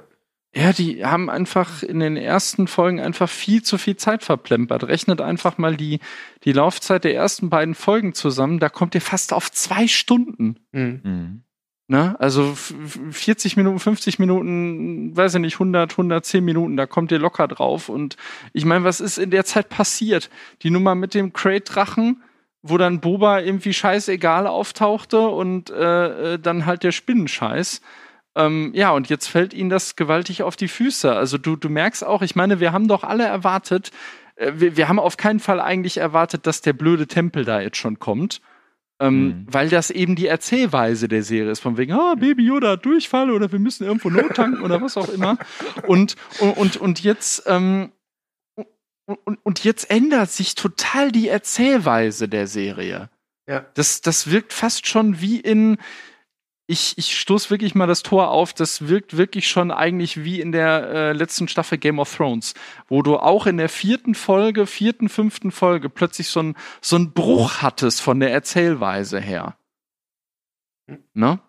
Ja, 0.54 0.74
die 0.74 1.06
haben 1.06 1.30
einfach 1.30 1.82
in 1.82 2.00
den 2.00 2.18
ersten 2.18 2.68
Folgen 2.68 3.00
einfach 3.00 3.30
viel 3.30 3.64
zu 3.64 3.78
viel 3.78 3.96
Zeit 3.96 4.22
verplempert. 4.24 4.84
Rechnet 4.84 5.22
einfach 5.22 5.58
mal 5.58 5.78
die, 5.78 6.00
die 6.44 6.52
Laufzeit 6.52 7.06
der 7.06 7.16
ersten 7.16 7.50
beiden 7.50 7.74
Folgen 7.74 8.14
zusammen, 8.14 8.60
da 8.60 8.68
kommt 8.68 8.94
ihr 8.94 9.02
fast 9.02 9.32
auf 9.32 9.52
zwei 9.52 9.88
Stunden. 9.88 10.58
Mhm. 10.72 11.02
mhm. 11.04 11.44
Ne? 11.92 12.16
Also 12.20 12.56
40 12.56 13.58
Minuten, 13.58 13.78
50 13.78 14.18
Minuten, 14.18 15.14
weiß 15.14 15.36
ich 15.36 15.42
nicht, 15.42 15.56
100, 15.56 15.92
110 15.92 16.42
Minuten, 16.42 16.78
da 16.78 16.86
kommt 16.86 17.12
ihr 17.12 17.20
locker 17.20 17.50
drauf. 17.50 17.90
Und 17.90 18.16
ich 18.54 18.64
meine, 18.64 18.86
was 18.86 19.02
ist 19.02 19.18
in 19.18 19.30
der 19.30 19.44
Zeit 19.44 19.68
passiert? 19.68 20.30
Die 20.62 20.70
Nummer 20.70 20.96
mit 20.96 21.14
dem 21.14 21.34
Crate-Drachen, 21.34 22.24
wo 22.62 22.78
dann 22.78 23.02
Boba 23.02 23.42
irgendwie 23.42 23.74
scheißegal 23.74 24.48
auftauchte 24.48 25.20
und 25.20 25.70
äh, 25.70 26.36
äh, 26.36 26.40
dann 26.40 26.66
halt 26.66 26.84
der 26.84 26.94
Spinnenscheiß. 26.94 27.82
Ähm, 28.36 28.72
ja, 28.74 28.92
und 28.92 29.10
jetzt 29.10 29.28
fällt 29.28 29.54
ihnen 29.54 29.70
das 29.70 29.96
gewaltig 29.96 30.44
auf 30.44 30.56
die 30.56 30.68
Füße. 30.68 31.14
Also 31.14 31.38
du, 31.38 31.56
du 31.56 31.70
merkst 31.70 32.06
auch, 32.06 32.22
ich 32.22 32.36
meine, 32.36 32.60
wir 32.60 32.72
haben 32.72 32.88
doch 32.88 33.04
alle 33.04 33.26
erwartet, 33.26 33.92
äh, 34.36 34.54
wir, 34.56 34.78
wir 34.78 34.88
haben 34.88 35.00
auf 35.00 35.18
keinen 35.18 35.40
Fall 35.40 35.60
eigentlich 35.60 35.98
erwartet, 35.98 36.48
dass 36.48 36.62
der 36.62 36.74
blöde 36.74 37.08
Tempel 37.08 37.46
da 37.46 37.62
jetzt 37.62 37.78
schon 37.78 38.00
kommt 38.00 38.42
ähm, 39.02 39.24
mhm. 39.24 39.46
Weil 39.48 39.70
das 39.70 39.90
eben 39.90 40.16
die 40.16 40.28
Erzählweise 40.28 41.08
der 41.08 41.24
Serie 41.24 41.52
ist, 41.52 41.60
von 41.60 41.76
wegen, 41.76 41.92
ah, 41.94 42.14
Baby 42.14 42.46
Yoda 42.46 42.74
hat 42.74 42.86
Durchfall 42.86 43.32
oder 43.32 43.52
wir 43.52 43.58
müssen 43.58 43.84
irgendwo 43.84 44.12
Nottanken 44.12 44.62
oder 44.62 44.80
was 44.80 44.96
auch 44.96 45.10
immer. 45.10 45.40
Und, 45.88 46.16
und, 46.40 46.52
und, 46.56 46.78
und 46.78 47.04
jetzt, 47.04 47.44
ähm, 47.48 47.92
und, 49.06 49.40
und 49.44 49.64
jetzt 49.64 49.90
ändert 49.90 50.30
sich 50.30 50.54
total 50.54 51.12
die 51.12 51.30
Erzählweise 51.30 52.30
der 52.30 52.46
Serie. 52.46 53.10
Ja. 53.48 53.66
Das, 53.74 54.02
das 54.02 54.30
wirkt 54.30 54.54
fast 54.54 54.86
schon 54.86 55.20
wie 55.20 55.40
in, 55.40 55.78
ich, 56.72 56.98
ich 56.98 57.20
stoße 57.20 57.50
wirklich 57.50 57.76
mal 57.76 57.86
das 57.86 58.02
Tor 58.02 58.30
auf, 58.30 58.54
das 58.54 58.88
wirkt 58.88 59.18
wirklich 59.18 59.50
schon 59.50 59.72
eigentlich 59.72 60.24
wie 60.24 60.40
in 60.40 60.54
der 60.54 60.90
äh, 60.90 61.12
letzten 61.12 61.50
Staffel 61.50 61.78
Game 61.78 62.00
of 62.00 62.16
Thrones, 62.16 62.54
wo 62.88 63.02
du 63.02 63.18
auch 63.18 63.46
in 63.46 63.58
der 63.58 63.68
vierten 63.68 64.16
Folge, 64.16 64.66
vierten, 64.66 65.10
fünften 65.10 65.52
Folge 65.52 65.90
plötzlich 65.90 66.30
so 66.30 66.42
ein 66.42 66.56
so 66.80 66.96
ein 66.96 67.12
Bruch 67.12 67.62
hattest 67.62 68.02
von 68.02 68.22
der 68.22 68.32
Erzählweise 68.32 69.20
her. 69.20 69.58
Ne? 71.14 71.40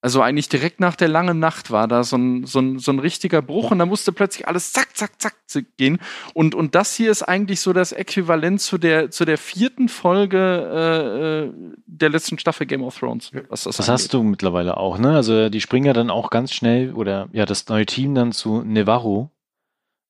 Also 0.00 0.22
eigentlich 0.22 0.48
direkt 0.48 0.78
nach 0.78 0.94
der 0.94 1.08
langen 1.08 1.40
Nacht 1.40 1.72
war 1.72 1.88
da 1.88 2.04
so 2.04 2.16
ein, 2.16 2.46
so 2.46 2.60
ein, 2.60 2.78
so 2.78 2.92
ein 2.92 3.00
richtiger 3.00 3.42
Bruch 3.42 3.72
und 3.72 3.80
da 3.80 3.86
musste 3.86 4.12
plötzlich 4.12 4.46
alles 4.46 4.72
zack, 4.72 4.96
zack, 4.96 5.12
zack 5.20 5.34
gehen. 5.76 5.98
Und, 6.34 6.54
und 6.54 6.76
das 6.76 6.94
hier 6.94 7.10
ist 7.10 7.22
eigentlich 7.24 7.60
so 7.60 7.72
das 7.72 7.90
Äquivalent 7.90 8.60
zu 8.60 8.78
der, 8.78 9.10
zu 9.10 9.24
der 9.24 9.38
vierten 9.38 9.88
Folge 9.88 10.38
äh, 10.38 11.46
äh 11.46 11.72
der 11.86 12.10
letzten 12.10 12.38
Staffel 12.38 12.66
Game 12.66 12.84
of 12.84 12.96
Thrones. 12.96 13.32
Was 13.48 13.64
das, 13.64 13.76
das 13.76 13.88
hast 13.88 14.14
du 14.14 14.22
mittlerweile 14.22 14.76
auch, 14.76 14.98
ne? 14.98 15.16
Also 15.16 15.48
die 15.48 15.60
springen 15.60 15.86
ja 15.86 15.92
dann 15.92 16.10
auch 16.10 16.30
ganz 16.30 16.52
schnell 16.52 16.92
oder 16.92 17.28
ja, 17.32 17.44
das 17.44 17.66
neue 17.68 17.86
Team 17.86 18.14
dann 18.14 18.30
zu 18.30 18.62
Nevarro 18.62 19.32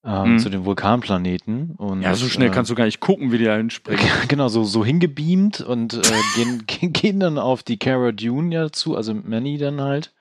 ähm, 0.04 0.32
mhm. 0.32 0.38
zu 0.38 0.48
den 0.48 0.64
Vulkanplaneten. 0.64 1.72
Und, 1.76 2.02
ja, 2.02 2.14
so 2.14 2.28
schnell 2.28 2.48
äh, 2.48 2.50
kannst 2.50 2.70
du 2.70 2.74
gar 2.74 2.84
nicht 2.84 3.00
gucken, 3.00 3.32
wie 3.32 3.38
die 3.38 3.44
da 3.44 3.56
hinspringen. 3.56 4.04
Genau, 4.28 4.48
so, 4.48 4.64
so 4.64 4.84
hingebeamt 4.84 5.60
und 5.60 5.94
äh, 5.94 6.00
gehen, 6.66 6.92
gehen 6.92 7.20
dann 7.20 7.38
auf 7.38 7.62
die 7.62 7.78
Cara 7.78 8.12
Dune 8.12 8.54
ja 8.54 8.70
zu, 8.70 8.96
also 8.96 9.14
Manny 9.14 9.58
dann 9.58 9.80
halt, 9.80 10.12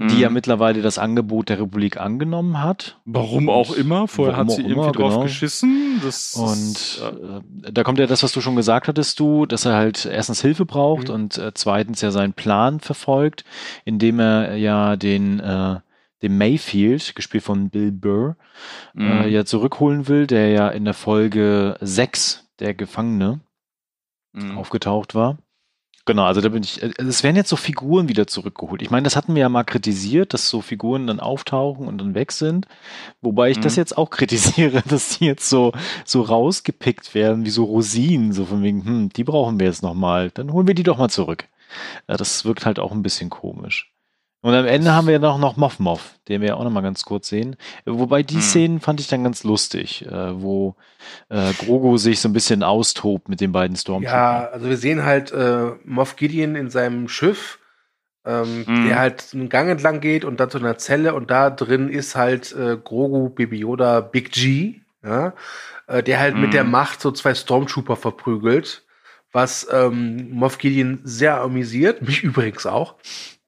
die 0.00 0.20
ja 0.20 0.30
mittlerweile 0.30 0.80
das 0.80 0.98
Angebot 0.98 1.48
der 1.48 1.58
Republik 1.58 1.96
angenommen 1.96 2.62
hat. 2.62 3.00
Warum 3.04 3.48
auch 3.48 3.72
immer, 3.72 4.06
vorher 4.06 4.36
hat 4.36 4.50
sie 4.52 4.62
irgendwie 4.62 4.92
drauf 4.92 5.14
genau. 5.14 5.22
geschissen. 5.22 6.00
Das 6.04 6.34
und 6.34 7.02
äh, 7.64 7.72
da 7.72 7.82
kommt 7.82 7.98
ja 7.98 8.06
das, 8.06 8.22
was 8.22 8.30
du 8.30 8.40
schon 8.40 8.54
gesagt 8.54 8.86
hattest, 8.86 9.18
du, 9.18 9.46
dass 9.46 9.64
er 9.64 9.74
halt 9.74 10.06
erstens 10.06 10.40
Hilfe 10.40 10.64
braucht 10.64 11.08
mhm. 11.08 11.14
und 11.14 11.38
äh, 11.38 11.50
zweitens 11.52 12.00
ja 12.00 12.12
seinen 12.12 12.32
Plan 12.32 12.78
verfolgt, 12.78 13.44
indem 13.84 14.20
er 14.20 14.54
ja 14.54 14.94
den 14.94 15.40
äh, 15.40 15.80
dem 16.22 16.38
Mayfield, 16.38 17.14
gespielt 17.14 17.44
von 17.44 17.70
Bill 17.70 17.92
Burr, 17.92 18.36
äh, 18.96 19.00
mhm. 19.00 19.20
äh, 19.22 19.28
ja 19.28 19.44
zurückholen 19.44 20.08
will, 20.08 20.26
der 20.26 20.48
ja 20.50 20.68
in 20.68 20.84
der 20.84 20.94
Folge 20.94 21.76
6 21.80 22.48
der 22.58 22.74
Gefangene 22.74 23.40
mhm. 24.32 24.58
aufgetaucht 24.58 25.14
war. 25.14 25.38
Genau, 26.08 26.24
also 26.24 26.40
da 26.40 26.48
bin 26.48 26.62
ich, 26.62 26.82
äh, 26.82 26.90
es 26.96 27.22
werden 27.22 27.36
jetzt 27.36 27.50
so 27.50 27.56
Figuren 27.56 28.08
wieder 28.08 28.26
zurückgeholt. 28.26 28.80
Ich 28.80 28.90
meine, 28.90 29.04
das 29.04 29.14
hatten 29.14 29.34
wir 29.34 29.42
ja 29.42 29.50
mal 29.50 29.64
kritisiert, 29.64 30.32
dass 30.32 30.48
so 30.48 30.62
Figuren 30.62 31.06
dann 31.06 31.20
auftauchen 31.20 31.86
und 31.86 31.98
dann 31.98 32.14
weg 32.14 32.32
sind. 32.32 32.66
Wobei 33.20 33.50
ich 33.50 33.58
mhm. 33.58 33.62
das 33.62 33.76
jetzt 33.76 33.98
auch 33.98 34.08
kritisiere, 34.18 34.82
dass 34.88 35.18
die 35.18 35.26
jetzt 35.26 35.50
so, 35.50 35.72
so 36.06 36.22
rausgepickt 36.22 37.14
werden, 37.14 37.44
wie 37.44 37.50
so 37.50 37.64
Rosinen, 37.64 38.32
so 38.32 38.46
von 38.46 38.62
wegen, 38.62 38.86
hm, 38.86 39.08
die 39.10 39.22
brauchen 39.22 39.60
wir 39.60 39.66
jetzt 39.66 39.82
nochmal, 39.82 40.30
dann 40.30 40.50
holen 40.50 40.66
wir 40.66 40.74
die 40.74 40.82
doch 40.82 40.96
mal 40.96 41.10
zurück. 41.10 41.46
Ja, 42.08 42.16
das 42.16 42.46
wirkt 42.46 42.64
halt 42.64 42.78
auch 42.78 42.92
ein 42.92 43.02
bisschen 43.02 43.28
komisch. 43.28 43.92
Und 44.40 44.54
am 44.54 44.66
Ende 44.66 44.94
haben 44.94 45.08
wir 45.08 45.14
ja 45.14 45.18
noch, 45.18 45.38
noch 45.38 45.56
Moff 45.56 45.80
Moff, 45.80 46.14
den 46.28 46.40
wir 46.40 46.48
ja 46.48 46.54
auch 46.54 46.62
noch 46.62 46.70
mal 46.70 46.80
ganz 46.80 47.04
kurz 47.04 47.28
sehen. 47.28 47.56
Wobei 47.84 48.22
die 48.22 48.36
hm. 48.36 48.40
Szenen 48.40 48.80
fand 48.80 49.00
ich 49.00 49.08
dann 49.08 49.24
ganz 49.24 49.42
lustig, 49.42 50.06
äh, 50.06 50.40
wo 50.40 50.76
äh, 51.28 51.52
Grogu 51.54 51.96
sich 51.96 52.20
so 52.20 52.28
ein 52.28 52.32
bisschen 52.32 52.62
austobt 52.62 53.28
mit 53.28 53.40
den 53.40 53.50
beiden 53.50 53.76
Stormtroopern. 53.76 54.16
Ja, 54.16 54.46
also 54.46 54.68
wir 54.68 54.76
sehen 54.76 55.04
halt 55.04 55.32
äh, 55.32 55.72
Moff 55.84 56.14
Gideon 56.14 56.54
in 56.54 56.70
seinem 56.70 57.08
Schiff, 57.08 57.58
ähm, 58.24 58.64
hm. 58.64 58.86
der 58.86 58.98
halt 59.00 59.30
einen 59.32 59.48
Gang 59.48 59.70
entlang 59.70 60.00
geht 60.00 60.24
und 60.24 60.38
dann 60.38 60.50
zu 60.50 60.58
einer 60.58 60.78
Zelle 60.78 61.14
und 61.14 61.32
da 61.32 61.50
drin 61.50 61.88
ist 61.88 62.14
halt 62.14 62.52
äh, 62.52 62.76
Grogu, 62.76 63.30
Baby 63.30 63.58
Yoda, 63.58 64.00
Big 64.00 64.30
G, 64.30 64.76
ja, 65.02 65.32
äh, 65.88 66.00
der 66.00 66.20
halt 66.20 66.34
hm. 66.34 66.42
mit 66.42 66.54
der 66.54 66.62
hm. 66.62 66.70
Macht 66.70 67.00
so 67.00 67.10
zwei 67.10 67.34
Stormtrooper 67.34 67.96
verprügelt, 67.96 68.84
was 69.32 69.66
ähm, 69.72 70.30
Moff 70.30 70.58
Gideon 70.58 71.00
sehr 71.02 71.40
amüsiert, 71.40 72.02
mich 72.02 72.22
übrigens 72.22 72.66
auch. 72.66 72.94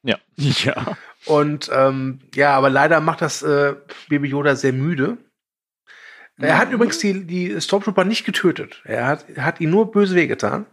Ja. 0.03 0.17
Ja. 0.37 0.97
Und 1.27 1.71
ähm, 1.73 2.21
ja, 2.35 2.55
aber 2.57 2.71
leider 2.71 3.01
macht 3.01 3.21
das 3.21 3.43
äh, 3.43 3.75
Baby 4.09 4.29
Yoda 4.29 4.57
sehr 4.57 4.73
müde. 4.73 5.19
Er 6.39 6.57
hat 6.57 6.73
übrigens 6.73 6.99
die, 6.99 7.27
die 7.27 7.61
Stormtrooper 7.61 8.05
nicht 8.05 8.25
getötet. 8.25 8.81
Er 8.85 9.07
hat, 9.07 9.27
hat 9.37 9.61
ihnen 9.61 9.73
nur 9.73 9.91
böse 9.91 10.15
wehgetan. 10.15 10.65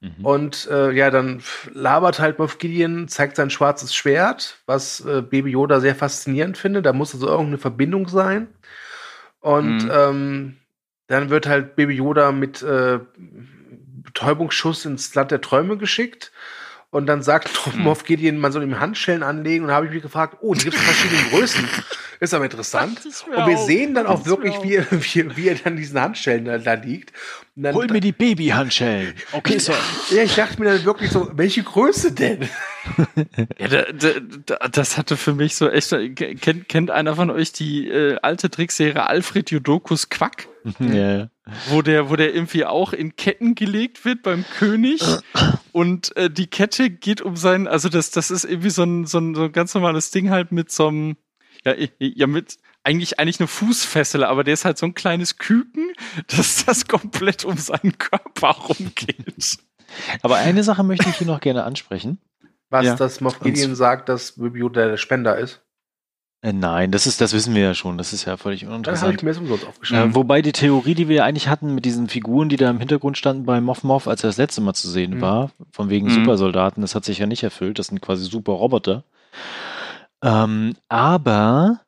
Mhm. 0.00 0.24
Und 0.24 0.68
äh, 0.70 0.92
ja, 0.92 1.10
dann 1.10 1.42
labert 1.72 2.20
halt 2.20 2.38
Moff 2.38 2.58
Gideon, 2.58 3.08
zeigt 3.08 3.36
sein 3.36 3.50
schwarzes 3.50 3.94
Schwert, 3.94 4.58
was 4.66 5.00
äh, 5.04 5.20
Baby 5.20 5.50
Yoda 5.50 5.80
sehr 5.80 5.94
faszinierend 5.94 6.56
findet. 6.56 6.86
Da 6.86 6.92
muss 6.92 7.14
also 7.14 7.26
irgendeine 7.26 7.58
Verbindung 7.58 8.08
sein. 8.08 8.48
Und 9.40 9.84
mhm. 9.84 9.90
ähm, 9.92 10.56
dann 11.06 11.28
wird 11.28 11.46
halt 11.46 11.76
Baby 11.76 11.94
Yoda 11.94 12.32
mit 12.32 12.62
äh, 12.62 12.98
Betäubungsschuss 14.04 14.86
ins 14.86 15.14
Land 15.14 15.30
der 15.30 15.40
Träume 15.40 15.76
geschickt. 15.76 16.32
Und 16.94 17.06
dann 17.06 17.24
sagt 17.24 17.48
hm. 17.48 17.82
Moff 17.82 18.04
Gideon, 18.04 18.38
man 18.38 18.52
soll 18.52 18.62
ihm 18.62 18.78
Handschellen 18.78 19.24
anlegen. 19.24 19.64
Und 19.64 19.70
da 19.70 19.74
habe 19.74 19.86
ich 19.86 19.92
mich 19.92 20.00
gefragt, 20.00 20.36
oh, 20.42 20.54
die 20.54 20.62
gibt 20.62 20.76
es 20.76 20.80
verschiedene 20.80 21.28
Größen. 21.28 21.68
Ist 22.24 22.32
aber 22.32 22.44
interessant. 22.46 23.02
Und 23.04 23.46
wir 23.46 23.58
sehen 23.58 23.92
dann 23.92 24.06
auch 24.06 24.24
wirklich, 24.24 24.54
wie 24.62 24.76
er, 24.76 24.86
wie, 24.90 25.36
wie 25.36 25.48
er 25.48 25.56
dann 25.56 25.76
diesen 25.76 26.00
Handschellen 26.00 26.46
da, 26.46 26.56
da 26.56 26.72
liegt. 26.72 27.12
Dann, 27.54 27.74
Hol 27.74 27.86
mir 27.88 28.00
die 28.00 28.12
Babyhandschellen. 28.12 29.12
Okay, 29.32 29.58
Sir. 29.58 29.74
Ja, 30.10 30.22
ich 30.22 30.34
dachte 30.34 30.58
mir 30.58 30.72
dann 30.72 30.84
wirklich 30.86 31.10
so, 31.10 31.30
welche 31.34 31.62
Größe 31.62 32.12
denn? 32.12 32.48
ja, 33.58 33.68
da, 33.68 33.84
da, 34.46 34.68
das 34.68 34.96
hatte 34.96 35.18
für 35.18 35.34
mich 35.34 35.54
so 35.54 35.68
echt. 35.68 35.94
Kennt, 36.40 36.68
kennt 36.70 36.90
einer 36.90 37.14
von 37.14 37.30
euch 37.30 37.52
die 37.52 37.88
äh, 37.88 38.16
alte 38.22 38.48
Trickserie 38.48 39.06
Alfred 39.06 39.50
Jodokus 39.50 40.08
Quack? 40.08 40.48
ja. 40.80 41.28
Wo 41.68 41.82
der, 41.82 42.08
wo 42.08 42.16
der 42.16 42.34
irgendwie 42.34 42.64
auch 42.64 42.94
in 42.94 43.16
Ketten 43.16 43.54
gelegt 43.54 44.06
wird 44.06 44.22
beim 44.22 44.46
König 44.56 45.02
und 45.72 46.16
äh, 46.16 46.30
die 46.30 46.46
Kette 46.46 46.88
geht 46.88 47.20
um 47.20 47.36
seinen, 47.36 47.68
also 47.68 47.90
das, 47.90 48.10
das 48.10 48.30
ist 48.30 48.44
irgendwie 48.44 48.70
so 48.70 48.82
ein, 48.82 49.04
so 49.04 49.18
ein, 49.18 49.34
so 49.34 49.44
ein 49.44 49.52
ganz 49.52 49.74
normales 49.74 50.10
Ding 50.10 50.30
halt 50.30 50.52
mit 50.52 50.72
so 50.72 50.88
einem, 50.88 51.16
ja, 51.64 51.74
ja, 51.98 52.26
mit 52.26 52.58
eigentlich 52.82 53.18
eigentlich 53.18 53.40
eine 53.40 53.46
Fußfessel, 53.46 54.24
aber 54.24 54.44
der 54.44 54.54
ist 54.54 54.64
halt 54.64 54.78
so 54.78 54.86
ein 54.86 54.94
kleines 54.94 55.38
Küken, 55.38 55.92
dass 56.28 56.64
das 56.64 56.86
komplett 56.86 57.44
um 57.44 57.56
seinen 57.56 57.98
Körper 57.98 58.50
rumgeht. 58.50 59.58
Aber 60.22 60.36
eine 60.36 60.62
Sache 60.62 60.82
möchte 60.82 61.08
ich 61.08 61.16
hier 61.16 61.26
noch 61.26 61.40
gerne 61.40 61.64
ansprechen. 61.64 62.18
Was 62.70 62.86
ja. 62.86 62.96
das 62.96 63.20
Moff 63.20 63.40
Gideon 63.40 63.76
sagt, 63.76 64.08
dass 64.08 64.32
Bibi 64.32 64.68
der 64.72 64.96
Spender 64.96 65.38
ist. 65.38 65.60
Äh, 66.44 66.52
nein, 66.52 66.90
das 66.90 67.06
ist, 67.06 67.22
das 67.22 67.32
wissen 67.32 67.54
wir 67.54 67.62
ja 67.62 67.74
schon. 67.74 67.96
Das 67.96 68.12
ist 68.12 68.26
ja 68.26 68.36
völlig 68.36 68.66
uninteressant. 68.66 68.96
Das 68.96 69.02
habe 69.02 69.32
ich 69.32 69.40
mir 69.40 69.42
umsonst 69.42 69.66
aufgeschrieben. 69.66 70.10
Äh, 70.10 70.14
wobei 70.14 70.42
die 70.42 70.52
Theorie, 70.52 70.94
die 70.94 71.08
wir 71.08 71.24
eigentlich 71.24 71.48
hatten 71.48 71.74
mit 71.74 71.86
diesen 71.86 72.08
Figuren, 72.08 72.50
die 72.50 72.56
da 72.56 72.68
im 72.68 72.80
Hintergrund 72.80 73.16
standen 73.16 73.46
bei 73.46 73.62
Moff 73.62 73.82
Moff, 73.82 74.06
als 74.06 74.24
er 74.24 74.28
das 74.28 74.36
letzte 74.36 74.60
Mal 74.60 74.74
zu 74.74 74.90
sehen 74.90 75.16
mhm. 75.16 75.20
war, 75.22 75.50
von 75.70 75.88
wegen 75.88 76.08
mhm. 76.08 76.10
Supersoldaten, 76.10 76.82
das 76.82 76.94
hat 76.94 77.06
sich 77.06 77.18
ja 77.18 77.26
nicht 77.26 77.44
erfüllt. 77.44 77.78
Das 77.78 77.86
sind 77.86 78.02
quasi 78.02 78.24
super 78.24 78.52
Roboter. 78.52 79.04
Ähm, 80.24 80.74
aber 80.88 81.80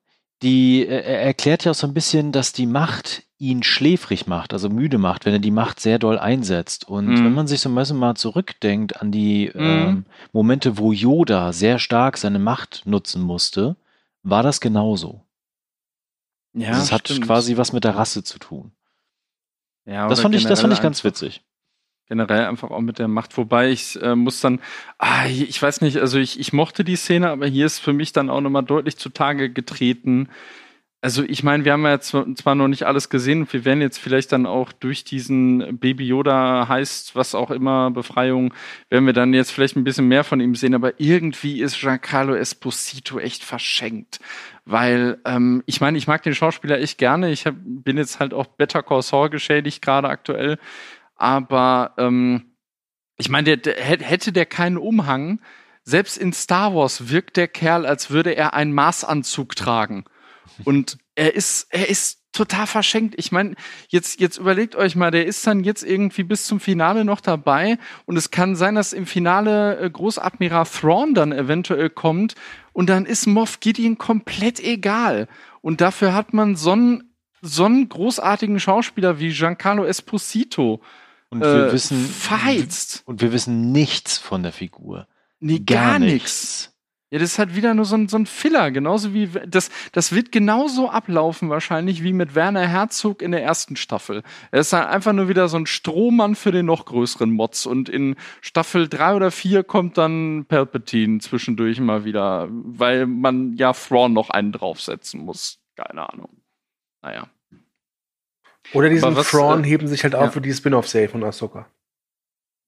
die, 0.43 0.87
äh, 0.87 1.03
er 1.03 1.22
erklärt 1.22 1.64
ja 1.64 1.70
auch 1.70 1.76
so 1.76 1.87
ein 1.87 1.95
bisschen, 1.95 2.32
dass 2.32 2.53
die 2.53 2.66
Macht 2.66 3.24
ihn 3.39 3.62
schläfrig 3.62 4.26
macht, 4.26 4.53
also 4.53 4.70
müde 4.70 4.99
macht, 4.99 5.26
wenn 5.26 5.32
er 5.32 5.39
die 5.39 5.51
Macht 5.51 5.80
sehr 5.80 5.99
doll 5.99 6.18
einsetzt. 6.18 6.89
Und 6.89 7.07
mhm. 7.07 7.24
wenn 7.24 7.34
man 7.34 7.47
sich 7.47 7.61
so 7.61 7.68
ein 7.68 7.74
bisschen 7.74 7.99
mal 7.99 8.14
zurückdenkt 8.14 9.01
an 9.01 9.11
die 9.11 9.51
mhm. 9.53 9.61
ähm, 9.61 10.05
Momente, 10.32 10.78
wo 10.78 10.93
Yoda 10.93 11.53
sehr 11.53 11.78
stark 11.78 12.18
seine 12.18 12.39
Macht 12.39 12.82
nutzen 12.84 13.22
musste, 13.22 13.76
war 14.22 14.43
das 14.43 14.61
genauso. 14.61 15.22
Ja, 16.55 16.70
das 16.70 16.93
hat 16.93 17.09
stimmt. 17.09 17.26
quasi 17.26 17.57
was 17.57 17.72
mit 17.72 17.84
der 17.84 17.97
Rasse 17.97 18.22
zu 18.22 18.39
tun. 18.39 18.72
Ja, 19.84 20.09
das 20.09 20.20
fand 20.20 20.34
ich, 20.34 20.45
das 20.45 20.61
fand 20.61 20.72
ich 20.72 20.82
ganz 20.82 21.05
witzig. 21.05 21.43
Generell 22.09 22.46
einfach 22.46 22.70
auch 22.70 22.80
mit 22.80 22.98
der 22.98 23.09
Macht, 23.09 23.36
wobei 23.36 23.70
ich 23.70 24.00
äh, 24.00 24.14
muss 24.14 24.40
dann, 24.40 24.61
ah, 24.98 25.26
ich 25.26 25.61
weiß 25.61 25.80
nicht, 25.80 25.98
also 25.98 26.18
ich, 26.18 26.38
ich 26.38 26.52
mochte 26.52 26.84
die 26.84 26.96
Szene, 26.96 27.30
aber 27.30 27.46
hier 27.46 27.66
ist 27.66 27.80
für 27.80 27.92
mich 27.92 28.12
dann 28.12 28.30
auch 28.30 28.40
nochmal 28.40 28.62
deutlich 28.62 28.96
zutage 28.96 29.50
getreten, 29.50 30.28
also 31.07 31.22
ich 31.22 31.44
meine, 31.44 31.64
wir 31.64 31.72
haben 31.72 31.84
ja 31.84 32.00
zwar 32.00 32.54
noch 32.57 32.66
nicht 32.66 32.84
alles 32.84 33.11
gesehen 33.11 33.46
wir 33.52 33.64
werden 33.64 33.80
jetzt 33.80 33.98
vielleicht 33.98 34.32
dann 34.32 34.44
auch 34.44 34.72
durch 34.72 35.04
diesen 35.04 35.78
Baby 35.78 36.04
Yoda 36.09 36.66
heißt, 36.68 37.14
was 37.14 37.36
auch 37.36 37.52
immer, 37.52 37.92
Befreiung, 37.92 38.52
werden 38.88 39.07
wir 39.07 39.12
dann 39.12 39.32
jetzt 39.32 39.52
vielleicht 39.52 39.76
ein 39.76 39.84
bisschen 39.84 40.09
mehr 40.09 40.24
von 40.24 40.40
ihm 40.40 40.57
sehen, 40.57 40.74
aber 40.74 40.98
irgendwie 40.98 41.61
ist 41.61 41.78
Giancarlo 41.78 42.34
Esposito 42.34 43.20
echt 43.20 43.44
verschenkt. 43.44 44.18
Weil, 44.64 45.20
ähm, 45.24 45.62
ich 45.66 45.80
meine, 45.80 45.96
ich 45.96 46.09
mag 46.09 46.24
den 46.24 46.34
Schauspieler 46.34 46.80
echt 46.80 46.98
gerne. 46.98 47.30
Ich 47.30 47.46
hab, 47.46 47.54
bin 47.57 47.98
jetzt 47.98 48.18
halt 48.18 48.34
auch 48.34 48.46
Better 48.46 48.82
Call 48.82 49.02
Saul 49.02 49.30
geschädigt, 49.30 49.82
gerade 49.82 50.09
aktuell. 50.09 50.59
Aber 51.16 51.94
ähm, 51.98 52.56
ich 53.18 53.28
meine, 53.28 53.56
der, 53.56 53.74
der, 53.74 53.82
hätte 53.82 54.32
der 54.32 54.46
keinen 54.46 54.76
Umhang, 54.76 55.40
selbst 55.82 56.18
in 56.18 56.32
Star 56.32 56.74
Wars 56.74 57.10
wirkt 57.10 57.36
der 57.36 57.48
Kerl, 57.48 57.86
als 57.86 58.10
würde 58.10 58.34
er 58.36 58.54
einen 58.54 58.72
Maßanzug 58.72 59.56
tragen. 59.56 60.04
Und 60.64 60.98
er 61.14 61.34
ist, 61.34 61.68
er 61.70 61.88
ist 61.88 62.20
total 62.32 62.66
verschenkt. 62.66 63.14
Ich 63.16 63.32
meine, 63.32 63.54
jetzt, 63.88 64.20
jetzt 64.20 64.38
überlegt 64.38 64.76
euch 64.76 64.94
mal, 64.94 65.10
der 65.10 65.26
ist 65.26 65.46
dann 65.46 65.64
jetzt 65.64 65.82
irgendwie 65.82 66.22
bis 66.22 66.44
zum 66.44 66.60
Finale 66.60 67.04
noch 67.04 67.20
dabei 67.20 67.78
und 68.04 68.16
es 68.16 68.30
kann 68.30 68.56
sein, 68.56 68.74
dass 68.74 68.92
im 68.92 69.06
Finale 69.06 69.78
äh, 69.78 69.90
Großadmiral 69.90 70.66
Thrawn 70.66 71.14
dann 71.14 71.32
eventuell 71.32 71.88
kommt 71.88 72.34
und 72.72 72.90
dann 72.90 73.06
ist 73.06 73.26
Moff 73.26 73.60
Gideon 73.60 73.96
komplett 73.96 74.60
egal. 74.60 75.28
Und 75.62 75.80
dafür 75.80 76.14
hat 76.14 76.34
man 76.34 76.56
so 76.56 76.72
einen, 76.72 77.16
so 77.40 77.64
einen 77.64 77.88
großartigen 77.88 78.60
Schauspieler 78.60 79.18
wie 79.18 79.32
Giancarlo 79.32 79.84
Esposito 79.84 80.82
und 81.31 81.41
wir 81.41 81.68
äh, 81.68 81.72
wissen, 81.72 82.05
verheizt. 82.07 83.03
Und 83.07 83.20
wir 83.20 83.33
wissen 83.33 83.72
nichts 83.72 84.18
von 84.18 84.43
der 84.43 84.53
Figur. 84.53 85.07
Nee, 85.41 85.61
gar, 85.61 85.93
gar 85.93 85.99
nichts. 85.99 86.72
Ja, 87.11 87.20
das 87.20 87.33
ist 87.33 87.39
halt 87.39 87.55
wieder 87.55 87.72
nur 87.72 87.85
so 87.85 87.95
ein, 87.95 88.09
so 88.09 88.18
ein 88.18 88.27
Filler, 88.27 88.72
genauso 88.72 89.14
wie 89.14 89.29
das, 89.47 89.70
das 89.93 90.11
wird 90.11 90.33
genauso 90.33 90.91
ablaufen 90.91 91.49
wahrscheinlich 91.51 92.03
wie 92.03 92.12
mit 92.12 92.35
Werner 92.35 92.66
Herzog 92.66 93.22
in 93.22 93.31
der 93.31 93.45
ersten 93.45 93.77
Staffel. 93.77 94.24
Er 94.51 94.61
ist 94.61 94.72
halt 94.72 94.89
einfach 94.89 95.12
nur 95.12 95.29
wieder 95.29 95.49
so 95.49 95.57
ein 95.57 95.66
Strohmann 95.66 96.35
für 96.35 96.51
den 96.51 96.66
noch 96.66 96.85
größeren 96.85 97.31
Mods 97.31 97.64
und 97.66 97.89
in 97.89 98.16
Staffel 98.41 98.89
drei 98.89 99.14
oder 99.14 99.31
vier 99.31 99.62
kommt 99.62 99.97
dann 99.99 100.47
Palpatine 100.49 101.20
zwischendurch 101.20 101.79
mal 101.79 102.05
wieder, 102.05 102.49
weil 102.51 103.07
man 103.07 103.53
ja 103.53 103.72
Thrawn 103.72 104.12
noch 104.12 104.31
einen 104.31 104.51
draufsetzen 104.51 105.24
muss. 105.24 105.61
Keine 105.77 106.12
Ahnung. 106.12 106.43
Naja. 107.03 107.29
Oder 108.72 108.88
diesen 108.88 109.16
was, 109.16 109.30
Thrawn 109.30 109.64
äh, 109.64 109.66
heben 109.66 109.88
sich 109.88 110.02
halt 110.02 110.14
auf 110.14 110.24
ja. 110.24 110.30
für 110.30 110.40
die 110.40 110.52
Spin-off-Serie 110.52 111.08
von 111.08 111.22
Ahsoka. 111.24 111.66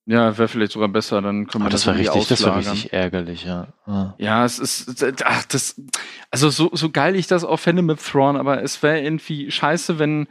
Ja, 0.06 0.38
wäre 0.38 0.48
vielleicht 0.48 0.72
sogar 0.72 0.88
besser, 0.88 1.20
dann 1.20 1.46
können 1.46 1.64
wir 1.64 1.68
oh, 1.68 1.70
das, 1.70 1.82
das 1.82 1.86
war 1.86 1.98
richtig, 1.98 2.28
das 2.28 2.42
war 2.42 2.56
richtig 2.56 2.94
ärgerlich, 2.94 3.44
ja. 3.44 3.68
Ah. 3.84 4.14
Ja, 4.16 4.42
es 4.46 4.58
ist, 4.58 5.04
ach, 5.22 5.44
das, 5.44 5.78
also 6.30 6.48
so, 6.48 6.70
so 6.72 6.88
geil 6.88 7.14
ich 7.14 7.26
das 7.26 7.44
auch 7.44 7.58
fände 7.58 7.82
mit 7.82 8.02
Thrawn, 8.02 8.38
aber 8.38 8.62
es 8.62 8.82
wäre 8.82 9.02
irgendwie 9.02 9.50
scheiße, 9.50 9.98
wenn, 9.98 10.26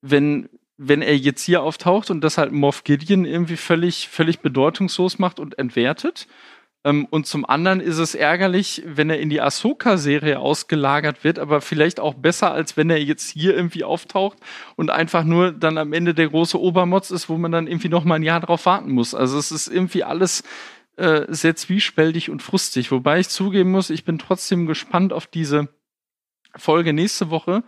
wenn, 0.00 0.48
wenn 0.78 1.02
er 1.02 1.14
jetzt 1.14 1.42
hier 1.42 1.62
auftaucht 1.62 2.10
und 2.10 2.22
das 2.22 2.38
halt 2.38 2.52
Moff 2.52 2.84
Gideon 2.84 3.26
irgendwie 3.26 3.58
völlig, 3.58 4.08
völlig 4.08 4.40
bedeutungslos 4.40 5.18
macht 5.18 5.40
und 5.40 5.58
entwertet 5.58 6.26
und 6.84 7.26
zum 7.26 7.46
anderen 7.46 7.80
ist 7.80 7.96
es 7.96 8.14
ärgerlich, 8.14 8.82
wenn 8.84 9.08
er 9.08 9.18
in 9.18 9.30
die 9.30 9.40
Ahsoka-Serie 9.40 10.38
ausgelagert 10.38 11.24
wird, 11.24 11.38
aber 11.38 11.62
vielleicht 11.62 11.98
auch 11.98 12.12
besser, 12.12 12.52
als 12.52 12.76
wenn 12.76 12.90
er 12.90 13.02
jetzt 13.02 13.30
hier 13.30 13.56
irgendwie 13.56 13.84
auftaucht 13.84 14.36
und 14.76 14.90
einfach 14.90 15.24
nur 15.24 15.52
dann 15.52 15.78
am 15.78 15.94
Ende 15.94 16.12
der 16.12 16.28
große 16.28 16.60
Obermotz 16.60 17.10
ist, 17.10 17.30
wo 17.30 17.38
man 17.38 17.52
dann 17.52 17.68
irgendwie 17.68 17.88
noch 17.88 18.04
mal 18.04 18.16
ein 18.16 18.22
Jahr 18.22 18.40
drauf 18.40 18.66
warten 18.66 18.92
muss. 18.92 19.14
Also 19.14 19.38
es 19.38 19.50
ist 19.50 19.68
irgendwie 19.68 20.04
alles 20.04 20.42
äh, 20.96 21.22
sehr 21.28 21.56
zwiespältig 21.56 22.28
und 22.28 22.42
frustig. 22.42 22.90
Wobei 22.90 23.18
ich 23.18 23.30
zugeben 23.30 23.70
muss, 23.70 23.88
ich 23.88 24.04
bin 24.04 24.18
trotzdem 24.18 24.66
gespannt 24.66 25.14
auf 25.14 25.26
diese 25.26 25.68
Folge 26.54 26.92
nächste 26.92 27.30
Woche, 27.30 27.64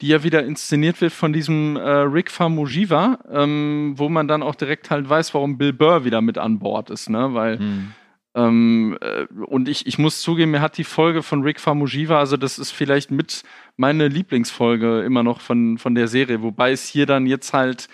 die 0.00 0.06
ja 0.06 0.22
wieder 0.22 0.44
inszeniert 0.44 1.00
wird 1.00 1.12
von 1.12 1.32
diesem 1.32 1.74
äh, 1.74 1.80
Rick 1.80 2.30
Famujiva, 2.30 3.18
ähm, 3.32 3.94
wo 3.96 4.08
man 4.08 4.28
dann 4.28 4.44
auch 4.44 4.54
direkt 4.54 4.90
halt 4.90 5.08
weiß, 5.08 5.34
warum 5.34 5.58
Bill 5.58 5.72
Burr 5.72 6.04
wieder 6.04 6.20
mit 6.20 6.38
an 6.38 6.60
Bord 6.60 6.88
ist, 6.90 7.10
ne? 7.10 7.34
Weil 7.34 7.58
hm 7.58 7.94
ähm, 8.34 8.96
äh, 9.00 9.26
und 9.46 9.68
ich, 9.68 9.86
ich 9.86 9.98
muss 9.98 10.20
zugeben, 10.20 10.52
mir 10.52 10.60
hat 10.60 10.78
die 10.78 10.84
Folge 10.84 11.22
von 11.22 11.42
Rick 11.42 11.60
Famujiva, 11.60 12.18
also 12.18 12.36
das 12.36 12.58
ist 12.58 12.70
vielleicht 12.70 13.10
mit 13.10 13.42
meine 13.76 14.08
Lieblingsfolge 14.08 15.02
immer 15.02 15.22
noch 15.22 15.40
von, 15.40 15.78
von 15.78 15.94
der 15.94 16.06
Serie, 16.06 16.42
wobei 16.42 16.70
es 16.70 16.86
hier 16.86 17.06
dann 17.06 17.26
jetzt 17.26 17.52
halt, 17.52 17.88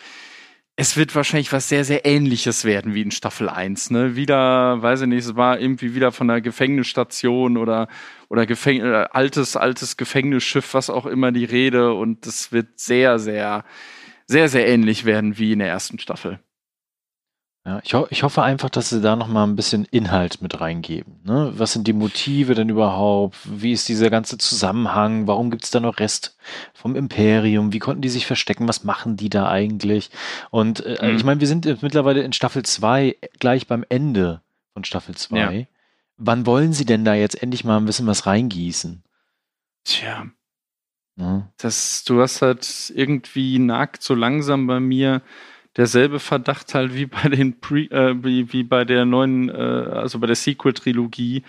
es 0.76 0.98
wird 0.98 1.14
wahrscheinlich 1.14 1.52
was 1.52 1.70
sehr, 1.70 1.84
sehr 1.84 2.04
ähnliches 2.04 2.66
werden 2.66 2.92
wie 2.92 3.00
in 3.00 3.10
Staffel 3.10 3.48
1, 3.48 3.90
ne? 3.90 4.14
Wieder, 4.14 4.82
weiß 4.82 5.02
ich 5.02 5.06
nicht, 5.06 5.24
es 5.24 5.36
war 5.36 5.58
irgendwie 5.58 5.94
wieder 5.94 6.12
von 6.12 6.28
einer 6.28 6.42
Gefängnisstation 6.42 7.56
oder, 7.56 7.88
oder 8.28 8.44
Gefäng 8.44 8.82
äh, 8.82 9.06
altes, 9.10 9.56
altes 9.56 9.96
Gefängnisschiff, 9.96 10.74
was 10.74 10.90
auch 10.90 11.06
immer 11.06 11.32
die 11.32 11.46
Rede 11.46 11.94
und 11.94 12.26
das 12.26 12.52
wird 12.52 12.78
sehr, 12.78 13.18
sehr, 13.18 13.64
sehr, 14.26 14.48
sehr 14.50 14.68
ähnlich 14.68 15.06
werden 15.06 15.38
wie 15.38 15.52
in 15.52 15.60
der 15.60 15.68
ersten 15.68 15.98
Staffel. 15.98 16.40
Ja, 17.66 17.80
ich, 17.82 17.94
ho 17.94 18.06
ich, 18.10 18.22
hoffe 18.22 18.44
einfach, 18.44 18.70
dass 18.70 18.90
sie 18.90 19.00
da 19.00 19.16
noch 19.16 19.26
mal 19.26 19.42
ein 19.42 19.56
bisschen 19.56 19.86
Inhalt 19.86 20.40
mit 20.40 20.60
reingeben. 20.60 21.18
Ne? 21.24 21.52
Was 21.56 21.72
sind 21.72 21.88
die 21.88 21.92
Motive 21.92 22.54
denn 22.54 22.68
überhaupt? 22.68 23.36
Wie 23.42 23.72
ist 23.72 23.88
dieser 23.88 24.08
ganze 24.08 24.38
Zusammenhang? 24.38 25.26
Warum 25.26 25.50
gibt 25.50 25.64
es 25.64 25.72
da 25.72 25.80
noch 25.80 25.98
Rest 25.98 26.36
vom 26.74 26.94
Imperium? 26.94 27.72
Wie 27.72 27.80
konnten 27.80 28.02
die 28.02 28.08
sich 28.08 28.24
verstecken? 28.24 28.68
Was 28.68 28.84
machen 28.84 29.16
die 29.16 29.30
da 29.30 29.48
eigentlich? 29.48 30.10
Und 30.50 30.86
äh, 30.86 31.10
mhm. 31.10 31.16
ich 31.16 31.24
meine, 31.24 31.40
wir 31.40 31.48
sind 31.48 31.66
mittlerweile 31.82 32.22
in 32.22 32.32
Staffel 32.32 32.62
2, 32.62 33.16
gleich 33.40 33.66
beim 33.66 33.84
Ende 33.88 34.42
von 34.72 34.84
Staffel 34.84 35.16
2. 35.16 35.36
Ja. 35.36 35.66
Wann 36.18 36.46
wollen 36.46 36.72
sie 36.72 36.84
denn 36.84 37.04
da 37.04 37.14
jetzt 37.14 37.42
endlich 37.42 37.64
mal 37.64 37.78
ein 37.78 37.84
bisschen 37.84 38.06
was 38.06 38.26
reingießen? 38.26 39.02
Tja. 39.82 40.26
Ja. 41.16 41.50
Das, 41.56 42.04
du 42.04 42.20
hast 42.20 42.42
halt 42.42 42.92
irgendwie 42.94 43.58
nagt 43.58 44.04
so 44.04 44.14
langsam 44.14 44.68
bei 44.68 44.78
mir 44.78 45.22
derselbe 45.76 46.20
Verdacht 46.20 46.74
halt 46.74 46.94
wie 46.94 47.06
bei 47.06 47.28
den 47.28 47.60
Pre, 47.60 47.90
äh, 47.90 48.14
wie, 48.22 48.52
wie 48.52 48.62
bei 48.62 48.84
der 48.84 49.04
neuen, 49.04 49.48
äh, 49.48 49.52
also 49.52 50.18
bei 50.18 50.26
der 50.26 50.36
Sequel-Trilogie, 50.36 51.42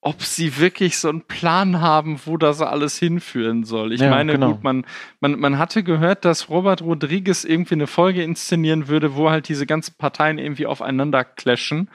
ob 0.00 0.22
sie 0.22 0.58
wirklich 0.58 0.98
so 0.98 1.08
einen 1.08 1.22
Plan 1.22 1.80
haben, 1.80 2.20
wo 2.26 2.36
das 2.36 2.60
alles 2.60 2.98
hinführen 2.98 3.64
soll. 3.64 3.94
Ich 3.94 4.02
ja, 4.02 4.10
meine, 4.10 4.32
genau. 4.32 4.52
gut, 4.52 4.62
man, 4.62 4.84
man, 5.20 5.38
man 5.38 5.56
hatte 5.56 5.82
gehört, 5.82 6.26
dass 6.26 6.50
Robert 6.50 6.82
Rodriguez 6.82 7.44
irgendwie 7.44 7.74
eine 7.74 7.86
Folge 7.86 8.22
inszenieren 8.22 8.88
würde, 8.88 9.14
wo 9.14 9.30
halt 9.30 9.48
diese 9.48 9.64
ganzen 9.64 9.94
Parteien 9.96 10.38
irgendwie 10.38 10.66
aufeinander 10.66 11.24
clashen. 11.24 11.88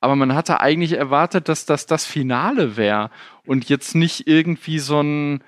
Aber 0.00 0.16
man 0.16 0.34
hatte 0.34 0.60
eigentlich 0.60 0.94
erwartet, 0.94 1.48
dass 1.48 1.64
das 1.64 1.86
das 1.86 2.04
Finale 2.04 2.76
wäre 2.76 3.10
und 3.46 3.68
jetzt 3.68 3.94
nicht 3.94 4.26
irgendwie 4.26 4.80
so 4.80 5.00
ein, 5.00 5.44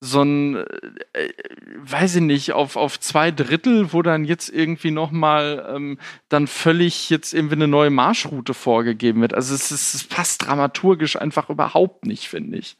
so 0.00 0.22
ein, 0.22 0.56
äh, 0.56 1.24
äh, 1.24 1.32
weiß 1.76 2.16
ich 2.16 2.22
nicht, 2.22 2.52
auf, 2.52 2.76
auf 2.76 3.00
zwei 3.00 3.30
Drittel, 3.30 3.92
wo 3.92 4.02
dann 4.02 4.24
jetzt 4.24 4.48
irgendwie 4.48 4.90
nochmal 4.90 5.66
ähm, 5.74 5.98
dann 6.28 6.46
völlig 6.46 7.10
jetzt 7.10 7.34
irgendwie 7.34 7.56
eine 7.56 7.68
neue 7.68 7.90
Marschroute 7.90 8.54
vorgegeben 8.54 9.20
wird. 9.20 9.34
Also 9.34 9.54
es, 9.54 9.72
ist, 9.72 9.94
es 9.94 10.04
passt 10.04 10.46
dramaturgisch 10.46 11.16
einfach 11.16 11.50
überhaupt 11.50 12.06
nicht, 12.06 12.28
finde 12.28 12.58
ich. 12.58 12.76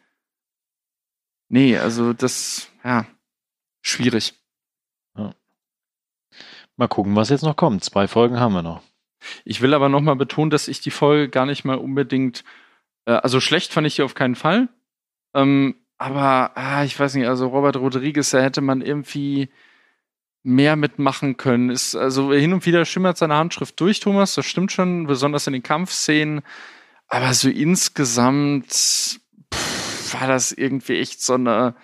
Nee, 1.49 1.79
also 1.79 2.13
das, 2.13 2.71
ja, 2.85 3.07
schwierig. 3.83 4.35
Ja. 5.17 5.35
Mal 6.77 6.89
gucken, 6.89 7.17
was 7.17 7.31
jetzt 7.31 7.43
noch 7.43 7.57
kommt. 7.57 7.83
Zwei 7.83 8.07
Folgen 8.07 8.39
haben 8.39 8.53
wir 8.53 8.63
noch. 8.63 8.83
Ich 9.45 9.61
will 9.61 9.75
aber 9.75 9.89
nochmal 9.89 10.15
betonen, 10.15 10.51
dass 10.51 10.69
ich 10.69 10.81
die 10.81 10.93
Folge 10.93 11.29
gar 11.29 11.47
nicht 11.47 11.65
mal 11.65 11.79
unbedingt, 11.79 12.45
äh, 13.07 13.13
also 13.13 13.41
schlecht 13.41 13.73
fand 13.73 13.87
ich 13.87 13.97
die 13.97 14.03
auf 14.03 14.15
keinen 14.15 14.37
Fall. 14.37 14.69
Ähm, 15.35 15.75
aber 15.99 16.53
ah, 16.55 16.85
ich 16.85 16.99
weiß 16.99 17.15
nicht, 17.15 17.27
also 17.27 17.49
Robert 17.49 17.77
Rodriguez, 17.77 18.31
da 18.31 18.41
hätte 18.41 18.61
man 18.61 18.81
irgendwie 18.81 19.49
mehr 20.45 20.77
mitmachen 20.77 21.37
können. 21.37 21.71
Ist, 21.71 21.97
also 21.97 22.33
hin 22.33 22.53
und 22.53 22.65
wieder 22.65 22.85
schimmert 22.85 23.19
seine 23.19 23.35
Handschrift 23.35 23.79
durch, 23.81 24.01
Thomas, 24.01 24.35
das 24.35 24.47
stimmt 24.47 24.73
schon, 24.73 25.07
besonders 25.07 25.47
in 25.49 25.53
den 25.53 25.63
Kampfszenen. 25.63 26.43
Aber 27.09 27.35
so 27.35 27.49
insgesamt 27.49 28.73
pff, 28.73 30.15
war 30.15 30.29
das 30.29 30.53
irgendwie 30.53 31.01
echt 31.01 31.21
so 31.23 31.35
eine, 31.35 31.75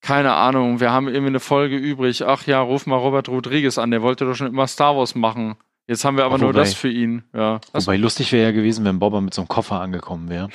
keine 0.00 0.34
Ahnung, 0.34 0.80
wir 0.80 0.90
haben 0.90 1.06
irgendwie 1.06 1.28
eine 1.28 1.40
Folge 1.40 1.76
übrig. 1.76 2.24
Ach 2.26 2.46
ja, 2.46 2.60
ruf 2.60 2.86
mal 2.86 2.96
Robert 2.96 3.28
Rodriguez 3.28 3.78
an, 3.78 3.92
der 3.92 4.02
wollte 4.02 4.24
doch 4.24 4.34
schon 4.34 4.48
immer 4.48 4.66
Star 4.66 4.96
Wars 4.96 5.14
machen. 5.14 5.56
Jetzt 5.86 6.04
haben 6.04 6.16
wir 6.16 6.24
aber 6.24 6.34
wobei, 6.34 6.44
nur 6.44 6.52
das 6.52 6.74
für 6.74 6.88
ihn. 6.88 7.24
Ja. 7.34 7.60
Wobei 7.72 7.96
lustig 7.96 8.32
wäre 8.32 8.44
ja 8.44 8.52
gewesen, 8.52 8.84
wenn 8.84 8.98
Bobber 8.98 9.20
mit 9.20 9.34
so 9.34 9.42
einem 9.42 9.48
Koffer 9.48 9.80
angekommen 9.80 10.30
wäre. 10.30 10.48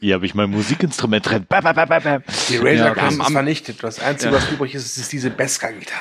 Hier 0.00 0.14
habe 0.14 0.24
ich 0.24 0.34
mein 0.34 0.48
Musikinstrument 0.50 1.28
drin. 1.28 1.46
Die 2.48 2.56
Razer 2.56 2.96
ja, 2.96 3.08
ist 3.08 3.30
vernichtet. 3.30 3.82
Das 3.84 4.00
Einzige, 4.00 4.32
ja. 4.32 4.38
was 4.38 4.50
übrig 4.50 4.74
ist, 4.74 4.96
ist 4.96 5.12
diese 5.12 5.28
Beskar-Gitarre. 5.28 6.00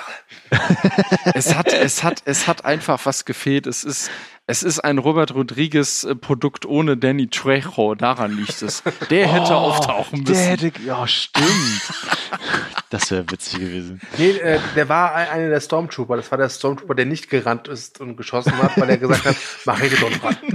es 1.34 1.54
hat, 1.54 1.74
es 1.74 2.02
hat, 2.02 2.22
es 2.24 2.48
hat 2.48 2.64
einfach 2.64 3.06
was 3.06 3.26
gefehlt. 3.26 3.68
Es 3.68 3.84
ist, 3.84 4.10
es 4.48 4.64
ist 4.64 4.80
ein 4.80 4.98
Robert 5.00 5.36
Rodriguez 5.36 6.06
äh, 6.06 6.16
Produkt 6.16 6.66
ohne 6.66 6.96
Danny 6.96 7.28
Trejo. 7.28 7.94
Daran 7.94 8.36
liegt 8.38 8.62
es. 8.62 8.84
Der 9.10 9.28
oh, 9.28 9.34
hätte 9.34 9.56
auftauchen 9.56 10.22
müssen. 10.22 10.34
Der 10.34 10.44
hätte, 10.44 10.72
ja, 10.86 11.06
stimmt. 11.06 11.48
das 12.90 13.12
wäre 13.12 13.30
witzig 13.30 13.60
gewesen. 13.60 14.02
Nee, 14.18 14.32
äh, 14.32 14.60
der 14.76 14.90
war 14.90 15.14
einer 15.14 15.50
der 15.50 15.60
Stormtrooper. 15.60 16.18
Das 16.18 16.32
war 16.32 16.38
der 16.38 16.50
Stormtrooper, 16.50 16.96
der 16.96 17.06
nicht 17.06 17.30
gerannt 17.30 17.68
ist 17.68 18.02
und 18.02 18.18
geschossen 18.18 18.58
hat, 18.58 18.80
weil 18.80 18.90
er 18.90 18.98
gesagt 18.98 19.26
hat, 19.26 19.36
mach 19.66 19.82
ich 19.82 20.00
doch 20.00 20.24
ran. 20.24 20.38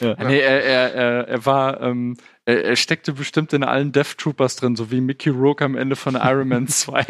Ja. 0.00 0.14
Nee, 0.22 0.40
er, 0.40 0.62
er, 0.62 0.94
er, 0.94 1.28
er 1.28 1.46
war, 1.46 1.80
ähm, 1.80 2.18
er, 2.44 2.64
er, 2.64 2.76
steckte 2.76 3.14
bestimmt 3.14 3.54
in 3.54 3.64
allen 3.64 3.92
Death 3.92 4.18
Troopers 4.18 4.56
drin, 4.56 4.76
so 4.76 4.90
wie 4.90 5.00
Mickey 5.00 5.30
Rourke 5.30 5.64
am 5.64 5.74
Ende 5.74 5.96
von 5.96 6.16
Iron 6.16 6.48
Man 6.48 6.68
2. 6.68 7.06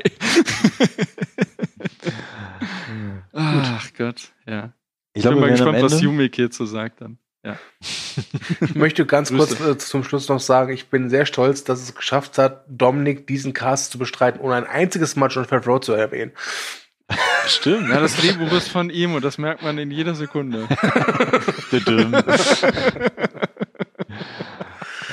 Ach 3.32 3.90
Gott, 3.98 4.32
ja. 4.46 4.72
Ich, 5.14 5.24
ich 5.24 5.30
bin 5.30 5.40
mal 5.40 5.50
gespannt, 5.50 5.82
was 5.82 6.00
Yumik 6.00 6.36
hierzu 6.36 6.64
sagt 6.64 7.00
dann. 7.00 7.18
Ja. 7.46 7.56
Ich 8.60 8.74
möchte 8.74 9.06
ganz 9.06 9.32
kurz 9.32 9.60
äh, 9.60 9.78
zum 9.78 10.02
Schluss 10.02 10.28
noch 10.28 10.40
sagen, 10.40 10.72
ich 10.72 10.88
bin 10.88 11.10
sehr 11.10 11.26
stolz, 11.26 11.62
dass 11.62 11.80
es 11.80 11.94
geschafft 11.94 12.38
hat, 12.38 12.64
Dominik 12.66 13.28
diesen 13.28 13.52
Cast 13.52 13.92
zu 13.92 13.98
bestreiten, 13.98 14.40
ohne 14.40 14.56
ein 14.56 14.66
einziges 14.66 15.14
Mal 15.14 15.28
John 15.30 15.44
Favreau 15.44 15.78
zu 15.78 15.92
erwähnen. 15.92 16.32
Stimmt. 17.46 17.88
Ja, 17.88 18.00
das 18.00 18.16
Drehbuch 18.16 18.50
ist 18.50 18.66
von 18.68 18.90
ihm 18.90 19.14
und 19.14 19.24
das 19.24 19.38
merkt 19.38 19.62
man 19.62 19.78
in 19.78 19.92
jeder 19.92 20.16
Sekunde. 20.16 20.66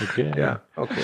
okay. 0.03 0.31
Ja, 0.35 0.61
okay. 0.75 1.03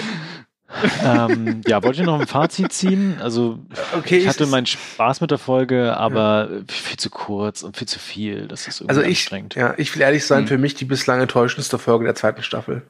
Ähm, 1.04 1.62
ja, 1.68 1.84
wollte 1.84 2.02
ich 2.02 2.06
noch 2.06 2.20
ein 2.20 2.28
Fazit 2.28 2.72
ziehen? 2.72 3.18
Also, 3.22 3.60
okay, 3.98 4.18
ich 4.18 4.28
hatte 4.28 4.46
meinen 4.46 4.66
Spaß 4.66 5.22
mit 5.22 5.32
der 5.32 5.38
Folge, 5.38 5.98
aber 5.98 6.50
ja. 6.52 6.60
viel 6.68 6.98
zu 6.98 7.10
kurz 7.10 7.64
und 7.64 7.78
viel 7.78 7.88
zu 7.88 8.00
viel. 8.00 8.48
Das 8.48 8.68
ist 8.68 8.82
irgendwie 8.82 8.90
also 8.90 9.02
ich, 9.02 9.20
anstrengend. 9.20 9.56
Ja, 9.56 9.74
ich 9.78 9.94
will 9.96 10.02
ehrlich 10.02 10.26
sein, 10.26 10.42
hm. 10.42 10.48
für 10.48 10.58
mich 10.58 10.76
die 10.76 10.86
bislang 10.86 11.22
enttäuschendste 11.22 11.78
Folge 11.80 12.06
der 12.06 12.16
zweiten 12.16 12.44
Staffel. 12.44 12.84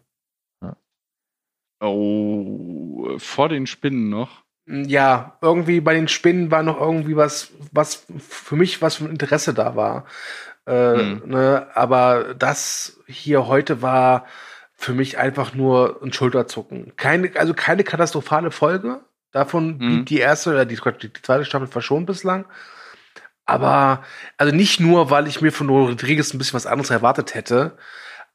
Ja. 0.61 0.75
Oh, 1.81 3.17
vor 3.17 3.49
den 3.49 3.65
Spinnen 3.65 4.09
noch? 4.09 4.43
ja, 4.69 5.37
irgendwie 5.41 5.81
bei 5.81 5.95
den 5.95 6.07
Spinnen 6.07 6.51
war 6.51 6.61
noch 6.61 6.79
irgendwie 6.79 7.15
was, 7.15 7.51
was 7.71 8.05
für 8.19 8.55
mich 8.55 8.81
was 8.81 8.97
von 8.97 9.09
Interesse 9.09 9.53
da 9.53 9.75
war. 9.75 10.05
Äh, 10.67 10.93
mhm. 10.93 11.21
ne? 11.25 11.67
Aber 11.73 12.35
das 12.35 12.99
hier 13.07 13.47
heute 13.47 13.81
war 13.81 14.25
für 14.79 14.93
mich 14.93 15.17
einfach 15.17 15.53
nur 15.53 15.99
ein 16.01 16.13
Schulterzucken. 16.13 16.93
Keine, 16.95 17.31
also 17.35 17.53
keine 17.53 17.83
katastrophale 17.83 18.49
Folge. 18.49 19.01
Davon 19.31 19.73
mhm. 19.73 19.77
blieb 19.77 20.05
die 20.05 20.19
erste 20.19 20.51
oder 20.51 20.65
die, 20.65 20.77
die 20.77 21.21
zweite 21.21 21.43
Staffel 21.43 21.67
verschont 21.67 22.05
bislang. 22.05 22.45
Aber, 23.45 24.05
also 24.37 24.55
nicht 24.55 24.79
nur, 24.79 25.09
weil 25.09 25.27
ich 25.27 25.41
mir 25.41 25.51
von 25.51 25.67
Rodriguez 25.67 26.33
ein 26.33 26.37
bisschen 26.37 26.53
was 26.53 26.65
anderes 26.65 26.91
erwartet 26.91 27.35
hätte. 27.35 27.77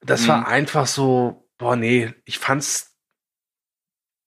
Das 0.02 0.24
mhm. 0.24 0.28
war 0.28 0.46
einfach 0.46 0.86
so, 0.86 1.48
boah, 1.56 1.76
nee, 1.76 2.12
ich 2.26 2.38
fand's 2.38 2.94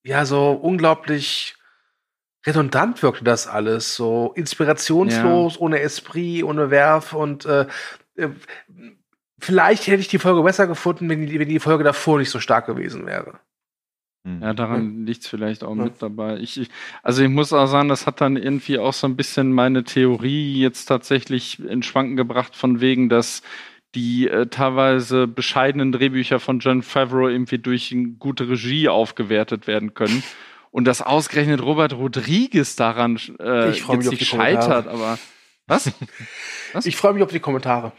ja 0.03 0.25
so 0.25 0.53
unglaublich 0.53 1.55
redundant 2.47 3.03
wirkte 3.03 3.25
das 3.25 3.45
alles. 3.45 3.95
So 3.95 4.33
inspirationslos, 4.35 5.53
ja. 5.53 5.61
ohne 5.61 5.81
Esprit, 5.81 6.43
ohne 6.43 6.71
Werf 6.71 7.13
und 7.13 7.45
äh, 7.45 7.67
äh, 8.15 8.29
vielleicht 9.39 9.87
hätte 9.87 10.01
ich 10.01 10.07
die 10.07 10.19
Folge 10.19 10.41
besser 10.43 10.67
gefunden, 10.67 11.09
wenn 11.09 11.25
die, 11.25 11.39
wenn 11.39 11.49
die 11.49 11.59
Folge 11.59 11.83
davor 11.83 12.19
nicht 12.19 12.29
so 12.29 12.39
stark 12.39 12.65
gewesen 12.65 13.05
wäre. 13.05 13.39
Hm. 14.25 14.41
Ja, 14.41 14.53
daran 14.53 15.05
liegt 15.05 15.21
es 15.21 15.27
vielleicht 15.27 15.63
auch 15.63 15.75
ja. 15.75 15.83
mit 15.83 16.01
dabei. 16.01 16.37
Ich, 16.37 16.59
ich, 16.59 16.69
also 17.03 17.23
ich 17.23 17.29
muss 17.29 17.53
auch 17.53 17.67
sagen, 17.67 17.89
das 17.89 18.05
hat 18.05 18.21
dann 18.21 18.35
irgendwie 18.35 18.79
auch 18.79 18.93
so 18.93 19.07
ein 19.07 19.15
bisschen 19.15 19.53
meine 19.53 19.83
Theorie 19.83 20.59
jetzt 20.59 20.85
tatsächlich 20.85 21.59
in 21.63 21.83
Schwanken 21.83 22.17
gebracht, 22.17 22.55
von 22.55 22.81
wegen, 22.81 23.09
dass 23.09 23.41
die 23.95 24.27
äh, 24.27 24.47
teilweise 24.47 25.27
bescheidenen 25.27 25.91
Drehbücher 25.91 26.39
von 26.39 26.59
John 26.59 26.83
Favreau 26.83 27.29
irgendwie 27.29 27.57
durch 27.57 27.91
eine 27.91 28.09
gute 28.09 28.49
Regie 28.49 28.89
aufgewertet 28.89 29.65
werden 29.65 29.93
können. 29.93 30.23
Und 30.71 30.85
dass 30.85 31.01
ausgerechnet 31.01 31.63
Robert 31.63 31.93
Rodriguez 31.93 32.75
daran 32.75 33.17
äh, 33.39 33.71
ich 33.71 33.87
jetzt 33.87 34.11
nicht 34.11 34.27
scheitert, 34.27 34.87
aber 34.87 35.17
was? 35.67 35.91
was? 36.73 36.85
Ich 36.85 36.95
freue 36.95 37.13
mich 37.13 37.23
auf 37.23 37.31
die 37.31 37.39
Kommentare. 37.39 37.91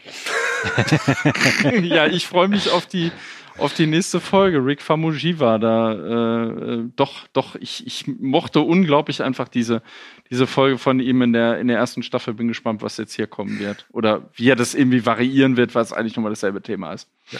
ja, 1.81 2.07
ich 2.07 2.27
freue 2.27 2.47
mich 2.47 2.69
auf 2.69 2.85
die 2.85 3.11
auf 3.59 3.73
die 3.73 3.87
nächste 3.87 4.19
Folge. 4.19 4.65
Rick 4.65 4.81
Famujiva, 4.81 5.57
da 5.57 5.93
äh, 5.93 6.73
äh, 6.73 6.89
doch, 6.95 7.27
doch, 7.33 7.55
ich, 7.55 7.85
ich 7.85 8.07
mochte 8.07 8.61
unglaublich 8.61 9.21
einfach 9.21 9.47
diese, 9.47 9.81
diese 10.29 10.47
Folge 10.47 10.77
von 10.77 10.99
ihm 10.99 11.21
in 11.21 11.33
der, 11.33 11.59
in 11.59 11.67
der 11.67 11.77
ersten 11.77 12.03
Staffel. 12.03 12.33
Bin 12.33 12.47
gespannt, 12.47 12.81
was 12.81 12.97
jetzt 12.97 13.13
hier 13.13 13.27
kommen 13.27 13.59
wird. 13.59 13.85
Oder 13.91 14.29
wie 14.33 14.49
er 14.49 14.55
das 14.55 14.75
irgendwie 14.75 15.05
variieren 15.05 15.57
wird, 15.57 15.75
weil 15.75 15.83
es 15.83 15.93
eigentlich 15.93 16.15
nochmal 16.15 16.31
dasselbe 16.31 16.61
Thema 16.61 16.93
ist. 16.93 17.09
Ja. 17.31 17.39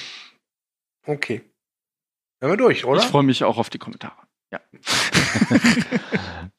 Okay. 1.06 1.42
Hören 2.42 2.54
wir 2.54 2.58
durch, 2.58 2.86
oder? 2.86 3.02
Ich 3.02 3.08
freue 3.08 3.24
mich 3.24 3.44
auch 3.44 3.58
auf 3.58 3.70
die 3.70 3.80
Kommentare. 3.80 4.16
Ja. 4.52 4.60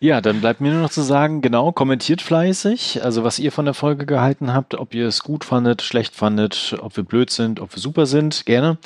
Ja, 0.00 0.22
dann 0.22 0.40
bleibt 0.40 0.62
mir 0.62 0.72
nur 0.72 0.80
noch 0.80 0.90
zu 0.90 1.02
sagen, 1.02 1.42
genau, 1.42 1.70
kommentiert 1.70 2.22
fleißig, 2.22 3.04
also 3.04 3.24
was 3.24 3.38
ihr 3.38 3.52
von 3.52 3.66
der 3.66 3.74
Folge 3.74 4.06
gehalten 4.06 4.54
habt, 4.54 4.74
ob 4.74 4.94
ihr 4.94 5.06
es 5.06 5.22
gut 5.22 5.44
fandet, 5.44 5.82
schlecht 5.82 6.14
fandet, 6.14 6.76
ob 6.80 6.96
wir 6.96 7.04
blöd 7.04 7.30
sind, 7.30 7.60
ob 7.60 7.74
wir 7.74 7.80
super 7.80 8.06
sind, 8.06 8.46
gerne. 8.46 8.78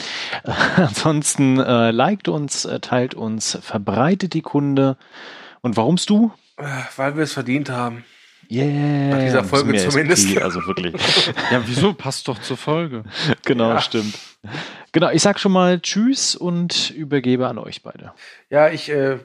Ansonsten 0.76 1.60
äh, 1.60 1.92
liked 1.92 2.26
uns, 2.26 2.64
äh, 2.64 2.80
teilt 2.80 3.14
uns, 3.14 3.58
verbreitet 3.62 4.34
die 4.34 4.42
Kunde. 4.42 4.96
Und 5.60 5.76
warumst 5.76 6.10
du? 6.10 6.32
Äh, 6.56 6.64
weil 6.96 7.16
wir 7.16 7.22
es 7.22 7.34
verdient 7.34 7.70
haben. 7.70 8.04
Yeah. 8.50 9.10
Nach 9.10 9.20
dieser 9.20 9.44
Folge 9.44 9.76
zumindest. 9.76 10.26
SP, 10.26 10.42
also 10.42 10.66
wirklich. 10.66 10.92
ja, 11.52 11.62
wieso? 11.66 11.92
Passt 11.92 12.26
doch 12.26 12.40
zur 12.40 12.56
Folge. 12.56 13.04
Genau, 13.44 13.70
ja. 13.70 13.80
stimmt. 13.80 14.18
Genau, 14.92 15.10
ich 15.10 15.22
sag 15.22 15.38
schon 15.38 15.52
mal 15.52 15.80
Tschüss 15.80 16.34
und 16.34 16.90
übergebe 16.90 17.46
an 17.48 17.58
euch 17.58 17.82
beide. 17.82 18.12
Ja, 18.48 18.68
ich 18.68 18.90
äh, 18.90 19.18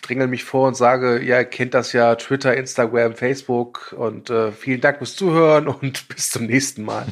dringel 0.00 0.28
mich 0.28 0.44
vor 0.44 0.68
und 0.68 0.76
sage, 0.76 1.22
ja, 1.22 1.38
ihr 1.38 1.44
kennt 1.44 1.74
das 1.74 1.92
ja, 1.92 2.14
Twitter, 2.14 2.56
Instagram, 2.56 3.14
Facebook 3.14 3.94
und 3.96 4.30
äh, 4.30 4.52
vielen 4.52 4.80
Dank 4.80 4.98
fürs 4.98 5.16
Zuhören 5.16 5.68
und 5.68 6.08
bis 6.14 6.30
zum 6.30 6.46
nächsten 6.46 6.84
Mal. 6.84 7.06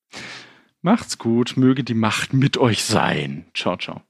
Macht's 0.82 1.18
gut, 1.18 1.54
möge 1.56 1.84
die 1.84 1.94
Macht 1.94 2.32
mit 2.32 2.56
euch 2.56 2.84
sein. 2.84 3.46
Ciao, 3.52 3.76
ciao. 3.76 4.07